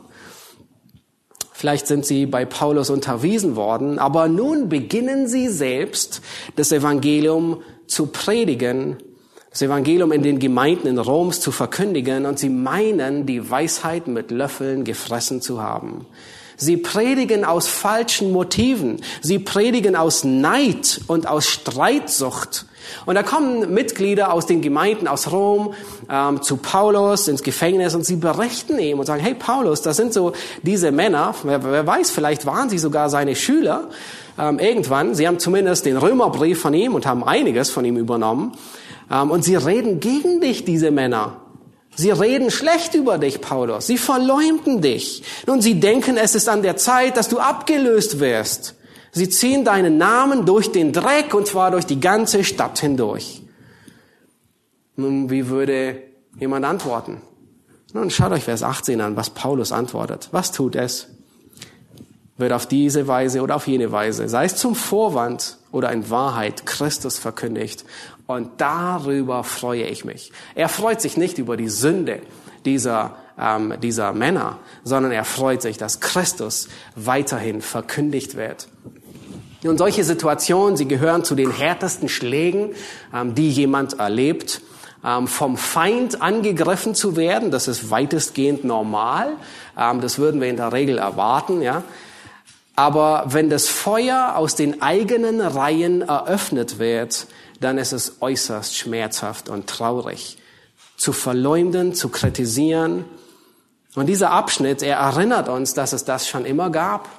Vielleicht 1.51 1.87
sind 1.87 2.05
sie 2.05 2.25
bei 2.25 2.45
Paulus 2.45 2.89
unterwiesen 2.89 3.55
worden, 3.55 3.97
aber 3.97 4.27
nun 4.27 4.67
beginnen 4.67 5.27
sie 5.27 5.47
selbst 5.47 6.21
das 6.57 6.71
Evangelium 6.73 7.61
zu 7.87 8.07
predigen 8.07 8.97
das 9.53 9.61
Evangelium 9.61 10.11
in 10.11 10.23
den 10.23 10.39
Gemeinden 10.39 10.87
in 10.87 10.97
Roms 10.97 11.39
zu 11.39 11.51
verkündigen 11.51 12.25
und 12.25 12.39
sie 12.39 12.49
meinen, 12.49 13.27
die 13.27 13.51
Weisheit 13.51 14.07
mit 14.07 14.31
Löffeln 14.31 14.83
gefressen 14.83 15.41
zu 15.41 15.61
haben. 15.61 16.07
Sie 16.57 16.77
predigen 16.77 17.45
aus 17.45 17.67
falschen 17.67 18.31
Motiven. 18.31 19.01
Sie 19.21 19.37
predigen 19.37 19.95
aus 19.95 20.23
Neid 20.23 21.01
und 21.05 21.27
aus 21.27 21.45
Streitsucht. 21.45 22.65
Und 23.05 23.13
da 23.15 23.21
kommen 23.21 23.73
Mitglieder 23.73 24.33
aus 24.33 24.47
den 24.47 24.61
Gemeinden 24.61 25.07
aus 25.07 25.31
Rom 25.31 25.75
ähm, 26.09 26.41
zu 26.41 26.57
Paulus 26.57 27.27
ins 27.27 27.43
Gefängnis 27.43 27.93
und 27.95 28.05
sie 28.05 28.15
berichten 28.15 28.79
ihm 28.79 28.99
und 28.99 29.05
sagen, 29.05 29.21
hey 29.21 29.35
Paulus, 29.35 29.81
das 29.83 29.97
sind 29.97 30.13
so 30.13 30.33
diese 30.63 30.91
Männer, 30.91 31.35
wer, 31.43 31.63
wer 31.63 31.85
weiß, 31.85 32.09
vielleicht 32.09 32.45
waren 32.45 32.69
sie 32.69 32.79
sogar 32.79 33.09
seine 33.09 33.35
Schüler 33.35 33.89
ähm, 34.37 34.59
irgendwann. 34.59 35.15
Sie 35.15 35.27
haben 35.27 35.39
zumindest 35.39 35.85
den 35.85 35.97
Römerbrief 35.97 36.59
von 36.59 36.73
ihm 36.73 36.95
und 36.95 37.05
haben 37.05 37.23
einiges 37.23 37.69
von 37.69 37.85
ihm 37.85 37.97
übernommen. 37.97 38.57
Ähm, 39.09 39.31
und 39.31 39.43
sie 39.43 39.55
reden 39.55 39.99
gegen 39.99 40.41
dich, 40.41 40.65
diese 40.65 40.91
Männer. 40.91 41.41
Sie 41.95 42.09
reden 42.09 42.49
schlecht 42.49 42.95
über 42.95 43.17
dich, 43.17 43.41
Paulus. 43.41 43.87
Sie 43.87 43.97
verleumden 43.97 44.81
dich. 44.81 45.23
Nun, 45.45 45.61
sie 45.61 45.79
denken, 45.79 46.17
es 46.17 46.33
ist 46.33 46.49
an 46.49 46.63
der 46.63 46.75
Zeit, 46.77 47.17
dass 47.17 47.29
du 47.29 47.39
abgelöst 47.39 48.19
wirst. 48.19 48.75
Sie 49.11 49.29
ziehen 49.29 49.63
deinen 49.63 49.97
Namen 49.97 50.45
durch 50.45 50.71
den 50.71 50.91
Dreck 50.91 51.35
und 51.35 51.47
zwar 51.47 51.69
durch 51.69 51.85
die 51.85 51.99
ganze 51.99 52.43
Stadt 52.43 52.79
hindurch. 52.79 53.43
Nun, 54.95 55.29
wie 55.29 55.49
würde 55.49 56.01
jemand 56.39 56.65
antworten? 56.65 57.21
Nun, 57.93 58.09
schaut 58.09 58.31
euch 58.31 58.43
Vers 58.43 58.63
18 58.63 59.01
an, 59.01 59.15
was 59.15 59.29
Paulus 59.29 59.71
antwortet. 59.71 60.29
Was 60.31 60.51
tut 60.51 60.75
es? 60.75 61.09
Wird 62.37 62.51
auf 62.51 62.65
diese 62.65 63.07
Weise 63.07 63.41
oder 63.41 63.55
auf 63.55 63.67
jene 63.67 63.91
Weise, 63.91 64.27
sei 64.27 64.45
es 64.45 64.55
zum 64.55 64.73
Vorwand 64.73 65.57
oder 65.71 65.91
in 65.91 66.09
Wahrheit, 66.09 66.65
Christus 66.65 67.19
verkündigt. 67.19 67.85
Und 68.25 68.49
darüber 68.57 69.43
freue 69.43 69.83
ich 69.83 70.05
mich. 70.05 70.31
Er 70.55 70.69
freut 70.69 71.01
sich 71.01 71.17
nicht 71.17 71.37
über 71.37 71.57
die 71.57 71.69
Sünde 71.69 72.21
dieser, 72.65 73.17
ähm, 73.37 73.73
dieser 73.81 74.13
Männer, 74.13 74.59
sondern 74.83 75.11
er 75.11 75.25
freut 75.25 75.61
sich, 75.61 75.77
dass 75.77 75.99
Christus 75.99 76.69
weiterhin 76.95 77.61
verkündigt 77.61 78.35
wird. 78.35 78.69
Und 79.63 79.77
solche 79.77 80.03
Situationen, 80.03 80.75
sie 80.75 80.87
gehören 80.87 81.23
zu 81.23 81.35
den 81.35 81.51
härtesten 81.51 82.09
Schlägen, 82.09 82.71
ähm, 83.13 83.35
die 83.35 83.49
jemand 83.49 83.99
erlebt. 83.99 84.61
Ähm, 85.05 85.27
vom 85.27 85.57
Feind 85.57 86.21
angegriffen 86.21 86.95
zu 86.95 87.17
werden, 87.17 87.51
das 87.51 87.67
ist 87.67 87.89
weitestgehend 87.89 88.63
normal. 88.63 89.33
Ähm, 89.77 89.99
das 89.99 90.17
würden 90.17 90.39
wir 90.39 90.47
in 90.47 90.55
der 90.55 90.71
Regel 90.71 90.97
erwarten, 90.97 91.61
ja. 91.61 91.83
Aber 92.75 93.25
wenn 93.27 93.49
das 93.49 93.67
Feuer 93.67 94.33
aus 94.35 94.55
den 94.55 94.81
eigenen 94.81 95.41
Reihen 95.41 96.01
eröffnet 96.01 96.79
wird, 96.79 97.27
dann 97.63 97.77
ist 97.77 97.93
es 97.93 98.21
äußerst 98.21 98.77
schmerzhaft 98.77 99.49
und 99.49 99.67
traurig. 99.67 100.37
Zu 100.97 101.13
verleumden, 101.13 101.93
zu 101.93 102.09
kritisieren. 102.09 103.05
Und 103.95 104.07
dieser 104.07 104.31
Abschnitt, 104.31 104.83
er 104.83 104.97
erinnert 104.97 105.49
uns, 105.49 105.73
dass 105.73 105.93
es 105.93 106.05
das 106.05 106.27
schon 106.27 106.45
immer 106.45 106.69
gab 106.69 107.09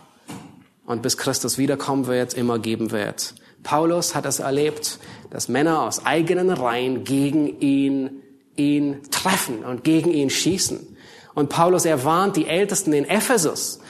und 0.86 1.02
bis 1.02 1.16
Christus 1.16 1.58
wiederkommen 1.58 2.06
wird, 2.06 2.34
immer 2.34 2.58
geben 2.58 2.90
wird. 2.90 3.34
Paulus 3.62 4.14
hat 4.14 4.26
es 4.26 4.38
erlebt, 4.38 4.98
dass 5.30 5.48
Männer 5.48 5.82
aus 5.82 6.04
eigenen 6.04 6.50
Reihen 6.50 7.04
gegen 7.04 7.60
ihn, 7.60 8.22
ihn 8.56 9.02
treffen 9.10 9.64
und 9.64 9.82
gegen 9.82 10.10
ihn 10.10 10.30
schießen. 10.30 10.96
Und 11.34 11.48
Paulus, 11.48 11.84
er 11.84 12.04
warnt 12.04 12.36
die 12.36 12.46
Ältesten 12.46 12.92
in 12.92 13.04
Ephesus, 13.04 13.80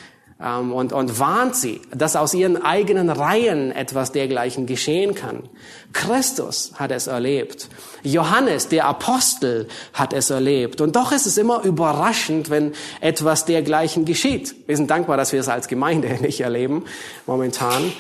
ähm, 0.45 0.73
und, 0.73 0.93
und 0.93 1.19
warnt 1.19 1.57
sie, 1.57 1.81
dass 1.95 2.17
aus 2.17 2.35
ihren 2.35 2.61
eigenen 2.61 3.09
Reihen 3.09 3.73
etwas 3.73 4.13
dergleichen 4.13 4.67
geschehen 4.67 5.15
kann. 5.15 5.45
Christus 5.93 6.73
hat 6.75 6.91
es 6.91 7.07
erlebt. 7.07 7.69
Johannes, 8.03 8.69
der 8.69 8.85
Apostel, 8.87 9.69
hat 9.95 10.13
es 10.13 10.31
erlebt. 10.31 10.81
Und 10.81 10.97
doch 10.97 11.13
ist 11.13 11.27
es 11.27 11.39
immer 11.39 11.65
überraschend, 11.65 12.51
wenn 12.51 12.73
etwas 13.01 13.47
dergleichen 13.47 14.05
geschieht. 14.05 14.55
Wir 14.67 14.77
sind 14.77 14.91
dankbar, 14.91 15.17
dass 15.17 15.33
wir 15.33 15.41
es 15.41 15.49
als 15.49 15.69
Gemeinde 15.69 16.09
nicht 16.21 16.41
erleben 16.41 16.85
momentan. 17.27 17.93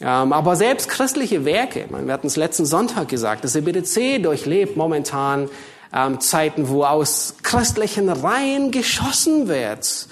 Ähm, 0.00 0.32
aber 0.32 0.54
selbst 0.54 0.88
christliche 0.88 1.44
Werke, 1.44 1.86
wir 1.90 2.12
hatten 2.12 2.28
es 2.28 2.36
letzten 2.36 2.66
Sonntag 2.66 3.08
gesagt, 3.08 3.42
das 3.42 3.56
EBDC 3.56 4.22
durchlebt 4.22 4.76
momentan 4.76 5.50
ähm, 5.92 6.20
Zeiten, 6.20 6.68
wo 6.68 6.84
aus 6.84 7.34
christlichen 7.42 8.08
Reihen 8.08 8.70
geschossen 8.70 9.48
wird 9.48 10.06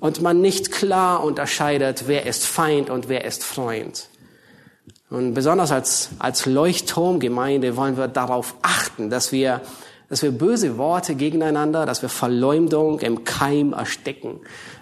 und 0.00 0.22
man 0.22 0.40
nicht 0.40 0.72
klar 0.72 1.24
unterscheidet, 1.24 2.04
wer 2.06 2.26
ist 2.26 2.46
Feind 2.46 2.90
und 2.90 3.08
wer 3.08 3.24
ist 3.24 3.44
Freund. 3.44 4.08
Und 5.08 5.34
besonders 5.34 5.70
als, 5.70 6.10
als 6.18 6.46
Leuchtturmgemeinde 6.46 7.76
wollen 7.76 7.96
wir 7.96 8.08
darauf 8.08 8.56
achten, 8.62 9.08
dass 9.08 9.30
wir, 9.30 9.60
dass 10.08 10.22
wir 10.22 10.32
böse 10.32 10.78
Worte 10.78 11.14
gegeneinander, 11.14 11.86
dass 11.86 12.02
wir 12.02 12.08
Verleumdung 12.08 12.98
im 12.98 13.22
Keim 13.22 13.72
ersticken. 13.72 14.40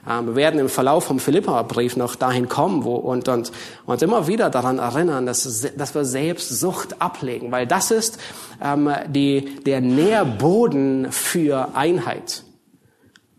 Ähm, 0.09 0.29
wir 0.29 0.37
werden 0.37 0.61
im 0.61 0.71
Verlauf 0.71 1.05
vom 1.05 1.21
Philippa-Brief 1.21 1.97
noch 1.97 2.17
dahin 2.17 2.49
kommen 2.49 2.85
wo, 2.85 2.95
und, 2.95 3.29
und 3.29 3.53
uns 3.85 4.03
immer 4.03 4.27
wieder 4.27 4.49
daran 4.49 4.79
erinnern, 4.79 5.27
dass, 5.27 5.67
dass 5.77 5.95
wir 5.95 6.07
Selbstsucht 6.07 7.03
ablegen, 7.03 7.53
weil 7.53 7.67
das 7.67 7.91
ist 7.91 8.19
ähm, 8.62 8.91
die, 9.09 9.62
der 9.67 9.83
Nährboden 9.83 11.12
für 11.12 11.75
Einheit. 11.75 12.45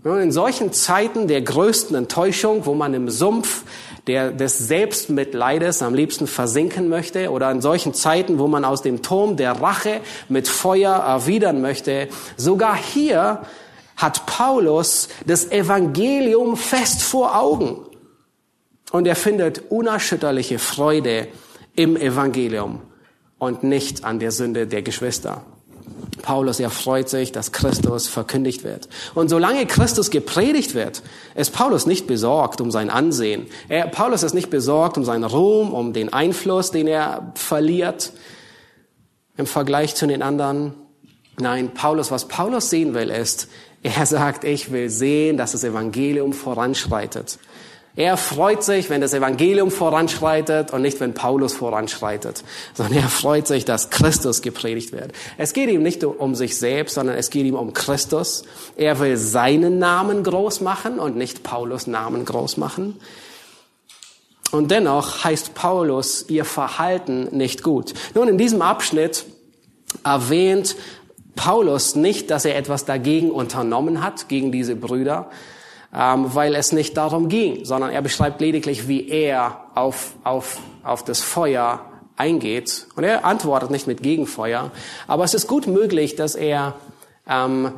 In 0.05 0.31
solchen 0.31 0.71
Zeiten 0.71 1.27
der 1.27 1.41
größten 1.41 1.95
Enttäuschung, 1.95 2.67
wo 2.67 2.75
man 2.75 2.93
im 2.93 3.09
Sumpf 3.09 3.63
der, 4.05 4.31
des 4.31 4.59
Selbstmitleides 4.59 5.81
am 5.81 5.95
liebsten 5.95 6.27
versinken 6.27 6.89
möchte, 6.89 7.31
oder 7.31 7.49
in 7.49 7.59
solchen 7.59 7.95
Zeiten, 7.95 8.37
wo 8.37 8.47
man 8.47 8.65
aus 8.65 8.83
dem 8.83 9.01
Turm 9.01 9.35
der 9.35 9.53
Rache 9.53 10.01
mit 10.29 10.47
Feuer 10.47 10.93
erwidern 10.93 11.59
möchte, 11.59 12.07
sogar 12.37 12.75
hier 12.75 13.41
hat 13.97 14.27
Paulus 14.27 15.07
das 15.25 15.51
Evangelium 15.51 16.55
fest 16.55 17.01
vor 17.01 17.35
Augen. 17.35 17.79
Und 18.91 19.07
er 19.07 19.15
findet 19.15 19.71
unerschütterliche 19.71 20.59
Freude 20.59 21.29
im 21.75 21.97
Evangelium 21.97 22.81
und 23.39 23.63
nicht 23.63 24.03
an 24.03 24.19
der 24.19 24.29
Sünde 24.29 24.67
der 24.67 24.83
Geschwister. 24.83 25.43
Paulus, 26.21 26.59
er 26.59 26.69
freut 26.69 27.07
sich, 27.09 27.31
dass 27.31 27.51
Christus 27.51 28.07
verkündigt 28.07 28.63
wird. 28.63 28.89
Und 29.13 29.29
solange 29.29 29.65
Christus 29.65 30.09
gepredigt 30.09 30.73
wird, 30.73 31.03
ist 31.36 31.53
Paulus 31.53 31.86
nicht 31.86 32.07
besorgt 32.07 32.61
um 32.61 32.71
sein 32.71 32.89
Ansehen. 32.89 33.45
Er, 33.69 33.88
Paulus 33.88 34.23
ist 34.23 34.33
nicht 34.33 34.49
besorgt 34.49 34.97
um 34.97 35.05
seinen 35.05 35.23
Ruhm, 35.23 35.73
um 35.73 35.93
den 35.93 36.11
Einfluss, 36.11 36.71
den 36.71 36.88
er 36.88 37.31
verliert 37.36 38.11
im 39.38 39.45
Vergleich 39.45 39.95
zu 39.95 40.07
den 40.07 40.21
anderen. 40.21 40.73
Nein, 41.38 41.73
Paulus, 41.73 42.11
was 42.11 42.27
Paulus 42.27 42.69
sehen 42.69 42.93
will, 42.93 43.09
ist, 43.09 43.47
er 43.83 44.05
sagt, 44.05 44.43
ich 44.45 44.71
will 44.71 44.89
sehen, 44.89 45.38
dass 45.38 45.51
das 45.51 45.63
Evangelium 45.63 46.33
voranschreitet. 46.33 47.38
Er 47.97 48.17
freut 48.17 48.61
sich, 48.61 48.89
wenn 48.89 48.99
das 48.99 49.13
Evangelium 49.13 49.71
voranschreitet 49.71 50.73
und 50.73 50.81
nicht, 50.81 50.99
wenn 50.99 51.13
Paulus 51.13 51.53
voranschreitet, 51.53 52.43
sondern 52.73 52.97
er 53.03 53.09
freut 53.09 53.47
sich, 53.47 53.63
dass 53.63 53.89
Christus 53.89 54.41
gepredigt 54.41 54.91
wird. 54.91 55.13
Es 55.37 55.53
geht 55.53 55.69
ihm 55.69 55.81
nicht 55.81 56.03
um 56.03 56.35
sich 56.35 56.57
selbst, 56.57 56.95
sondern 56.95 57.15
es 57.15 57.29
geht 57.29 57.45
ihm 57.45 57.55
um 57.55 57.71
Christus. 57.73 58.43
Er 58.75 58.99
will 58.99 59.15
seinen 59.15 59.79
Namen 59.79 60.23
groß 60.23 60.59
machen 60.59 60.99
und 60.99 61.15
nicht 61.15 61.43
Paulus 61.43 61.87
Namen 61.87 62.25
groß 62.25 62.57
machen. 62.57 62.99
Und 64.51 64.71
dennoch 64.71 65.23
heißt 65.23 65.53
Paulus 65.53 66.25
ihr 66.27 66.45
Verhalten 66.45 67.29
nicht 67.31 67.63
gut. 67.63 67.93
Nun, 68.13 68.27
in 68.27 68.37
diesem 68.37 68.61
Abschnitt 68.61 69.25
erwähnt 70.03 70.75
Paulus 71.35 71.95
nicht, 71.95 72.29
dass 72.29 72.45
er 72.45 72.57
etwas 72.57 72.85
dagegen 72.85 73.31
unternommen 73.31 74.03
hat, 74.03 74.27
gegen 74.27 74.51
diese 74.51 74.75
Brüder, 74.75 75.29
weil 75.95 76.55
es 76.55 76.71
nicht 76.73 76.97
darum 76.97 77.29
ging, 77.29 77.63
sondern 77.63 77.91
er 77.91 78.01
beschreibt 78.01 78.41
lediglich, 78.41 78.87
wie 78.87 79.07
er 79.07 79.61
auf, 79.75 80.13
auf, 80.23 80.59
auf 80.83 81.03
das 81.03 81.21
Feuer 81.21 81.85
eingeht. 82.17 82.87
Und 82.95 83.05
er 83.05 83.25
antwortet 83.25 83.71
nicht 83.71 83.87
mit 83.87 84.03
Gegenfeuer, 84.03 84.71
aber 85.07 85.23
es 85.23 85.33
ist 85.33 85.47
gut 85.47 85.67
möglich, 85.67 86.15
dass 86.15 86.35
er 86.35 86.75
ähm, 87.27 87.71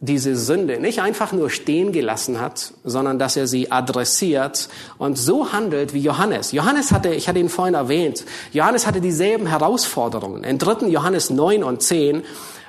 diese 0.00 0.36
Sünde 0.36 0.78
nicht 0.78 1.00
einfach 1.00 1.32
nur 1.32 1.50
stehen 1.50 1.90
gelassen 1.90 2.40
hat, 2.40 2.74
sondern 2.84 3.18
dass 3.18 3.36
er 3.36 3.46
sie 3.46 3.72
adressiert 3.72 4.68
und 4.98 5.16
so 5.16 5.52
handelt 5.52 5.94
wie 5.94 6.00
Johannes. 6.00 6.52
Johannes 6.52 6.92
hatte, 6.92 7.14
ich 7.14 7.28
hatte 7.28 7.38
ihn 7.38 7.48
vorhin 7.48 7.74
erwähnt, 7.74 8.24
Johannes 8.52 8.86
hatte 8.86 9.00
dieselben 9.00 9.46
Herausforderungen. 9.46 10.44
In 10.44 10.58
3. 10.58 10.88
Johannes 10.88 11.30
9 11.30 11.64
und 11.64 11.82
10 11.82 12.22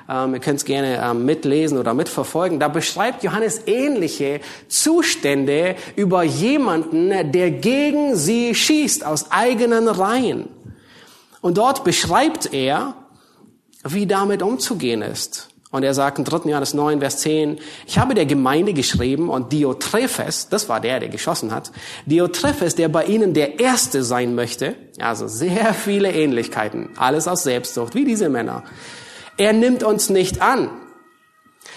ähm, 0.09 0.33
ihr 0.33 0.39
könnt 0.39 0.59
es 0.59 0.65
gerne 0.65 1.01
ähm, 1.03 1.25
mitlesen 1.25 1.77
oder 1.77 1.93
mitverfolgen. 1.93 2.59
Da 2.59 2.67
beschreibt 2.67 3.23
Johannes 3.23 3.61
ähnliche 3.65 4.41
Zustände 4.67 5.75
über 5.95 6.23
jemanden, 6.23 7.31
der 7.31 7.51
gegen 7.51 8.15
sie 8.15 8.53
schießt 8.53 9.05
aus 9.05 9.31
eigenen 9.31 9.87
Reihen. 9.87 10.47
Und 11.41 11.57
dort 11.57 11.83
beschreibt 11.83 12.53
er, 12.53 12.95
wie 13.83 14.07
damit 14.07 14.41
umzugehen 14.41 15.01
ist. 15.01 15.49
Und 15.75 15.83
er 15.83 15.93
sagt 15.93 16.19
in 16.19 16.23
3. 16.23 16.49
Johannes 16.49 16.73
9, 16.73 17.01
Vers 17.01 17.17
10, 17.17 17.59
ich 17.85 17.99
habe 17.99 18.13
der 18.13 18.25
Gemeinde 18.25 18.73
geschrieben 18.73 19.29
und 19.29 19.51
Diotrephes, 19.51 20.47
das 20.47 20.69
war 20.69 20.79
der, 20.79 21.01
der 21.01 21.09
geschossen 21.09 21.51
hat, 21.51 21.69
Diotrephes, 22.05 22.75
der 22.75 22.87
bei 22.87 23.03
ihnen 23.03 23.33
der 23.33 23.59
Erste 23.59 24.01
sein 24.03 24.35
möchte, 24.35 24.75
also 24.99 25.27
sehr 25.27 25.73
viele 25.73 26.13
Ähnlichkeiten, 26.13 26.91
alles 26.95 27.27
aus 27.27 27.43
Selbstsucht, 27.43 27.93
wie 27.93 28.05
diese 28.05 28.29
Männer, 28.29 28.63
er 29.37 29.53
nimmt 29.53 29.83
uns 29.83 30.09
nicht 30.09 30.41
an. 30.41 30.69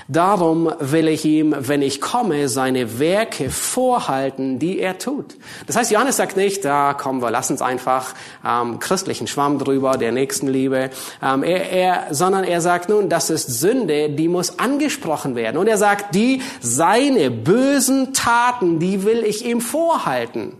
Darum 0.06 0.72
will 0.78 1.08
ich 1.08 1.24
ihm, 1.24 1.54
wenn 1.58 1.82
ich 1.82 2.00
komme, 2.00 2.48
seine 2.48 2.98
Werke 2.98 3.50
vorhalten, 3.50 4.58
die 4.58 4.78
er 4.78 4.98
tut. 4.98 5.36
Das 5.66 5.76
heißt, 5.76 5.90
Johannes 5.90 6.16
sagt 6.16 6.36
nicht, 6.36 6.64
da 6.64 6.94
kommen 6.94 7.20
wir, 7.20 7.30
lass 7.30 7.50
uns 7.50 7.60
einfach 7.60 8.14
ähm, 8.46 8.78
christlichen 8.78 9.26
Schwamm 9.26 9.58
drüber, 9.58 9.98
der 9.98 10.12
Nächstenliebe, 10.12 10.90
ähm, 11.22 11.42
er, 11.42 11.70
er, 11.70 12.14
sondern 12.14 12.44
er 12.44 12.60
sagt 12.60 12.88
nun, 12.88 13.10
das 13.10 13.28
ist 13.28 13.60
Sünde, 13.60 14.08
die 14.08 14.28
muss 14.28 14.58
angesprochen 14.58 15.34
werden. 15.34 15.58
Und 15.58 15.66
er 15.66 15.78
sagt, 15.78 16.14
die 16.14 16.40
seine 16.60 17.30
bösen 17.30 18.14
Taten, 18.14 18.78
die 18.78 19.04
will 19.04 19.24
ich 19.24 19.44
ihm 19.44 19.60
vorhalten. 19.60 20.54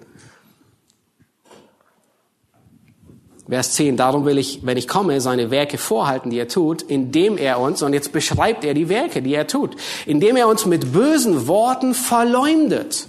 Vers 3.48 3.72
10, 3.72 3.96
darum 3.96 4.26
will 4.26 4.36
ich, 4.36 4.60
wenn 4.62 4.76
ich 4.76 4.86
komme, 4.86 5.22
seine 5.22 5.50
Werke 5.50 5.78
vorhalten, 5.78 6.30
die 6.30 6.38
er 6.38 6.48
tut, 6.48 6.82
indem 6.82 7.38
er 7.38 7.58
uns, 7.60 7.82
und 7.82 7.94
jetzt 7.94 8.12
beschreibt 8.12 8.62
er 8.62 8.74
die 8.74 8.90
Werke, 8.90 9.22
die 9.22 9.34
er 9.34 9.46
tut, 9.46 9.74
indem 10.04 10.36
er 10.36 10.48
uns 10.48 10.66
mit 10.66 10.92
bösen 10.92 11.48
Worten 11.48 11.94
verleumdet. 11.94 13.08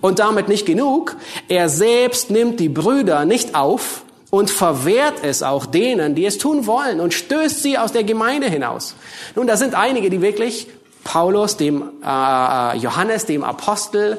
Und 0.00 0.20
damit 0.20 0.48
nicht 0.48 0.64
genug, 0.64 1.16
er 1.48 1.68
selbst 1.68 2.30
nimmt 2.30 2.60
die 2.60 2.68
Brüder 2.68 3.24
nicht 3.24 3.56
auf 3.56 4.04
und 4.30 4.48
verwehrt 4.48 5.24
es 5.24 5.42
auch 5.42 5.66
denen, 5.66 6.14
die 6.14 6.24
es 6.24 6.38
tun 6.38 6.66
wollen 6.66 7.00
und 7.00 7.12
stößt 7.12 7.60
sie 7.60 7.76
aus 7.76 7.90
der 7.90 8.04
Gemeinde 8.04 8.48
hinaus. 8.48 8.94
Nun, 9.34 9.48
da 9.48 9.56
sind 9.56 9.74
einige, 9.74 10.08
die 10.08 10.22
wirklich 10.22 10.68
Paulus, 11.02 11.56
dem 11.56 11.82
äh, 12.04 12.76
Johannes, 12.76 13.26
dem 13.26 13.42
Apostel, 13.42 14.18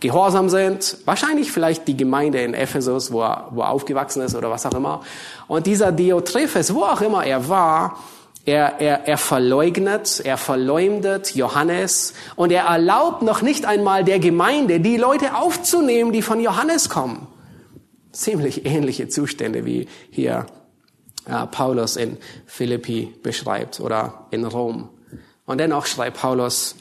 gehorsam 0.00 0.48
sind, 0.48 0.98
wahrscheinlich 1.04 1.52
vielleicht 1.52 1.86
die 1.86 1.96
Gemeinde 1.96 2.42
in 2.42 2.54
Ephesus, 2.54 3.12
wo 3.12 3.22
er, 3.22 3.48
wo 3.50 3.60
er 3.60 3.70
aufgewachsen 3.70 4.22
ist 4.22 4.34
oder 4.34 4.50
was 4.50 4.66
auch 4.66 4.74
immer. 4.74 5.02
Und 5.46 5.66
dieser 5.66 5.92
Diotrephes, 5.92 6.74
wo 6.74 6.82
auch 6.82 7.00
immer 7.00 7.24
er 7.24 7.48
war, 7.48 7.98
er, 8.46 8.80
er, 8.80 9.06
er 9.06 9.18
verleugnet, 9.18 10.22
er 10.24 10.38
verleumdet 10.38 11.34
Johannes 11.34 12.14
und 12.36 12.50
er 12.50 12.64
erlaubt 12.64 13.22
noch 13.22 13.42
nicht 13.42 13.66
einmal 13.66 14.02
der 14.02 14.18
Gemeinde, 14.18 14.80
die 14.80 14.96
Leute 14.96 15.36
aufzunehmen, 15.36 16.12
die 16.12 16.22
von 16.22 16.40
Johannes 16.40 16.88
kommen. 16.88 17.26
Ziemlich 18.12 18.64
ähnliche 18.66 19.08
Zustände 19.08 19.66
wie 19.66 19.86
hier 20.10 20.46
äh, 21.26 21.46
Paulus 21.46 21.96
in 21.96 22.16
Philippi 22.46 23.14
beschreibt 23.22 23.78
oder 23.80 24.26
in 24.30 24.44
Rom. 24.44 24.88
Und 25.44 25.58
dennoch 25.58 25.86
schreibt 25.86 26.18
Paulus, 26.18 26.76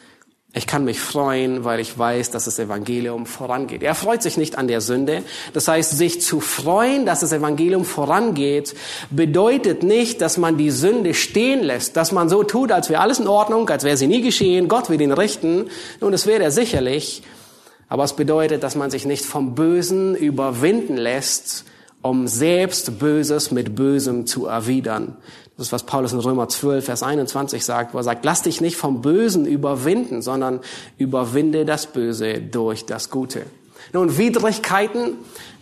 ich 0.51 0.65
kann 0.65 0.83
mich 0.83 0.99
freuen, 0.99 1.63
weil 1.63 1.79
ich 1.79 1.95
weiß, 1.95 2.31
dass 2.31 2.45
das 2.45 2.57
Evangelium 2.57 3.27
vorangeht. 3.27 3.83
Er 3.83 3.93
freut 3.93 4.23
sich 4.23 4.35
nicht 4.35 4.57
an 4.57 4.67
der 4.67 4.81
Sünde. 4.81 5.21
Das 5.53 5.67
heißt, 5.67 5.95
sich 5.95 6.21
zu 6.21 6.39
freuen, 6.39 7.05
dass 7.05 7.19
das 7.19 7.31
Evangelium 7.31 7.85
vorangeht, 7.85 8.73
bedeutet 9.11 9.83
nicht, 9.83 10.21
dass 10.21 10.37
man 10.37 10.57
die 10.57 10.71
Sünde 10.71 11.13
stehen 11.13 11.61
lässt, 11.61 11.95
dass 11.97 12.11
man 12.11 12.29
so 12.29 12.43
tut, 12.43 12.71
als 12.71 12.89
wäre 12.89 13.01
alles 13.01 13.19
in 13.19 13.27
Ordnung, 13.27 13.69
als 13.69 13.83
wäre 13.83 13.95
sie 13.95 14.07
nie 14.07 14.21
geschehen, 14.21 14.67
Gott 14.67 14.89
will 14.89 14.99
ihn 14.99 15.11
richten. 15.11 15.69
Nun, 16.01 16.11
das 16.11 16.25
wäre 16.25 16.41
er 16.41 16.51
sicherlich. 16.51 17.21
Aber 17.87 18.03
es 18.03 18.13
bedeutet, 18.13 18.63
dass 18.63 18.75
man 18.75 18.89
sich 18.89 19.05
nicht 19.05 19.25
vom 19.25 19.53
Bösen 19.53 20.15
überwinden 20.15 20.97
lässt, 20.97 21.65
um 22.01 22.27
selbst 22.27 22.97
Böses 22.97 23.51
mit 23.51 23.75
Bösem 23.75 24.25
zu 24.25 24.47
erwidern. 24.47 25.17
Das 25.59 25.67
ist, 25.67 25.71
was 25.73 25.83
Paulus 25.83 26.13
in 26.13 26.19
Römer 26.19 26.47
12, 26.47 26.85
Vers 26.85 27.03
21 27.03 27.65
sagt, 27.65 27.93
wo 27.93 27.97
er 27.97 28.03
sagt, 28.05 28.23
lass 28.23 28.43
dich 28.43 28.61
nicht 28.61 28.77
vom 28.77 29.01
Bösen 29.01 29.45
überwinden, 29.45 30.21
sondern 30.21 30.61
überwinde 30.97 31.65
das 31.65 31.87
Böse 31.87 32.35
durch 32.39 32.85
das 32.85 33.09
Gute. 33.09 33.41
Nun, 33.91 34.17
Widrigkeiten, 34.17 35.17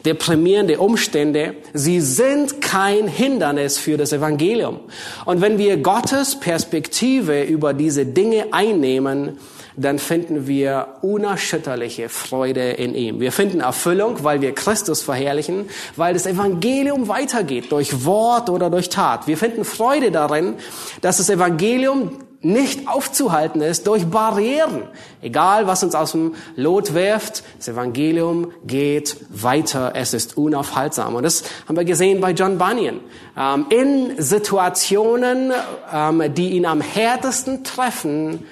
deprimierende 0.06 0.78
Umstände, 0.78 1.56
sie 1.74 2.00
sind 2.00 2.62
kein 2.62 3.08
Hindernis 3.08 3.80
für 3.80 3.98
das 3.98 4.14
Evangelium. 4.14 4.82
Und 5.26 5.42
wenn 5.42 5.58
wir 5.58 5.78
Gottes 5.78 6.40
Perspektive 6.40 7.42
über 7.42 7.74
diese 7.74 8.06
Dinge 8.06 8.50
einnehmen, 8.52 9.40
dann 9.78 10.00
finden 10.00 10.48
wir 10.48 10.88
unerschütterliche 11.02 12.10
Freude 12.10 12.72
in 12.72 12.96
ihm. 12.96 13.20
Wir 13.20 13.32
finden 13.32 13.62
Erfüllung, 13.62 14.24
weil 14.24 14.42
wir 14.42 14.54
Christus 14.54 15.04
verherrlichen, 15.04 15.70
weil 15.96 16.14
das 16.14 16.26
Evangelium 16.26 17.08
weitergeht, 17.08 17.72
durch 17.72 18.04
Wort 18.04 18.50
oder 18.50 18.72
durch 18.72 18.90
Tat. 18.90 19.28
Wir 19.28 19.38
finden 19.38 19.64
Freude 19.64 20.12
darin, 20.12 20.56
dass 21.02 21.18
das 21.18 21.30
Evangelium 21.30 22.18
nicht 22.42 22.88
aufzuhalten 22.88 23.62
ist 23.62 23.88
durch 23.88 24.06
Barrieren. 24.06 24.84
Egal, 25.22 25.66
was 25.66 25.84
uns 25.84 25.96
aus 25.96 26.12
dem 26.12 26.36
Lot 26.56 26.94
wirft, 26.94 27.44
das 27.58 27.68
Evangelium 27.68 28.52
geht 28.66 29.18
weiter. 29.30 29.94
Es 29.96 30.14
ist 30.14 30.38
unaufhaltsam. 30.38 31.16
Und 31.16 31.24
das 31.24 31.44
haben 31.68 31.76
wir 31.76 31.86
gesehen 31.86 32.22
bei 32.22 32.32
John 32.32 32.58
Bunyan. 32.58 33.00
Ähm, 33.38 33.66
in 33.70 34.22
Situationen, 34.22 35.52
ähm, 35.92 36.34
die 36.36 36.52
ihn 36.52 36.66
am 36.66 36.82
härtesten 36.82 37.64
treffen, 37.64 38.46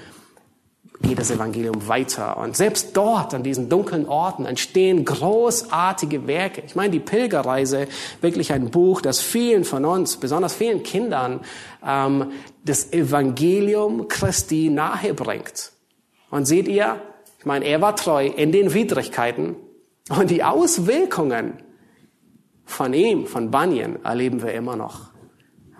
geht 1.01 1.19
das 1.19 1.31
Evangelium 1.31 1.87
weiter. 1.87 2.37
Und 2.37 2.55
selbst 2.55 2.95
dort, 2.95 3.33
an 3.33 3.43
diesen 3.43 3.69
dunklen 3.69 4.07
Orten, 4.07 4.45
entstehen 4.45 5.05
großartige 5.05 6.27
Werke. 6.27 6.63
Ich 6.65 6.75
meine, 6.75 6.91
die 6.91 6.99
Pilgerreise, 6.99 7.87
wirklich 8.21 8.53
ein 8.53 8.71
Buch, 8.71 9.01
das 9.01 9.21
vielen 9.21 9.63
von 9.63 9.85
uns, 9.85 10.17
besonders 10.17 10.55
vielen 10.55 10.83
Kindern, 10.83 11.41
ähm, 11.85 12.31
das 12.63 12.93
Evangelium 12.93 14.07
Christi 14.07 14.69
nahebringt. 14.69 15.71
Und 16.29 16.45
seht 16.45 16.67
ihr, 16.67 17.01
ich 17.39 17.45
meine, 17.45 17.65
er 17.65 17.81
war 17.81 17.95
treu 17.95 18.25
in 18.25 18.51
den 18.51 18.73
Widrigkeiten 18.73 19.55
und 20.09 20.29
die 20.29 20.43
Auswirkungen 20.43 21.61
von 22.65 22.93
ihm, 22.93 23.27
von 23.27 23.51
Bunyan, 23.51 24.03
erleben 24.03 24.41
wir 24.41 24.53
immer 24.53 24.75
noch. 24.75 25.11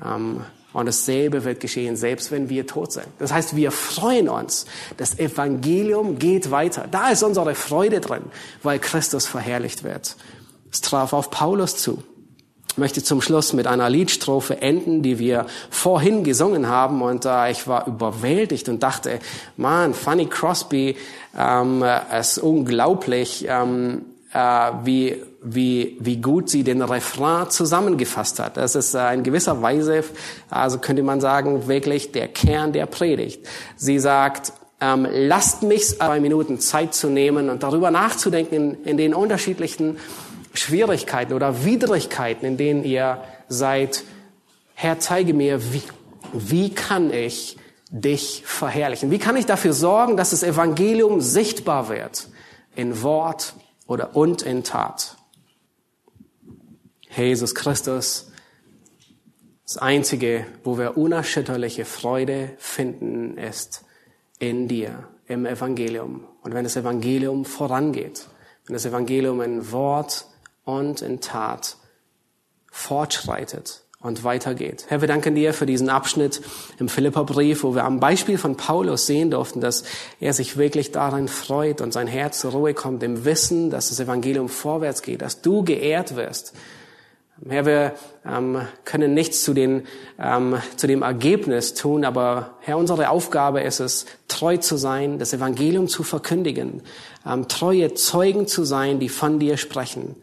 Ähm, 0.04 0.42
Und 0.76 0.88
dasselbe 0.88 1.46
wird 1.46 1.62
geschehen, 1.62 1.96
selbst 1.96 2.32
wenn 2.32 2.50
wir 2.50 2.68
tot 2.68 2.92
sind. 2.92 3.08
Das 3.18 3.32
heißt, 3.32 3.56
wir 3.56 3.72
freuen 3.72 4.28
uns. 4.28 4.66
Das 4.98 5.18
Evangelium 5.18 6.20
geht 6.20 6.52
weiter. 6.52 6.86
Da 6.92 7.12
ist 7.12 7.24
unsere 7.24 7.56
Freude 7.56 8.02
drin, 8.02 8.24
weil 8.62 8.80
Christus 8.80 9.26
verherrlicht 9.26 9.86
wird. 9.86 10.18
Es 10.70 10.82
traf 10.82 11.14
auf 11.14 11.32
Paulus 11.32 11.78
zu. 11.78 12.04
Ich 12.72 12.78
möchte 12.78 13.02
zum 13.02 13.22
Schluss 13.22 13.54
mit 13.54 13.68
einer 13.68 13.90
Liedstrophe 13.90 14.62
enden, 14.62 15.02
die 15.02 15.18
wir 15.18 15.46
vorhin 15.70 16.26
gesungen 16.26 16.68
haben. 16.68 17.02
Und 17.02 17.24
äh, 17.24 17.52
ich 17.52 17.70
war 17.70 17.88
überwältigt 17.88 18.68
und 18.68 18.84
dachte, 18.84 19.20
man, 19.56 19.94
Fanny 19.94 20.26
Crosby 20.26 20.98
ähm, 21.40 21.86
ist 22.20 22.38
unglaublich, 22.38 23.46
ähm, 23.48 24.02
äh, 24.34 24.72
wie, 24.84 25.24
wie, 25.46 25.98
wie 26.00 26.18
gut 26.18 26.50
sie 26.50 26.64
den 26.64 26.82
Refrain 26.82 27.50
zusammengefasst 27.50 28.40
hat. 28.40 28.58
Das 28.58 28.76
ist 28.76 28.96
in 28.96 29.24
gewisser 29.24 29.62
Weise, 29.62 30.04
also 30.50 30.80
könnte 30.80 31.04
man 31.04 31.22
sagen, 31.22 31.68
wirklich 31.68 32.12
der 32.12 32.28
Kern 32.28 32.74
der 32.74 32.88
Predigt. 32.88 33.48
Sie 33.76 34.00
sagt, 34.00 34.54
ähm, 34.82 35.08
lasst 35.10 35.64
mich 35.64 35.88
zwei 35.88 36.20
Minuten 36.20 36.60
Zeit 36.60 36.94
zu 36.94 37.08
nehmen 37.08 37.50
und 37.50 37.64
darüber 37.64 37.92
nachzudenken 37.92 38.84
in 38.84 38.98
den 38.98 39.14
unterschiedlichen 39.14 39.98
Schwierigkeiten 40.54 41.34
oder 41.34 41.64
Widrigkeiten, 41.64 42.46
in 42.46 42.58
denen 42.58 42.84
ihr 42.84 43.20
seid, 43.48 44.04
Herr, 44.74 45.00
zeige 45.00 45.34
mir, 45.34 45.74
wie, 45.74 45.84
wie 46.34 46.70
kann 46.70 47.14
ich 47.14 47.58
dich 47.90 48.44
verherrlichen? 48.46 49.12
Wie 49.12 49.20
kann 49.20 49.38
ich 49.38 49.46
dafür 49.46 49.74
sorgen, 49.74 50.18
dass 50.18 50.32
das 50.32 50.44
Evangelium 50.44 51.22
sichtbar 51.22 51.88
wird 51.88 52.28
in 52.76 53.02
Wort 53.04 53.54
oder 53.88 54.16
und 54.16 54.42
in 54.42 54.64
Tat? 54.64 55.15
Jesus 57.24 57.56
Christus, 57.56 58.32
das 59.66 59.78
Einzige, 59.78 60.46
wo 60.64 60.78
wir 60.78 60.98
unerschütterliche 60.98 61.86
Freude 61.86 62.52
finden, 62.58 63.38
ist 63.38 63.86
in 64.38 64.68
dir, 64.68 65.08
im 65.26 65.46
Evangelium. 65.46 66.26
Und 66.42 66.54
wenn 66.54 66.66
das 66.66 66.76
Evangelium 66.76 67.46
vorangeht, 67.46 68.28
wenn 68.66 68.74
das 68.74 68.86
Evangelium 68.86 69.42
in 69.42 69.72
Wort 69.72 70.26
und 70.66 71.02
in 71.02 71.22
Tat 71.22 71.78
fortschreitet 72.70 73.84
und 74.02 74.24
weitergeht. 74.24 74.86
Herr, 74.90 75.02
wir 75.02 75.08
danken 75.08 75.36
dir 75.36 75.54
für 75.54 75.66
diesen 75.66 75.90
Abschnitt 75.90 76.42
im 76.80 76.90
Philipperbrief, 76.90 77.64
wo 77.64 77.74
wir 77.74 77.86
am 77.86 78.00
Beispiel 78.00 78.38
von 78.38 78.58
Paulus 78.58 79.08
sehen 79.08 79.32
durften, 79.32 79.62
dass 79.62 79.84
er 80.20 80.34
sich 80.34 80.58
wirklich 80.58 80.92
darin 80.92 81.28
freut 81.28 81.82
und 81.82 81.94
sein 81.94 82.08
Herz 82.08 82.40
zur 82.42 82.52
Ruhe 82.52 82.74
kommt, 82.74 83.02
im 83.04 83.24
Wissen, 83.24 83.70
dass 83.70 83.90
das 83.90 84.00
Evangelium 84.00 84.50
vorwärts 84.50 85.02
geht, 85.02 85.22
dass 85.22 85.42
du 85.42 85.64
geehrt 85.64 86.16
wirst 86.16 86.54
Herr, 87.44 87.66
wir 87.66 87.96
ähm, 88.26 88.62
können 88.86 89.14
nichts 89.14 89.44
zu, 89.44 89.54
den, 89.54 89.86
ähm, 90.18 90.56
zu 90.78 90.88
dem 90.88 91.02
Ergebnis 91.02 91.74
tun, 91.74 92.06
aber 92.06 92.56
Herr, 92.62 92.78
unsere 92.78 93.10
Aufgabe 93.10 93.60
ist 93.60 93.82
es, 93.82 94.06
treu 94.30 94.56
zu 94.56 94.78
sein, 94.78 95.20
das 95.20 95.34
Evangelium 95.34 95.90
zu 95.90 96.04
verkündigen, 96.04 96.82
ähm, 97.26 97.50
treue 97.50 97.94
Zeugen 97.94 98.48
zu 98.48 98.64
sein, 98.64 99.00
die 99.00 99.10
von 99.10 99.38
dir 99.38 99.58
sprechen. 99.58 100.16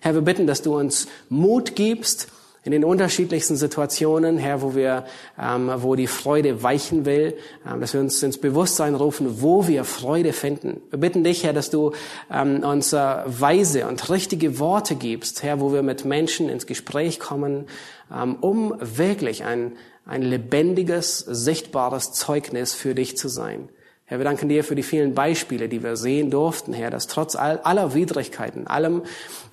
Herr, 0.00 0.12
wir 0.12 0.20
bitten, 0.20 0.46
dass 0.46 0.60
du 0.60 0.76
uns 0.76 1.08
Mut 1.30 1.74
gibst, 1.74 2.28
in 2.64 2.72
den 2.72 2.84
unterschiedlichsten 2.84 3.56
Situationen, 3.56 4.38
Herr, 4.38 4.62
wo 4.62 4.74
wir, 4.74 5.04
ähm, 5.40 5.70
wo 5.76 5.94
die 5.94 6.06
Freude 6.06 6.62
weichen 6.62 7.04
will, 7.04 7.36
ähm, 7.66 7.80
dass 7.80 7.94
wir 7.94 8.00
uns 8.00 8.22
ins 8.22 8.38
Bewusstsein 8.38 8.94
rufen, 8.94 9.40
wo 9.40 9.68
wir 9.68 9.84
Freude 9.84 10.32
finden. 10.32 10.80
Wir 10.90 10.98
bitten 10.98 11.24
dich, 11.24 11.44
Herr, 11.44 11.52
dass 11.52 11.70
du 11.70 11.92
ähm, 12.30 12.62
uns 12.62 12.92
äh, 12.92 12.98
weise 13.26 13.86
und 13.86 14.10
richtige 14.10 14.58
Worte 14.58 14.96
gibst, 14.96 15.42
Herr, 15.42 15.60
wo 15.60 15.72
wir 15.72 15.82
mit 15.82 16.04
Menschen 16.04 16.48
ins 16.48 16.66
Gespräch 16.66 17.20
kommen, 17.20 17.66
ähm, 18.14 18.36
um 18.40 18.74
wirklich 18.80 19.44
ein, 19.44 19.72
ein 20.04 20.22
lebendiges, 20.22 21.18
sichtbares 21.18 22.12
Zeugnis 22.12 22.74
für 22.74 22.94
dich 22.94 23.16
zu 23.16 23.28
sein. 23.28 23.68
Herr, 24.04 24.18
wir 24.18 24.24
danken 24.24 24.48
dir 24.48 24.64
für 24.64 24.74
die 24.74 24.82
vielen 24.82 25.14
Beispiele, 25.14 25.68
die 25.68 25.82
wir 25.82 25.94
sehen 25.96 26.30
durften, 26.30 26.72
Herr, 26.72 26.90
dass 26.90 27.08
trotz 27.08 27.36
aller 27.36 27.94
Widrigkeiten, 27.94 28.66
allem, 28.66 29.02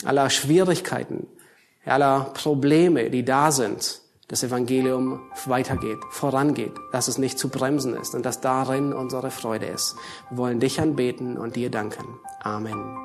aller 0.05 0.29
Schwierigkeiten, 0.29 1.27
aller 1.85 2.31
Probleme, 2.33 3.09
die 3.09 3.23
da 3.23 3.51
sind, 3.51 4.01
das 4.27 4.43
Evangelium 4.43 5.21
weitergeht, 5.45 5.99
vorangeht, 6.09 6.73
dass 6.91 7.07
es 7.07 7.17
nicht 7.17 7.37
zu 7.37 7.49
bremsen 7.49 7.95
ist 7.95 8.15
und 8.15 8.25
dass 8.25 8.41
darin 8.41 8.91
unsere 8.93 9.29
Freude 9.29 9.67
ist. 9.67 9.95
Wir 10.29 10.37
wollen 10.37 10.59
dich 10.59 10.81
anbeten 10.81 11.37
und 11.37 11.55
dir 11.55 11.69
danken. 11.69 12.19
Amen. 12.41 13.04